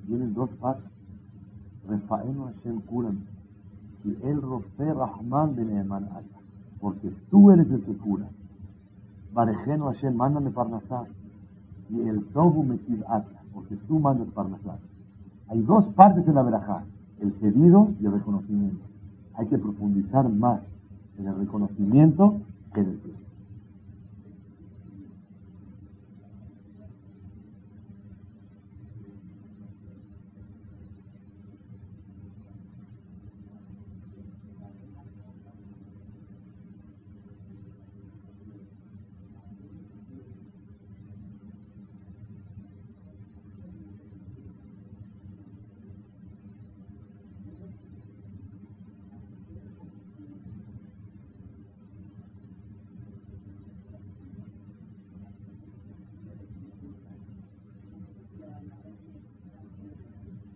vienen 0.07 0.35
dos 0.35 0.51
partes. 0.61 0.91
Refaeno 1.89 2.47
Hashem 2.47 2.80
Kuram. 2.82 3.18
Y 4.05 4.16
el 4.26 4.43
Rofe 4.43 4.93
Rahman 4.93 5.57
de 5.57 5.64
Neeman 5.64 6.09
Porque 6.80 7.11
tú 7.30 7.51
eres 7.51 7.70
el 7.70 7.82
que 7.82 7.97
cura. 7.97 8.26
Barejeno 9.32 9.87
Hashem, 9.87 10.14
mándame 10.14 10.51
Parnasá. 10.51 11.05
Y 11.91 12.01
el 12.01 12.24
Tobu 12.26 12.64
Metiv 12.64 13.03
Atla. 13.09 13.43
Porque 13.53 13.76
tú 13.89 13.99
mandas 13.99 14.28
Parnasá. 14.28 14.78
Hay 15.49 15.62
dos 15.62 15.85
partes 15.95 16.26
en 16.26 16.35
la 16.35 16.43
Berajá. 16.43 16.85
El 17.20 17.32
pedido 17.32 17.91
y 18.01 18.07
el 18.07 18.12
reconocimiento. 18.12 18.85
Hay 19.35 19.47
que 19.47 19.59
profundizar 19.59 20.28
más 20.28 20.61
en 21.18 21.26
el 21.26 21.37
reconocimiento 21.37 22.41
que 22.72 22.80
en 22.80 22.89
el 22.89 22.97
pedido. 22.97 23.24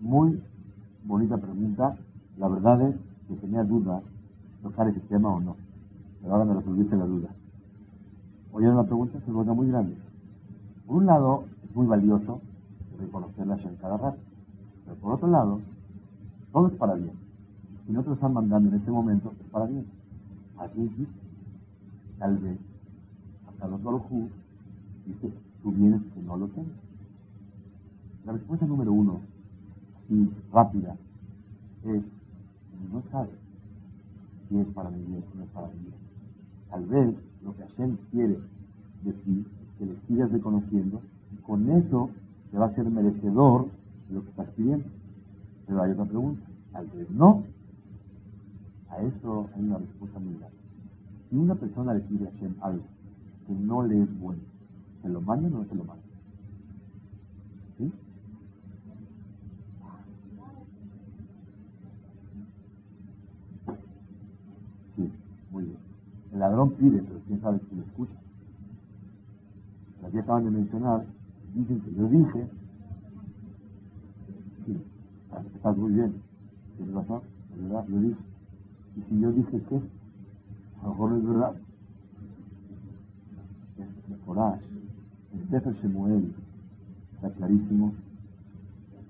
Muy 0.09 0.41
bonita 1.05 1.37
pregunta. 1.37 1.95
La 2.61 2.75
verdad 2.75 2.89
es 2.89 2.97
que 3.29 3.37
tenía 3.37 3.63
dudas 3.63 4.03
tocar 4.65 4.89
ese 4.89 4.99
tema 5.01 5.29
o 5.29 5.39
no. 5.39 5.55
Pero 6.21 6.33
ahora 6.33 6.45
me 6.45 6.55
resolviste 6.55 6.97
la 6.97 7.05
duda. 7.05 7.29
Oyeron 8.53 8.77
la 8.77 8.83
pregunta, 8.83 9.21
se 9.25 9.31
vuelve 9.31 9.53
muy 9.53 9.69
grande. 9.69 9.97
Por 10.85 10.97
un 10.97 11.07
lado, 11.07 11.45
es 11.63 11.77
muy 11.77 11.87
valioso 11.87 12.41
reconocerla 12.99 13.59
en 13.63 13.77
cada 13.77 13.97
rato. 13.97 14.19
Pero 14.85 14.97
por 14.97 15.13
otro 15.15 15.29
lado, 15.29 15.61
todo 16.53 16.67
es 16.67 16.75
para 16.75 16.95
bien. 16.95 17.13
Si 17.87 17.93
no 17.93 18.03
te 18.03 18.09
lo 18.09 18.15
están 18.15 18.33
mandando 18.33 18.71
en 18.71 18.75
este 18.75 18.91
momento, 18.91 19.33
es 19.41 19.51
para 19.51 19.67
bien. 19.67 19.87
Así 20.59 20.83
es. 20.83 21.09
Tal 22.19 22.39
vez, 22.39 22.59
hasta 23.49 23.69
los 23.69 23.81
Barujú 23.85 24.29
dice, 25.07 25.33
tú 25.63 25.71
vienes 25.71 26.03
que 26.13 26.23
no 26.23 26.37
lo 26.37 26.49
tengas. 26.49 26.73
La 28.25 28.33
respuesta 28.33 28.67
número 28.67 28.93
uno 28.93 29.21
y 30.11 30.29
rápida 30.53 30.97
es, 31.85 32.03
no 32.93 33.03
sabes 33.11 33.35
si 34.49 34.59
es 34.59 34.67
para 34.69 34.91
mi 34.91 35.03
bien 35.05 35.25
o 35.33 35.37
no 35.37 35.45
es 35.45 35.51
para 35.51 35.69
mi 35.69 35.81
bien. 35.81 35.95
Tal 36.71 36.87
vez 36.87 37.15
lo 37.45 37.55
que 37.57 37.63
Hashem 37.63 37.97
quiere 38.11 38.39
de 39.05 39.13
ti 39.13 39.47
es 39.63 39.79
que 39.79 39.87
le 39.87 39.97
sigas 40.07 40.31
reconociendo 40.33 41.01
y 41.33 41.37
con 41.43 41.71
eso 41.71 42.11
te 42.51 42.59
va 42.59 42.67
a 42.67 42.75
ser 42.75 42.91
merecedor 42.91 43.69
de 44.09 44.15
lo 44.15 44.23
que 44.23 44.31
estás 44.31 44.49
pidiendo. 44.51 44.87
Pero 45.67 45.83
hay 45.83 45.93
otra 45.93 46.05
pregunta, 46.07 46.47
tal 46.73 46.87
vez 46.89 47.11
no. 47.11 47.45
A 48.91 49.03
eso 49.03 49.49
hay 49.55 49.63
una 49.63 49.79
respuesta 49.79 50.19
muy 50.19 50.35
grande. 50.39 50.57
Si 51.29 51.37
una 51.37 51.55
persona 51.55 51.95
le 51.95 52.01
pide 52.01 52.27
a 52.27 52.31
Hashem 52.31 52.55
algo 52.63 52.85
que 53.47 53.53
no 53.55 53.83
le 53.87 54.03
es 54.03 54.21
bueno, 54.21 54.41
¿se 55.03 55.09
lo 55.09 55.21
manda 55.21 55.49
o 55.49 55.51
no 55.51 55.65
se 55.65 55.75
lo 55.75 55.85
manda? 55.85 56.03
¿Sí? 57.77 57.93
Muy 65.51 65.65
bien. 65.65 65.79
El 66.39 66.43
ladrón 66.43 66.71
pide, 66.75 67.03
pero 67.03 67.19
quién 67.27 67.41
sabe 67.41 67.59
si 67.69 67.75
lo 67.75 67.83
escucha. 67.83 68.13
Aquí 70.07 70.19
acaban 70.19 70.45
de 70.45 70.53
mencionar, 70.53 71.05
dicen 71.53 71.81
que 71.81 71.93
yo 71.95 72.07
dije, 72.07 72.47
sí, 74.65 74.81
estás 75.57 75.77
muy 75.77 75.95
bien, 75.95 76.15
tienes 76.77 76.95
razón, 76.95 77.23
es 77.57 77.63
verdad, 77.65 77.85
yo 77.89 78.01
dije. 78.01 78.21
Y 78.97 79.03
si 79.03 79.21
yo 79.21 79.33
dije 79.33 79.63
que, 79.63 79.77
a 79.79 80.85
lo 80.85 80.91
mejor 80.91 81.19
es 81.19 81.27
verdad. 81.27 81.55
Es 84.09 84.19
Coraje. 84.25 84.65
En 85.35 85.51
Sefer 85.51 85.75
Shemuel 85.75 86.33
está 87.17 87.31
clarísimo 87.31 87.95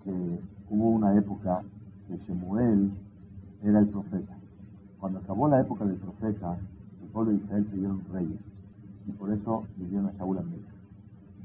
que 0.03 0.41
hubo 0.71 0.89
una 0.93 1.15
época 1.15 1.63
que 2.07 2.17
Shemuel 2.27 2.91
era 3.63 3.81
el 3.81 3.89
profeta. 3.89 4.35
Cuando 4.99 5.19
acabó 5.19 5.47
la 5.47 5.61
época 5.61 5.85
del 5.85 5.97
profeta, 5.97 6.57
el 7.09 7.13
pueblo 7.13 7.33
de 7.33 7.39
Israel 7.39 7.65
pidieron 7.65 8.03
reyes. 8.13 8.39
Y 9.07 9.13
por 9.13 9.33
eso 9.33 9.65
le 9.79 9.87
dieron 9.87 10.07
a 10.07 10.13
Shaul 10.13 10.39
América. 10.39 10.69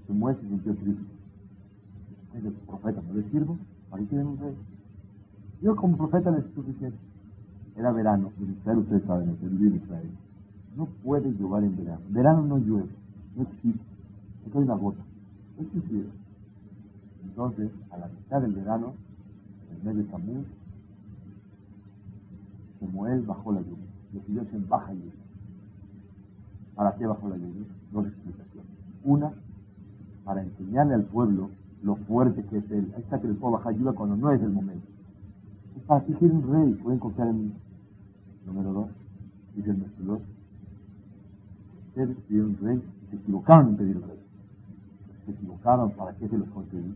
Shemuel 0.07 0.35
se 0.35 0.47
sintió 0.47 0.75
triste. 0.75 1.03
Es 2.33 2.43
el 2.43 2.51
profeta, 2.51 3.01
no 3.07 3.13
le 3.13 3.29
sirvo, 3.29 3.57
aquí 3.91 4.05
tienen 4.05 4.27
un 4.27 4.37
rey. 4.39 4.55
Yo 5.61 5.75
como 5.75 5.97
profeta 5.97 6.31
les 6.31 6.43
es 6.45 6.53
suficiente. 6.53 6.97
Era 7.77 7.91
verano, 7.91 8.31
en 8.39 8.51
Israel 8.51 8.79
ustedes 8.79 9.03
saben, 9.03 9.29
el 9.29 9.67
en 9.67 9.75
Israel. 9.75 10.09
No 10.75 10.85
puede 11.03 11.31
llover 11.33 11.63
en 11.63 11.77
verano. 11.77 12.01
Verano 12.09 12.41
no 12.43 12.57
llueve, 12.57 12.89
no 13.35 13.43
existe. 13.43 13.79
Hay 14.53 14.61
una 14.61 14.75
gota. 14.75 15.01
No 15.57 15.63
existe. 15.63 16.05
Entonces, 17.23 17.71
a 17.91 17.97
la 17.97 18.07
mitad 18.07 18.41
del 18.41 18.53
verano, 18.53 18.93
en 19.69 19.77
el 19.77 19.83
mes 19.83 19.95
de 19.95 20.11
Tamuz, 20.11 20.45
Samuel 22.79 23.21
bajó 23.21 23.53
la 23.53 23.61
lluvia. 23.61 23.85
Le 24.13 24.19
pidió 24.19 24.45
baja 24.67 24.93
lluvia. 24.93 25.22
¿Para 26.75 26.95
qué 26.95 27.05
bajó 27.05 27.29
la 27.29 27.37
lluvia? 27.37 27.65
Dos 27.91 28.07
explicaciones. 28.07 28.71
Una, 29.03 29.31
para 30.23 30.41
enseñarle 30.41 30.95
al 30.95 31.03
pueblo 31.03 31.49
lo 31.83 31.95
fuerte 31.95 32.43
que 32.45 32.57
es 32.57 32.71
él. 32.71 32.91
Ahí 32.95 33.01
está 33.01 33.19
que 33.19 33.27
le 33.27 33.33
puedo 33.33 33.53
bajar 33.53 33.73
lluvia 33.73 33.93
cuando 33.93 34.15
no 34.15 34.31
es 34.31 34.41
el 34.41 34.51
momento. 34.51 34.87
Es 35.75 35.83
para 35.83 36.03
quieren 36.03 36.37
un 36.37 36.53
rey, 36.53 36.73
pueden 36.75 36.99
confiar 36.99 37.27
en 37.27 37.43
mí. 37.43 37.53
Número 38.45 38.73
dos, 38.73 38.89
dice 39.55 39.71
el 39.71 39.77
maestro 39.77 40.19
Ustedes 41.87 42.17
pidieron 42.27 42.49
un 42.49 42.57
rey 42.57 42.83
se 43.13 43.19
equivocaron 43.19 43.69
en 43.69 43.77
pedir 43.77 43.97
un 43.97 44.03
rey. 44.03 44.19
Se 45.25 45.31
equivocaron, 45.31 45.91
¿para 45.91 46.13
qué 46.15 46.27
se 46.27 46.37
los 46.37 46.49
conseguí? 46.49 46.95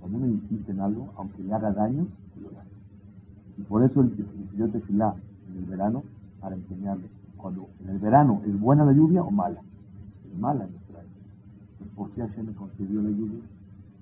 Cuando 0.00 0.18
uno 0.18 0.26
insiste 0.26 0.72
en 0.72 0.80
algo, 0.80 1.12
aunque 1.16 1.42
le 1.42 1.52
haga 1.52 1.72
daño, 1.72 2.06
se 2.34 2.40
lo 2.40 2.50
da. 2.50 2.64
Y 3.56 3.62
por 3.62 3.84
eso 3.84 4.00
el 4.00 4.10
pidió 4.10 4.68
tefilá 4.68 5.14
en 5.50 5.58
el 5.58 5.64
verano 5.64 6.02
para 6.40 6.56
enseñarle. 6.56 7.08
Cuando 7.38 7.68
en 7.82 7.90
el 7.90 7.98
verano 7.98 8.42
es 8.46 8.60
buena 8.60 8.84
la 8.84 8.92
lluvia 8.92 9.22
o 9.22 9.30
mala. 9.30 9.60
Es 10.26 10.38
mala 10.38 10.64
en 10.64 10.72
nuestra 10.72 11.00
época. 11.00 11.20
Pues 11.78 11.90
¿por 11.90 12.10
qué 12.10 12.20
Hashem 12.20 12.46
me 12.46 12.52
concedió 12.52 13.00
la 13.00 13.10
lluvia? 13.10 13.40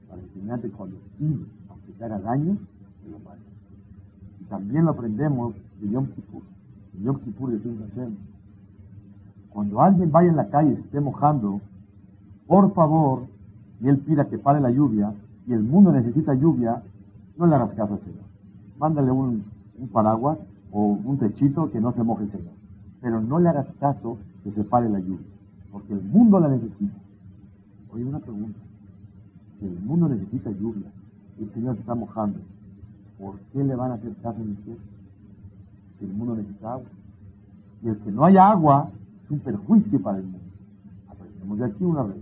Para 0.08 0.22
enseñarte 0.22 0.70
cuando 0.70 0.96
pides, 1.18 1.46
aunque 1.68 1.92
te 1.92 2.04
haga 2.04 2.18
daño, 2.18 2.56
te 3.04 3.10
lo 3.10 3.18
manda. 3.18 3.44
Y 4.40 4.44
también 4.44 4.84
lo 4.86 4.92
aprendemos 4.92 5.54
de 5.80 5.90
Yom 5.90 6.06
Kippur. 6.06 6.42
En 6.94 7.04
Yom 7.04 7.18
Kippur 7.20 7.50
decimos 7.50 7.88
Hashem, 7.90 8.16
cuando 9.50 9.80
alguien 9.80 10.10
vaya 10.10 10.30
en 10.30 10.36
la 10.36 10.48
calle 10.48 10.70
y 10.70 10.80
esté 10.80 11.00
mojando, 11.00 11.60
por 12.46 12.72
favor, 12.74 13.26
y 13.80 13.88
él 13.88 13.98
pida 13.98 14.26
que 14.26 14.38
pare 14.38 14.60
la 14.60 14.70
lluvia, 14.70 15.14
y 15.46 15.52
el 15.52 15.62
mundo 15.62 15.92
necesita 15.92 16.34
lluvia, 16.34 16.82
no 17.36 17.46
le 17.46 17.54
hagas 17.54 17.74
caso 17.74 17.94
al 17.94 18.00
Señor. 18.00 18.24
Mándale 18.78 19.10
un, 19.10 19.44
un 19.78 19.88
paraguas 19.88 20.38
o 20.72 20.98
un 21.02 21.18
techito 21.18 21.70
que 21.70 21.80
no 21.80 21.92
se 21.92 22.02
moje 22.02 22.24
el 22.24 22.32
Señor. 22.32 22.55
Pero 23.00 23.20
no 23.20 23.38
le 23.38 23.48
hagas 23.48 23.66
caso 23.78 24.18
que 24.42 24.52
se 24.52 24.64
pare 24.64 24.88
la 24.88 25.00
lluvia, 25.00 25.26
porque 25.72 25.92
el 25.92 26.02
mundo 26.02 26.40
la 26.40 26.48
necesita. 26.48 26.96
Oye, 27.92 28.04
una 28.04 28.18
pregunta. 28.18 28.58
Si 29.58 29.66
el 29.66 29.80
mundo 29.80 30.08
necesita 30.08 30.50
lluvia 30.50 30.90
y 31.38 31.44
el 31.44 31.52
Señor 31.52 31.74
se 31.74 31.80
está 31.80 31.94
mojando, 31.94 32.38
¿por 33.18 33.38
qué 33.52 33.64
le 33.64 33.74
van 33.74 33.92
a 33.92 33.94
hacer 33.94 34.14
caso 34.22 34.40
en 34.40 34.50
el 34.50 34.56
cielo? 34.64 34.80
Si 35.98 36.04
el 36.04 36.12
mundo 36.12 36.36
necesita 36.36 36.72
agua. 36.74 36.86
Y 37.82 37.88
el 37.88 37.98
que 37.98 38.12
no 38.12 38.24
haya 38.24 38.50
agua 38.50 38.90
es 39.24 39.30
un 39.30 39.38
perjuicio 39.40 40.02
para 40.02 40.18
el 40.18 40.24
mundo. 40.24 40.46
Aprendemos 41.08 41.58
de 41.58 41.64
aquí 41.64 41.84
una 41.84 42.02
vez. 42.02 42.16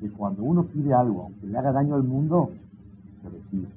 Que 0.00 0.10
cuando 0.10 0.42
uno 0.42 0.64
pide 0.64 0.94
algo, 0.94 1.24
aunque 1.24 1.46
le 1.46 1.58
haga 1.58 1.72
daño 1.72 1.94
al 1.94 2.04
mundo, 2.04 2.50
se 3.22 3.28
recibe. 3.28 3.68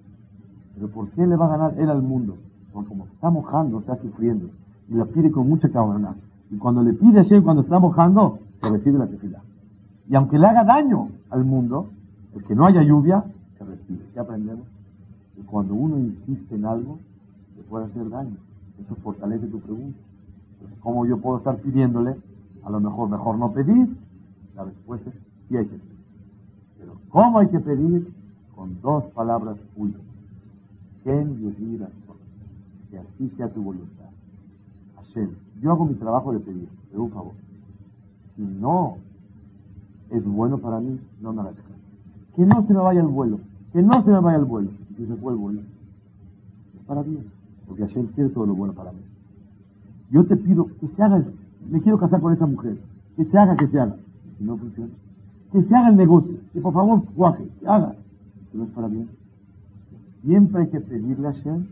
Pero 0.75 0.87
¿por 0.89 1.09
qué 1.11 1.27
le 1.27 1.35
va 1.35 1.45
a 1.45 1.57
ganar 1.57 1.79
él 1.79 1.89
al 1.89 2.01
mundo? 2.01 2.37
Porque 2.71 2.89
como 2.89 3.05
está 3.05 3.29
mojando, 3.29 3.79
está 3.79 3.95
sufriendo. 3.97 4.49
Y 4.89 4.95
la 4.95 5.05
pide 5.05 5.31
con 5.31 5.47
mucha 5.47 5.69
cabrona. 5.69 6.15
Y 6.51 6.57
cuando 6.57 6.83
le 6.83 6.93
pide 6.93 7.21
a 7.21 7.41
cuando 7.41 7.63
está 7.63 7.79
mojando, 7.79 8.39
se 8.61 8.69
recibe 8.69 8.99
la 8.99 9.07
tefila. 9.07 9.41
Y 10.09 10.15
aunque 10.15 10.37
le 10.37 10.45
haga 10.45 10.63
daño 10.63 11.09
al 11.29 11.43
mundo, 11.43 11.89
el 12.35 12.43
que 12.43 12.55
no 12.55 12.65
haya 12.65 12.83
lluvia, 12.83 13.23
se 13.57 13.63
recibe. 13.63 14.05
¿Qué 14.13 14.19
aprendemos? 14.19 14.65
Que 15.35 15.41
cuando 15.43 15.73
uno 15.73 15.97
insiste 15.97 16.55
en 16.55 16.65
algo, 16.65 16.99
le 17.55 17.63
puede 17.63 17.85
hacer 17.85 18.09
daño. 18.09 18.37
Eso 18.83 18.95
fortalece 19.03 19.47
tu 19.47 19.59
pregunta. 19.59 19.97
Entonces, 20.53 20.79
¿cómo 20.81 21.05
yo 21.05 21.17
puedo 21.17 21.37
estar 21.37 21.57
pidiéndole? 21.57 22.15
A 22.63 22.69
lo 22.69 22.79
mejor, 22.79 23.09
mejor 23.09 23.37
no 23.37 23.51
pedir. 23.51 23.95
La 24.55 24.65
respuesta 24.65 25.09
es 25.09 25.15
sí 25.49 25.57
hay 25.57 25.65
que 25.65 25.77
pedir. 25.77 25.97
Pero 26.79 26.93
¿cómo 27.09 27.39
hay 27.39 27.47
que 27.47 27.59
pedir? 27.59 28.13
Con 28.55 28.79
dos 28.81 29.05
palabras 29.15 29.57
últimas. 29.75 30.05
Ken 31.03 31.37
y 31.41 31.77
Que 32.89 32.97
así 32.99 33.33
sea 33.35 33.49
tu 33.49 33.61
voluntad. 33.61 34.02
Yo 35.61 35.71
hago 35.71 35.85
mi 35.85 35.93
trabajo 35.95 36.33
de 36.33 36.39
pedir, 36.39 36.67
pero 36.89 37.03
un 37.03 37.11
favor. 37.11 37.33
Si 38.35 38.41
no 38.41 38.97
es 40.09 40.25
bueno 40.25 40.57
para 40.57 40.79
mí, 40.79 40.99
no 41.21 41.33
me 41.33 41.43
caso. 41.43 41.57
Que 42.35 42.45
no 42.45 42.65
se 42.65 42.73
me 42.73 42.79
vaya 42.79 43.01
el 43.01 43.07
vuelo, 43.07 43.39
que 43.71 43.81
no 43.81 44.03
se 44.03 44.09
me 44.09 44.19
vaya 44.19 44.37
el 44.37 44.45
vuelo. 44.45 44.71
Y 44.97 45.05
se 45.05 45.15
fue 45.15 45.33
el 45.33 45.39
vuelo, 45.39 45.61
es 45.61 46.85
para 46.85 47.03
bien, 47.03 47.25
porque 47.67 47.85
Hashem 47.85 48.07
quiere 48.07 48.29
todo 48.31 48.45
lo 48.45 48.55
bueno 48.55 48.73
para 48.73 48.91
mí. 48.91 48.99
Yo 50.09 50.25
te 50.25 50.35
pido 50.35 50.65
que 50.79 50.87
se 50.87 51.01
haga, 51.01 51.23
me 51.69 51.81
quiero 51.81 51.97
casar 51.97 52.21
con 52.21 52.33
esa 52.33 52.45
mujer, 52.45 52.77
que 53.15 53.25
se 53.25 53.37
haga, 53.37 53.55
que 53.55 53.67
se 53.67 53.79
haga. 53.79 53.95
Si 54.37 54.43
no 54.43 54.57
funciona, 54.57 54.91
que 55.51 55.63
se 55.63 55.75
haga 55.75 55.89
el 55.89 55.95
negocio, 55.95 56.35
que 56.51 56.61
por 56.61 56.73
favor 56.73 57.03
cuaje, 57.15 57.47
que 57.59 57.67
haga. 57.67 57.95
No 58.53 58.63
es 58.63 58.69
para 58.71 58.87
bien. 58.87 59.09
Siempre 60.23 60.61
hay 60.61 60.69
que 60.69 60.79
pedirle 60.81 61.27
a 61.27 61.33
Hashem, 61.33 61.67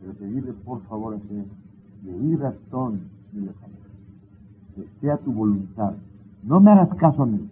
pero 0.00 0.12
pedirle 0.14 0.52
por 0.64 0.82
favor 0.82 1.14
a 1.14 1.18
Hashem, 1.18 1.44
de 2.02 2.16
ir 2.16 2.38
razón 2.38 3.00
de 3.32 3.46
la 3.46 3.52
que 4.74 4.88
sea 5.00 5.16
tu 5.18 5.32
voluntad. 5.32 5.94
No 6.42 6.60
me 6.60 6.70
hagas 6.70 6.94
caso 6.96 7.22
a 7.22 7.26
mí. 7.26 7.48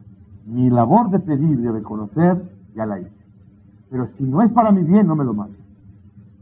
Mi 0.46 0.70
labor 0.70 1.10
de 1.10 1.18
pedir 1.18 1.58
y 1.58 1.62
de 1.62 1.72
reconocer, 1.72 2.42
ya 2.74 2.86
la 2.86 3.00
hice. 3.00 3.10
Pero 3.90 4.08
si 4.16 4.24
no 4.24 4.42
es 4.42 4.50
para 4.52 4.72
mi 4.72 4.82
bien, 4.82 5.06
no 5.06 5.16
me 5.16 5.24
lo 5.24 5.34
mates. 5.34 5.56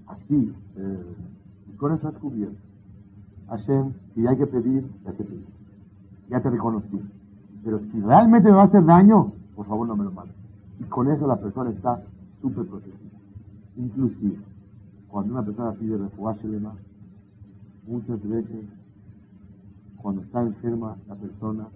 Así, 0.07 0.53
eh, 0.77 1.15
con 1.77 1.93
eso 1.93 2.09
has 2.09 2.15
cubierto. 2.15 2.57
Hashem, 3.49 3.93
si 4.15 4.27
hay 4.27 4.37
que 4.37 4.47
pedir, 4.47 4.89
ya 5.05 5.13
te 5.13 5.25
pedí. 5.25 5.45
Ya 6.29 6.41
te 6.41 6.51
reconocí. 6.51 7.01
Pero 7.65 7.81
si 7.91 8.01
realmente 8.01 8.49
me 8.49 8.57
va 8.57 8.63
a 8.63 8.67
hacer 8.67 8.85
daño, 8.85 9.33
por 9.55 9.67
favor 9.67 9.89
no 9.89 9.97
me 9.97 10.05
lo 10.05 10.13
mates. 10.13 10.35
Y 10.81 10.85
con 10.85 11.11
eso 11.11 11.27
la 11.27 11.37
persona 11.37 11.71
está 11.71 12.01
súper 12.41 12.67
protegida. 12.67 12.97
Inclusive, 13.77 14.39
cuando 15.09 15.35
una 15.35 15.43
persona 15.43 15.73
pide 15.73 15.97
refugio 15.97 16.51
muchas 17.87 18.23
veces 18.29 18.65
cuando 19.97 20.23
está 20.23 20.43
enferma 20.43 20.97
la 21.09 21.15
persona, 21.17 21.69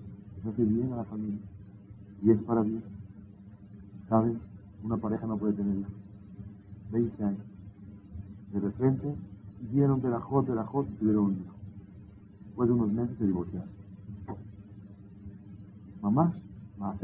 se 0.43 0.49
hace 0.49 0.65
bien 0.65 0.93
a 0.93 0.97
la 0.97 1.05
familia. 1.05 1.41
Y 2.23 2.31
es 2.31 2.39
para 2.43 2.63
bien. 2.63 2.83
¿Saben? 4.09 4.39
Una 4.85 4.97
pareja 4.97 5.27
no 5.27 5.37
puede 5.37 5.55
tener 5.55 5.79
hijos. 5.79 5.93
20 6.93 7.25
años. 7.25 7.41
De 8.53 8.61
repente, 8.61 9.15
dieron 9.73 10.01
de 10.01 10.11
la 10.11 10.21
J, 10.21 10.51
de 10.51 10.57
la 10.57 10.65
J 10.65 10.89
y 10.91 10.95
tuvieron 10.97 11.25
un 11.25 11.33
hijo. 11.33 11.55
Después 12.47 12.69
de 12.69 12.75
unos 12.75 12.93
meses 12.93 13.19
se 13.19 13.27
divorciaron. 13.27 13.69
Mamás, 16.03 16.41
más 16.79 16.97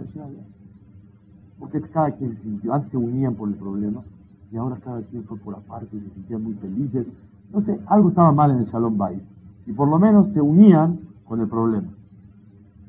Porque 1.59 1.81
cada 1.83 2.11
quien 2.13 2.37
se 2.37 2.43
sintió, 2.43 2.73
antes 2.73 2.91
se 2.91 2.97
unían 2.97 3.35
por 3.35 3.49
el 3.49 3.57
problema, 3.57 4.03
y 4.51 4.57
ahora 4.57 4.77
cada 4.77 5.03
quien 5.03 5.25
fue 5.25 5.39
por 5.39 5.55
aparte 5.55 5.97
y 5.97 6.01
se 6.01 6.11
sentían 6.11 6.43
muy 6.43 6.55
felices. 6.55 7.07
No 7.53 7.63
sé, 7.63 7.81
algo 7.87 8.09
estaba 8.11 8.33
mal 8.33 8.51
en 8.51 8.59
el 8.59 8.71
Salón 8.71 8.99
Bay. 8.99 9.21
Y 9.67 9.73
por 9.73 9.89
lo 9.89 9.99
menos 9.99 10.33
se 10.33 10.41
unían 10.41 11.01
con 11.25 11.41
el 11.41 11.49
problema. 11.49 11.89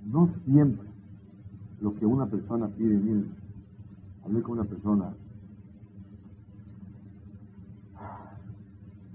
No 0.06 0.30
siempre 0.46 0.88
lo 1.82 1.94
que 1.96 2.06
una 2.06 2.26
persona 2.26 2.68
pide, 2.68 2.98
miren, 2.98 3.30
hablé 4.24 4.42
con 4.42 4.60
una 4.60 4.64
persona 4.64 5.14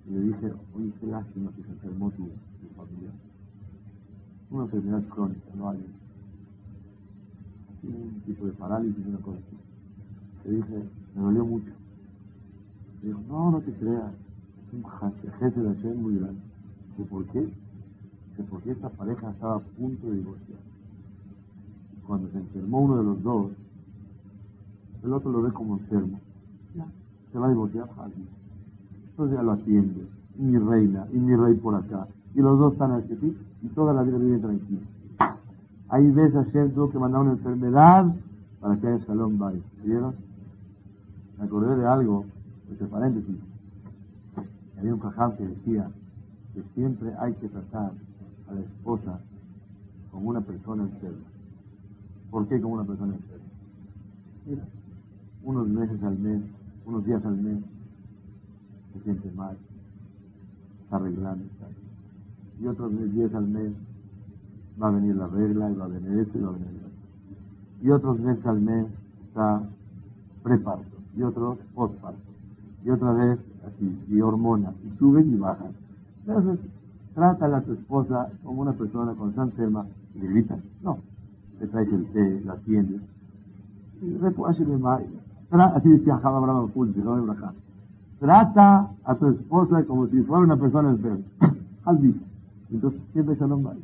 y 0.06 0.12
le 0.12 0.20
dije, 0.20 0.52
oye, 0.76 0.92
qué 1.00 1.06
lástima 1.06 1.50
que 1.52 1.62
se 1.62 1.70
enfermó 1.70 2.10
tu, 2.10 2.24
tu 2.24 2.74
familia. 2.76 3.10
Una 4.50 4.64
enfermedad 4.64 5.02
crónica, 5.08 5.48
no 5.56 5.70
hay 5.70 5.84
un 7.84 8.22
tipo 8.26 8.46
de 8.46 8.52
parálisis, 8.52 9.04
una 9.06 9.18
cosa 9.18 9.38
así. 9.38 10.48
Le 10.48 10.56
dije, 10.56 10.84
me 11.14 11.22
dolió 11.22 11.44
mucho. 11.44 11.72
Le 13.02 13.08
dijo, 13.08 13.20
no, 13.28 13.50
no 13.50 13.60
te 13.60 13.72
creas, 13.72 14.12
un 14.72 14.84
jefe 15.38 15.60
de 15.60 15.74
Hashem 15.74 16.02
muy 16.02 16.16
grande. 16.16 16.40
¿por 17.10 17.24
qué? 17.26 17.48
porque 18.50 18.72
esta 18.72 18.88
pareja 18.88 19.30
estaba 19.30 19.56
a 19.56 19.60
punto 19.60 20.10
de 20.10 20.16
divorciar. 20.16 20.58
Cuando 22.06 22.28
se 22.30 22.38
enfermó 22.38 22.80
uno 22.80 22.96
de 22.96 23.04
los 23.04 23.22
dos, 23.22 23.52
el 25.04 25.12
otro 25.12 25.30
lo 25.30 25.42
ve 25.42 25.52
como 25.52 25.78
enfermo. 25.78 26.18
Ya, 26.74 26.86
se 27.30 27.38
va 27.38 27.46
a 27.46 27.50
divorciar 27.50 27.88
alguien. 27.98 28.26
Entonces 29.10 29.36
ya 29.36 29.42
lo 29.42 29.52
atiende. 29.52 30.06
Y 30.38 30.42
mi 30.42 30.58
reina, 30.58 31.06
y 31.12 31.18
mi 31.18 31.36
rey 31.36 31.54
por 31.54 31.74
acá. 31.74 32.08
Y 32.34 32.40
los 32.40 32.58
dos 32.58 32.72
están 32.72 32.92
al 32.92 33.04
ti, 33.04 33.36
y 33.62 33.68
toda 33.68 33.92
la 33.92 34.02
vida 34.02 34.18
vive 34.18 34.38
tranquila. 34.38 34.80
Ahí 35.88 36.10
ves 36.10 36.34
a 36.34 36.42
Shem 36.44 36.72
tuvo 36.72 36.90
que 36.90 36.98
mandar 36.98 37.20
una 37.20 37.32
enfermedad 37.32 38.12
para 38.60 38.76
que 38.78 38.86
haya 38.86 39.04
salón 39.04 39.38
vaya. 39.38 39.60
¿Vieron? 39.84 40.14
Me 41.38 41.44
acordé 41.44 41.76
de 41.76 41.86
algo, 41.86 42.24
entre 42.70 42.86
paréntesis. 42.86 43.51
Había 44.82 44.94
un 44.94 45.00
caján 45.00 45.36
que 45.36 45.46
decía 45.46 45.88
que 46.52 46.64
siempre 46.74 47.14
hay 47.20 47.32
que 47.34 47.48
tratar 47.48 47.92
a 48.48 48.52
la 48.52 48.60
esposa 48.62 49.20
como 50.10 50.30
una 50.30 50.40
persona 50.40 50.82
enferma. 50.82 51.24
¿Por 52.32 52.48
qué 52.48 52.60
como 52.60 52.74
una 52.74 52.84
persona 52.84 53.14
enferma? 53.14 53.44
Mira, 54.44 54.64
unos 55.44 55.68
meses 55.68 56.02
al 56.02 56.18
mes, 56.18 56.42
unos 56.84 57.04
días 57.04 57.24
al 57.24 57.36
mes, 57.36 57.58
se 58.92 59.00
siente 59.04 59.30
mal, 59.36 59.56
está 60.82 60.96
arreglando, 60.96 61.44
y 62.60 62.66
otros 62.66 62.92
días 63.12 63.32
al 63.36 63.46
mes 63.46 63.72
va 64.82 64.88
a 64.88 64.90
venir 64.90 65.14
la 65.14 65.28
regla, 65.28 65.70
y 65.70 65.74
va 65.76 65.84
a 65.84 65.88
venir 65.88 66.18
esto, 66.18 66.38
y 66.38 66.42
va 66.42 66.48
a 66.48 66.52
venir 66.54 66.70
eso. 66.70 67.86
Y 67.86 67.90
otros 67.90 68.18
meses 68.18 68.44
al 68.46 68.60
mes 68.60 68.88
está 69.28 69.62
preparto, 70.42 70.96
y 71.16 71.22
otros 71.22 71.58
postparto, 71.72 72.32
y 72.84 72.90
otra 72.90 73.12
vez 73.12 73.51
así, 73.66 74.04
y 74.08 74.20
hormonas, 74.20 74.74
y 74.84 74.98
suben 74.98 75.32
y 75.32 75.36
bajan. 75.36 75.72
Entonces, 76.26 76.58
trátala 77.14 77.58
a 77.58 77.62
tu 77.62 77.72
esposa 77.72 78.28
como 78.42 78.62
una 78.62 78.72
persona 78.72 79.12
con 79.14 79.34
enferma 79.36 79.86
y 80.14 80.20
le 80.20 80.28
gritan. 80.28 80.62
No, 80.82 80.98
le 81.60 81.66
traes 81.66 81.92
el 81.92 82.06
té, 82.06 82.42
la 82.44 82.54
atiendes. 82.54 83.00
Así 85.50 85.88
decía 85.88 86.18
Java 86.18 86.40
Brahma 86.40 87.52
Trata 88.18 88.90
a 89.04 89.14
tu 89.16 89.28
esposa 89.28 89.84
como 89.84 90.06
si 90.06 90.22
fuera 90.22 90.44
una 90.44 90.56
persona 90.56 90.90
enferma. 90.90 91.24
Así. 91.84 92.20
Entonces 92.70 93.00
siempre 93.12 93.36
Shalom 93.36 93.62
Bay. 93.62 93.78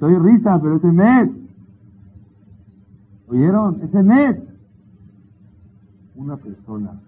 Soy 0.00 0.16
risa, 0.16 0.60
pero 0.60 0.76
ese 0.76 0.88
mes. 0.88 1.30
¿Oyeron? 3.28 3.80
Ese 3.82 4.02
mes. 4.02 4.36
Una 6.16 6.36
persona 6.36 7.00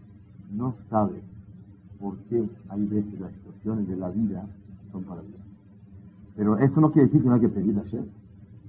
no 0.52 0.74
sabe 0.88 1.33
por 2.04 2.18
qué 2.28 2.44
hay 2.68 2.86
veces 2.86 3.18
las 3.18 3.32
situaciones 3.32 3.88
de 3.88 3.96
la 3.96 4.10
vida 4.10 4.44
para 5.04 5.22
Dios. 5.22 5.40
Pero 6.36 6.58
eso 6.58 6.78
no 6.78 6.92
quiere 6.92 7.06
decir 7.06 7.22
que 7.22 7.28
no 7.28 7.34
hay 7.34 7.40
que 7.40 7.48
pedirle 7.48 7.80
a 7.80 7.84
Hashem. 7.84 8.04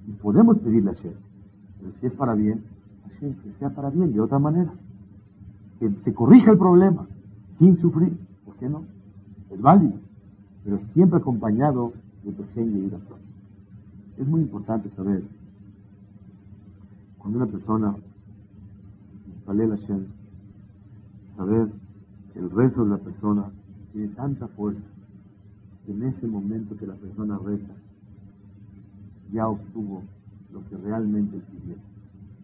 Y 0.08 0.12
podemos 0.12 0.56
pedirle 0.60 0.92
a 0.92 0.94
Hashem. 0.94 1.12
Pero 1.78 1.92
si 2.00 2.06
es 2.06 2.12
para 2.14 2.34
bien, 2.34 2.62
Hashem, 3.04 3.34
que 3.34 3.52
sea 3.58 3.68
para 3.68 3.90
bien 3.90 4.10
de 4.14 4.20
otra 4.22 4.38
manera. 4.38 4.72
Que 5.78 5.90
se 6.02 6.14
corrija 6.14 6.52
el 6.52 6.56
problema 6.56 7.06
sin 7.58 7.78
sufrir. 7.78 8.16
¿Por 8.46 8.54
qué 8.56 8.70
no? 8.70 8.84
Es 9.50 9.60
válido. 9.60 9.98
Pero 10.64 10.80
siempre 10.94 11.18
acompañado 11.18 11.92
de 12.24 12.32
tu 12.32 12.42
y 12.42 12.86
oración. 12.86 13.18
Es 14.16 14.26
muy 14.26 14.40
importante 14.40 14.88
saber 14.96 15.24
Cuando 17.18 17.36
una 17.36 17.46
persona 17.46 17.96
la 19.46 19.76
Shem, 19.76 20.06
saber 21.36 21.68
el 22.36 22.50
rezo 22.50 22.84
de 22.84 22.90
la 22.90 22.98
persona 22.98 23.50
tiene 23.92 24.08
tanta 24.08 24.46
fuerza 24.48 24.80
que 25.84 25.92
en 25.92 26.02
ese 26.02 26.26
momento 26.26 26.76
que 26.76 26.86
la 26.86 26.94
persona 26.94 27.38
reza 27.38 27.72
ya 29.32 29.48
obtuvo 29.48 30.02
lo 30.52 30.62
que 30.68 30.76
realmente 30.76 31.38
pidió. 31.38 31.76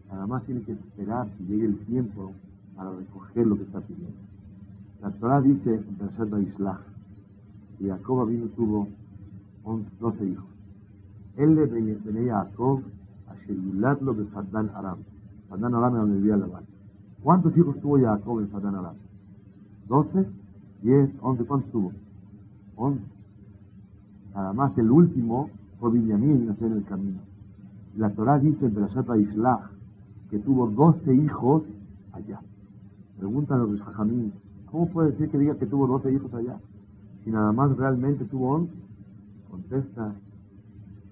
Nada 0.09 0.27
más 0.27 0.43
tiene 0.45 0.61
que 0.61 0.73
esperar 0.73 1.27
que 1.37 1.43
llegue 1.43 1.65
el 1.65 1.77
tiempo 1.85 2.31
para 2.75 2.91
recoger 2.91 3.45
lo 3.45 3.55
que 3.55 3.63
está 3.63 3.81
pidiendo. 3.81 4.17
La 5.01 5.11
Torah 5.11 5.41
dice 5.41 5.75
en 5.75 5.95
Pershat 5.95 6.29
Islah 6.47 6.79
que 7.77 7.87
Jacob 7.87 8.27
vino 8.27 8.47
tuvo 8.55 8.87
12 9.99 10.25
hijos. 10.25 10.45
Él 11.37 11.55
le 11.55 11.65
venía 11.65 12.39
a 12.39 12.45
Jacob 12.45 12.81
a 13.27 13.35
Sherilatlo 13.35 14.13
de 14.13 14.25
Faddán 14.25 14.69
Aram. 14.75 14.99
Faddán 15.49 15.75
Aram 15.75 15.95
es 15.95 16.01
donde 16.01 16.17
vivía 16.17 16.37
Labán. 16.37 16.63
¿Cuántos 17.21 17.55
hijos 17.57 17.79
tuvo 17.79 17.99
Jacob 17.99 18.39
en 18.39 18.49
Faddán 18.49 18.75
Aram? 18.75 18.95
¿12? 19.87 20.25
¿10? 20.83 21.19
¿11? 21.19 21.45
¿Cuántos 21.45 21.71
tuvo? 21.71 21.91
11. 22.75 23.01
Nada 24.33 24.53
más 24.53 24.77
el 24.77 24.89
último 24.89 25.49
fue 25.79 25.91
Binyamin, 25.91 26.47
nació 26.47 26.67
en 26.67 26.73
el 26.73 26.85
camino. 26.85 27.19
La 27.97 28.09
Torah 28.09 28.39
dice 28.39 28.65
en 28.65 28.73
Pershat 28.73 29.07
Islah 29.17 29.69
que 30.29 30.39
tuvo 30.39 30.67
12 30.67 31.13
hijos 31.13 31.63
allá. 32.13 32.39
Preguntan 33.19 33.59
los 33.59 33.81
Jajamín, 33.81 34.33
¿cómo 34.71 34.87
puede 34.87 35.11
decir 35.11 35.29
que 35.29 35.37
diga 35.37 35.55
que 35.55 35.67
tuvo 35.67 35.85
12 35.87 36.11
hijos 36.11 36.33
allá? 36.33 36.57
Si 37.23 37.29
nada 37.29 37.51
más 37.51 37.75
realmente 37.77 38.25
tuvo 38.25 38.55
11. 38.55 38.73
Contesta, 39.51 40.15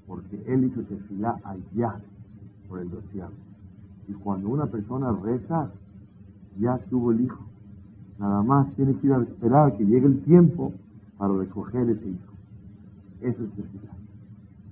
porque 0.08 0.44
él 0.48 0.66
hizo 0.66 0.82
tefilá 0.82 1.40
allá 1.44 2.02
por 2.68 2.80
el 2.80 2.90
doceavo. 2.90 3.34
Y 4.08 4.14
cuando 4.14 4.50
una 4.50 4.66
persona 4.66 5.12
reza, 5.12 5.70
ya 6.58 6.80
tuvo 6.90 7.12
el 7.12 7.22
hijo. 7.22 7.51
Nada 8.22 8.44
más 8.44 8.72
tiene 8.76 8.94
que 8.98 9.08
ir 9.08 9.14
a 9.14 9.22
esperar 9.24 9.76
que 9.76 9.84
llegue 9.84 10.06
el 10.06 10.22
tiempo 10.22 10.72
para 11.18 11.34
recoger 11.34 11.90
ese 11.90 12.08
hijo. 12.08 12.34
Eso 13.20 13.44
es 13.44 13.50
tefilá. 13.54 13.94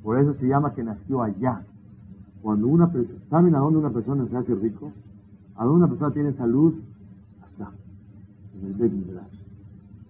Por 0.03 0.19
eso 0.19 0.35
se 0.35 0.47
llama 0.47 0.75
que 0.75 0.83
nació 0.83 1.23
allá. 1.23 1.63
Cuando 2.43 2.67
una 2.67 2.91
persona, 2.91 3.19
¿saben 3.27 3.55
a 3.55 3.57
dónde 3.57 3.79
una 3.79 3.89
persona 3.89 4.27
se 4.27 4.37
hace 4.37 4.53
rico? 4.53 4.91
A 5.55 5.65
dónde 5.65 5.79
una 5.79 5.87
persona 5.87 6.13
tiene 6.13 6.33
salud, 6.33 6.75
acá, 7.41 7.71
en 8.61 8.67
el 8.67 8.73
Bet 8.75 8.93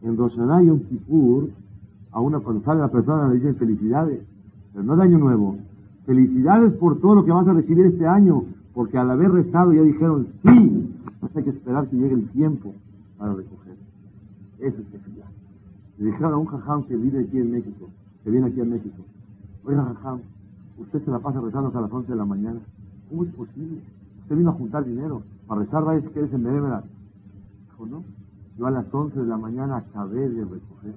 En 0.01 0.17
Roshaná 0.17 0.61
y 0.61 0.69
un 0.69 0.81
Kippur, 0.81 1.49
a 2.11 2.19
una 2.19 2.41
cuando 2.41 2.61
sale 2.65 2.81
la 2.81 2.89
persona 2.89 3.29
le 3.29 3.35
dicen 3.35 3.55
felicidades, 3.55 4.19
pero 4.73 4.83
no 4.83 4.97
de 4.97 5.03
año 5.03 5.17
nuevo. 5.17 5.55
Felicidades 6.05 6.73
por 6.73 6.99
todo 6.99 7.15
lo 7.15 7.23
que 7.23 7.31
vas 7.31 7.47
a 7.47 7.53
recibir 7.53 7.85
este 7.85 8.05
año, 8.05 8.43
porque 8.73 8.97
al 8.97 9.09
haber 9.09 9.31
rezado 9.31 9.71
ya 9.71 9.81
dijeron 9.81 10.27
sí, 10.43 10.93
hay 11.35 11.43
que 11.43 11.51
esperar 11.51 11.87
que 11.87 11.95
llegue 11.95 12.15
el 12.15 12.27
tiempo 12.31 12.73
para 13.19 13.33
recoger. 13.33 13.75
Eso 14.59 14.81
es 14.81 14.87
felicidad. 14.87 15.27
Le 15.99 16.05
dijeron 16.05 16.33
a 16.33 16.37
un 16.37 16.45
jajam 16.47 16.83
que 16.85 16.95
vive 16.95 17.19
aquí 17.19 17.37
en 17.37 17.51
México, 17.51 17.89
que 18.23 18.31
viene 18.31 18.47
aquí 18.47 18.61
a 18.61 18.65
México, 18.65 19.03
oiga 19.65 19.83
jajam, 19.83 20.21
usted 20.77 21.03
se 21.03 21.11
la 21.11 21.19
pasa 21.19 21.41
rezando 21.41 21.67
hasta 21.67 21.81
las 21.81 21.91
11 21.91 22.11
de 22.11 22.17
la 22.17 22.25
mañana. 22.25 22.59
¿Cómo 23.09 23.25
es 23.25 23.33
posible? 23.33 23.81
Usted 24.21 24.37
vino 24.37 24.49
a 24.49 24.53
juntar 24.53 24.85
dinero 24.85 25.21
para 25.47 25.61
rezar, 25.61 25.83
vaya 25.83 26.07
que 26.07 26.19
eres 26.19 26.33
en 26.33 26.43
Benévera. 26.43 26.83
Dijo, 27.65 27.85
no. 27.85 28.03
Yo 28.57 28.67
a 28.67 28.71
las 28.71 28.85
11 28.93 29.19
de 29.19 29.27
la 29.27 29.37
mañana 29.37 29.77
acabé 29.77 30.29
de 30.29 30.43
recoger, 30.43 30.95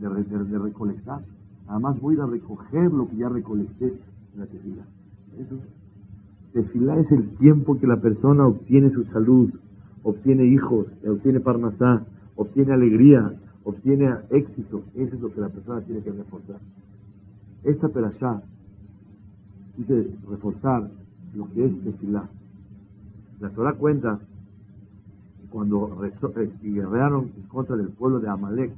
de, 0.00 0.44
de, 0.44 0.58
recolectar. 0.58 1.22
Además 1.68 2.00
voy 2.00 2.18
a 2.18 2.26
recoger 2.26 2.92
lo 2.92 3.08
que 3.08 3.16
ya 3.16 3.28
recolecté 3.28 3.86
en 3.86 4.40
la 4.40 4.46
tefila. 4.46 4.82
Eso. 5.38 5.58
Tefila 6.52 6.98
es 6.98 7.12
el 7.12 7.28
tiempo 7.36 7.78
que 7.78 7.86
la 7.86 8.00
persona 8.00 8.46
obtiene 8.46 8.90
su 8.90 9.04
salud, 9.06 9.52
obtiene 10.08 10.44
hijos, 10.44 10.86
obtiene 11.06 11.40
parnasá, 11.40 12.04
obtiene 12.36 12.72
alegría, 12.72 13.34
obtiene 13.64 14.14
éxito. 14.30 14.82
Eso 14.94 15.14
es 15.14 15.20
lo 15.20 15.32
que 15.32 15.40
la 15.40 15.48
persona 15.48 15.80
tiene 15.82 16.02
que 16.02 16.10
reforzar. 16.10 16.60
Esta 17.64 17.88
perashá 17.88 18.42
dice 19.76 20.10
reforzar 20.28 20.88
lo 21.34 21.48
que 21.52 21.66
es 21.66 21.84
tefilá. 21.84 22.28
La 23.40 23.50
Torah 23.50 23.74
cuenta 23.74 24.18
cuando 25.50 26.04
eh, 26.04 26.50
guerrearon 26.62 27.30
en 27.36 27.42
contra 27.48 27.76
del 27.76 27.88
pueblo 27.88 28.20
de 28.20 28.28
Amalek, 28.28 28.72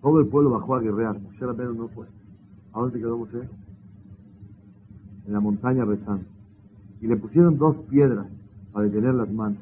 todo 0.00 0.20
el 0.20 0.26
pueblo 0.26 0.50
bajó 0.50 0.76
a 0.76 0.80
guerrear. 0.80 1.20
Moshe 1.20 1.44
Rabbeinu 1.44 1.74
no 1.74 1.88
fue. 1.88 2.06
¿A 2.72 2.80
dónde 2.80 2.98
quedó 2.98 3.18
Moshe? 3.18 3.48
En 5.26 5.32
la 5.32 5.40
montaña 5.40 5.84
rezando. 5.84 6.24
Y 7.00 7.06
le 7.06 7.16
pusieron 7.16 7.58
dos 7.58 7.76
piedras 7.90 8.26
para 8.72 8.86
detener 8.86 9.14
las 9.14 9.30
manos. 9.30 9.58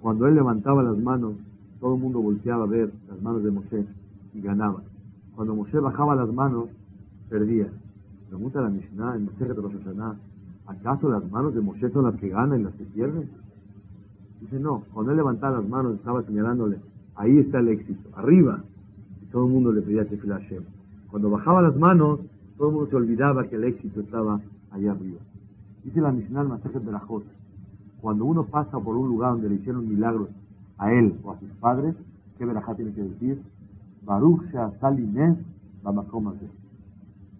Cuando 0.00 0.26
él 0.26 0.34
levantaba 0.34 0.82
las 0.82 0.96
manos, 0.98 1.34
todo 1.80 1.94
el 1.94 2.00
mundo 2.00 2.20
volteaba 2.20 2.64
a 2.64 2.66
ver 2.66 2.92
las 3.08 3.20
manos 3.22 3.42
de 3.42 3.50
Moshe 3.50 3.86
y 4.34 4.40
ganaba. 4.40 4.82
Cuando 5.34 5.54
Moshe 5.54 5.78
bajaba 5.78 6.14
las 6.14 6.32
manos, 6.32 6.68
perdía. 7.28 7.68
Pregunta 8.28 8.60
la 8.60 8.70
Mishnah 8.70 9.16
en 9.16 9.26
Rosh 9.26 9.72
Hashanah, 9.84 10.16
¿acaso 10.66 11.08
las 11.08 11.30
manos 11.30 11.54
de 11.54 11.60
Moshe 11.60 11.90
son 11.90 12.04
las 12.04 12.16
que 12.16 12.28
ganan 12.28 12.60
y 12.60 12.64
las 12.64 12.74
que 12.74 12.84
pierden? 12.84 13.28
Dice, 14.40 14.58
no, 14.58 14.84
cuando 14.92 15.12
él 15.12 15.16
levantaba 15.16 15.58
las 15.58 15.68
manos 15.68 15.94
estaba 15.96 16.22
señalándole, 16.22 16.78
ahí 17.14 17.38
está 17.38 17.60
el 17.60 17.68
éxito, 17.68 18.10
arriba. 18.16 18.62
Y 19.22 19.26
todo 19.26 19.46
el 19.46 19.52
mundo 19.52 19.72
le 19.72 19.82
pedía 19.82 20.04
que 20.06 20.16
Hashem. 20.18 20.62
Cuando 21.10 21.30
bajaba 21.30 21.62
las 21.62 21.76
manos, 21.76 22.20
todo 22.58 22.68
el 22.68 22.74
mundo 22.74 22.90
se 22.90 22.96
olvidaba 22.96 23.44
que 23.44 23.56
el 23.56 23.64
éxito 23.64 24.00
estaba 24.00 24.40
allá 24.70 24.92
arriba. 24.92 25.18
Dice 25.84 26.00
la 26.00 26.12
Mishnah 26.12 26.42
en 26.42 26.72
de 26.72 26.78
Berajot, 26.80 27.24
cuando 28.06 28.24
uno 28.24 28.44
pasa 28.44 28.78
por 28.78 28.96
un 28.96 29.08
lugar 29.08 29.32
donde 29.32 29.48
le 29.48 29.56
hicieron 29.56 29.88
milagros 29.88 30.28
a 30.78 30.92
él 30.92 31.18
o 31.24 31.32
a 31.32 31.40
sus 31.40 31.50
padres, 31.58 31.96
¿qué 32.38 32.44
verajá 32.44 32.72
tiene 32.76 32.92
que 32.92 33.02
decir? 33.02 33.42
Baruch 34.04 34.44
She'asali 34.52 35.10
Bamakom 35.82 36.32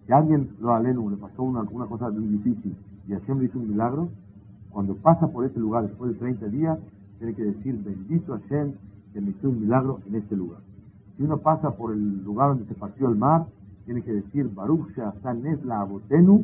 si 0.05 0.11
alguien, 0.11 0.49
lo 0.59 0.73
alenu, 0.73 1.09
le 1.09 1.15
pasó 1.15 1.43
una, 1.43 1.63
cosa 1.63 2.09
muy 2.09 2.27
difícil 2.27 2.75
y 3.07 3.13
Hashem 3.13 3.39
le 3.39 3.45
hizo 3.45 3.59
un 3.59 3.69
milagro, 3.69 4.09
cuando 4.69 4.93
pasa 4.95 5.29
por 5.29 5.45
ese 5.45 5.57
lugar 5.57 5.87
después 5.87 6.11
de 6.11 6.19
30 6.19 6.47
días, 6.47 6.77
tiene 7.17 7.33
que 7.33 7.45
decir, 7.45 7.81
bendito 7.81 8.33
Hashem 8.33 8.73
que 9.13 9.21
me 9.21 9.29
hizo 9.29 9.47
un 9.47 9.61
milagro 9.61 10.01
en 10.05 10.15
este 10.15 10.35
lugar. 10.35 10.59
Si 11.15 11.23
uno 11.23 11.37
pasa 11.37 11.71
por 11.77 11.93
el 11.93 12.25
lugar 12.25 12.49
donde 12.49 12.65
se 12.65 12.73
partió 12.73 13.07
el 13.07 13.15
mar, 13.15 13.45
tiene 13.85 14.01
que 14.01 14.11
decir, 14.11 14.53
Baruch 14.53 14.89
Sheasanes 14.97 15.63
la 15.63 15.79
abotenu, 15.79 16.43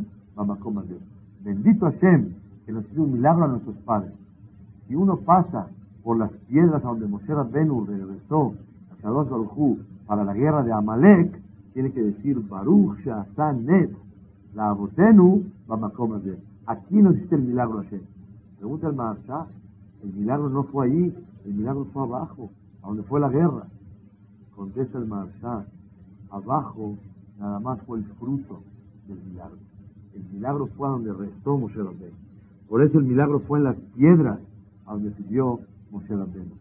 Bendito 1.44 1.88
Hashem 1.88 2.43
que 2.66 2.72
nos 2.72 2.86
hizo 2.92 3.04
un 3.04 3.14
milagro 3.14 3.46
a 3.46 3.48
nuestros 3.48 3.76
padres. 3.78 4.14
Si 4.88 4.96
uno 4.96 5.18
pasa 5.18 5.68
por 6.04 6.18
las 6.18 6.32
piedras 6.48 6.84
a 6.84 6.88
donde 6.88 7.08
Moshe 7.08 7.34
Rabbenu 7.34 7.86
regresó 7.86 8.54
a 8.92 9.02
Kadosh 9.02 9.30
Baruj 9.30 9.78
para 10.06 10.24
la 10.24 10.34
guerra 10.34 10.64
de 10.64 10.74
Amalek, 10.74 11.42
tiene 11.74 11.92
que 11.92 12.04
decir 12.04 12.40
Baruch 12.48 13.04
Net, 13.64 13.90
la 14.54 14.70
Abotenu, 14.70 15.44
de 16.24 16.38
Aquí 16.68 17.02
no 17.02 17.12
existe 17.12 17.36
el 17.36 17.44
milagro 17.44 17.80
Hashem. 17.80 18.02
Pregunta 18.60 18.88
el 18.88 18.94
Maharsha, 18.94 19.48
el 20.04 20.14
milagro 20.14 20.50
no 20.50 20.64
fue 20.64 20.86
ahí, 20.86 21.16
el 21.46 21.54
milagro 21.54 21.86
fue 21.86 22.04
abajo, 22.04 22.50
a 22.84 22.88
donde 22.88 23.04
fue 23.04 23.20
la 23.20 23.30
guerra. 23.30 23.68
Contesta 24.56 24.98
el 25.00 25.08
Maharsha, 25.08 25.66
abajo 26.30 26.96
nada 27.40 27.60
más 27.60 27.82
fue 27.82 27.98
el 27.98 28.06
fruto 28.20 28.62
del 29.08 29.20
milagro. 29.24 29.58
El 30.14 30.24
milagro 30.32 30.68
fue 30.68 30.88
a 30.88 30.92
donde 30.92 31.12
restó 31.12 31.58
Moshe 31.58 31.78
Rabbeinu. 31.82 32.16
Por 32.74 32.82
eso 32.82 32.98
el 32.98 33.06
milagro 33.06 33.40
fue 33.42 33.60
en 33.60 33.66
las 33.66 33.76
piedras 33.96 34.40
a 34.88 34.94
donde 34.94 35.12
pidió 35.12 35.60
Moshe 35.92 36.08
Rabbeinu. 36.10 36.56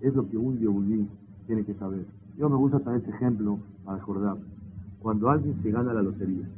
Es 0.00 0.14
lo 0.14 0.26
que 0.26 0.38
un 0.38 0.56
Yehudí 0.56 1.06
tiene 1.46 1.62
que 1.62 1.74
saber. 1.74 2.06
Yo 2.38 2.48
me 2.48 2.56
gusta 2.56 2.80
traer 2.80 3.00
este 3.00 3.10
ejemplo 3.10 3.58
para 3.84 3.98
acordar 3.98 4.38
cuando 5.02 5.28
alguien 5.28 5.62
se 5.62 5.70
gana 5.70 5.92
la 5.92 6.00
lotería 6.00 6.48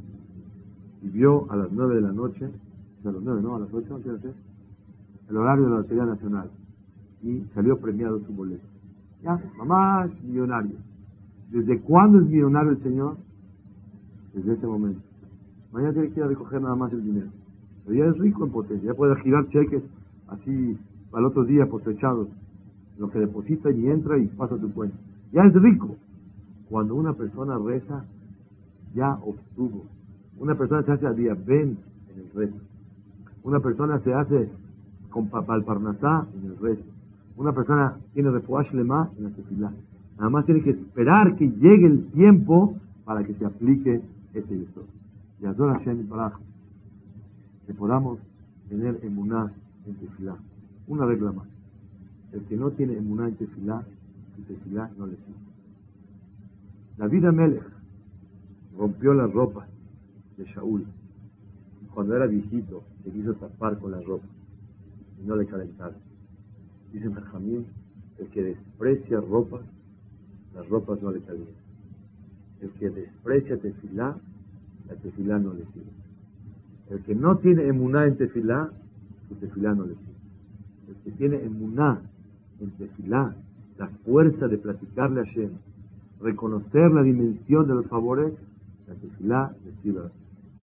y 1.03 1.09
vio 1.09 1.51
a 1.51 1.57
las 1.57 1.73
nueve 1.73 1.97
de 1.97 2.03
la 2.03 2.13
noche, 2.13 2.51
a 3.05 3.11
las 3.11 3.21
nueve, 3.21 3.43
no, 3.43 3.57
a 3.57 3.59
las 3.59 3.75
ocho, 3.75 3.99
el 5.29 5.37
horario 5.37 5.65
de 5.65 5.71
la 5.71 5.77
Lotería 5.79 6.07
Nacional 6.07 6.49
y 7.25 7.41
salió 7.53 7.81
premiado 7.81 8.21
su 8.21 8.33
boleto. 8.33 8.63
Ya, 9.25 9.43
mamá 9.59 10.07
es 10.07 10.23
millonario. 10.23 10.77
¿Desde 11.51 11.81
cuándo 11.81 12.21
es 12.21 12.27
millonario 12.27 12.71
el 12.71 12.83
señor? 12.85 13.17
Desde 14.35 14.53
ese 14.53 14.67
momento. 14.69 15.01
Mañana 15.73 15.95
tiene 15.95 16.11
que 16.11 16.21
ir 16.21 16.23
a 16.27 16.29
recoger 16.29 16.63
nada 16.63 16.77
más 16.77 16.93
el 16.93 17.03
dinero. 17.03 17.40
Ya 17.93 18.07
es 18.07 18.19
rico 18.19 18.45
en 18.45 18.53
potencia, 18.53 18.91
ya 18.91 18.97
puede 18.97 19.17
girar 19.23 19.49
cheques 19.49 19.83
así 20.29 20.79
al 21.13 21.25
otro 21.25 21.45
día 21.45 21.67
postechados, 21.67 22.29
lo 22.99 23.11
que 23.11 23.19
deposita 23.19 23.71
y 23.71 23.89
entra 23.89 24.19
y 24.19 24.27
pasa 24.27 24.57
tu 24.57 24.73
cuenta. 24.73 24.97
Ya 25.33 25.45
es 25.45 25.55
rico. 25.55 25.97
Cuando 26.69 26.95
una 26.95 27.15
persona 27.15 27.59
reza, 27.59 28.05
ya 28.95 29.15
obtuvo. 29.15 29.85
Una 30.39 30.55
persona 30.55 30.83
se 30.83 30.93
hace 30.93 31.07
a 31.07 31.13
día 31.13 31.35
ven 31.35 31.79
en 32.13 32.21
el 32.21 32.31
resto. 32.35 32.61
Una 33.43 33.61
persona 33.61 33.99
se 34.01 34.13
hace 34.13 34.49
con 35.11 35.29
parnasá 35.29 36.27
en 36.39 36.51
el 36.51 36.59
resto. 36.59 36.85
Una 37.37 37.53
persona 37.53 37.97
tiene 38.15 38.31
refuash 38.31 38.73
lema 38.73 39.11
en 39.19 39.25
la 39.25 39.31
tefilá. 39.31 39.73
Nada 40.17 40.31
más 40.31 40.45
tiene 40.45 40.63
que 40.63 40.71
esperar 40.71 41.37
que 41.37 41.49
llegue 41.49 41.87
el 41.87 42.07
tiempo 42.13 42.77
para 43.05 43.25
que 43.25 43.35
se 43.35 43.45
aplique 43.45 44.03
ese 44.35 44.55
Y 44.55 44.67
Y 45.43 45.47
Hashem 45.47 46.07
para 46.07 46.33
que 47.71 47.75
podamos 47.75 48.19
tener 48.69 48.99
emuná 49.05 49.53
en 49.87 49.95
tefilá. 49.95 50.37
Una 50.89 51.07
regla 51.07 51.31
más. 51.31 51.47
El 52.33 52.43
que 52.47 52.57
no 52.57 52.73
tiene 52.73 52.97
emuná 52.97 53.29
en 53.29 53.37
tefilá, 53.37 53.85
su 54.35 54.43
tefilá 54.43 54.91
no 54.99 55.07
le 55.07 55.15
sirve. 55.15 55.39
David 56.99 57.27
Amelech 57.27 57.63
rompió 58.77 59.15
las 59.15 59.33
ropas 59.33 59.69
de 60.37 60.47
Shaul. 60.47 60.85
Cuando 61.95 62.17
era 62.17 62.27
viejito, 62.27 62.83
se 63.05 63.13
quiso 63.13 63.35
tapar 63.35 63.79
con 63.79 63.93
la 63.93 64.01
ropa 64.01 64.27
y 65.23 65.27
no 65.29 65.37
le 65.37 65.47
calentaron. 65.47 66.01
Dice 66.93 67.07
Benjamín, 67.07 67.67
el 68.19 68.27
que 68.31 68.43
desprecia 68.43 69.21
ropas, 69.21 69.63
las 70.57 70.69
ropas 70.69 71.01
no 71.01 71.13
le 71.13 71.21
calientan. 71.21 71.55
El 72.63 72.71
que 72.71 72.91
desprecia 72.91 73.61
tefilá, 73.61 74.17
la 74.89 74.97
tefilá 74.97 75.39
no 75.39 75.55
le 75.55 75.65
sirve. 75.67 76.00
El 76.91 77.03
que 77.03 77.15
no 77.15 77.39
tiene 77.39 77.67
emuná 77.67 78.07
en 78.07 78.17
tefilá, 78.17 78.71
su 79.29 79.35
tefilá 79.37 79.75
no 79.75 79.87
le 79.87 79.95
sirve. 79.95 80.11
El 80.89 80.95
que 81.05 81.11
tiene 81.13 81.37
emuná 81.45 82.01
en 82.61 82.71
tefilá, 82.73 83.35
la 83.79 83.87
fuerza 84.05 84.49
de 84.49 84.59
platicarle 84.59 85.21
a 85.21 85.25
Shem, 85.25 85.53
reconocer 86.21 86.91
la 86.91 87.03
dimensión 87.03 87.69
de 87.69 87.75
los 87.75 87.87
favores, 87.87 88.33
la 88.89 88.95
tefilá 88.95 89.55
le 89.65 89.73
sirve 89.83 90.01
a 90.01 90.20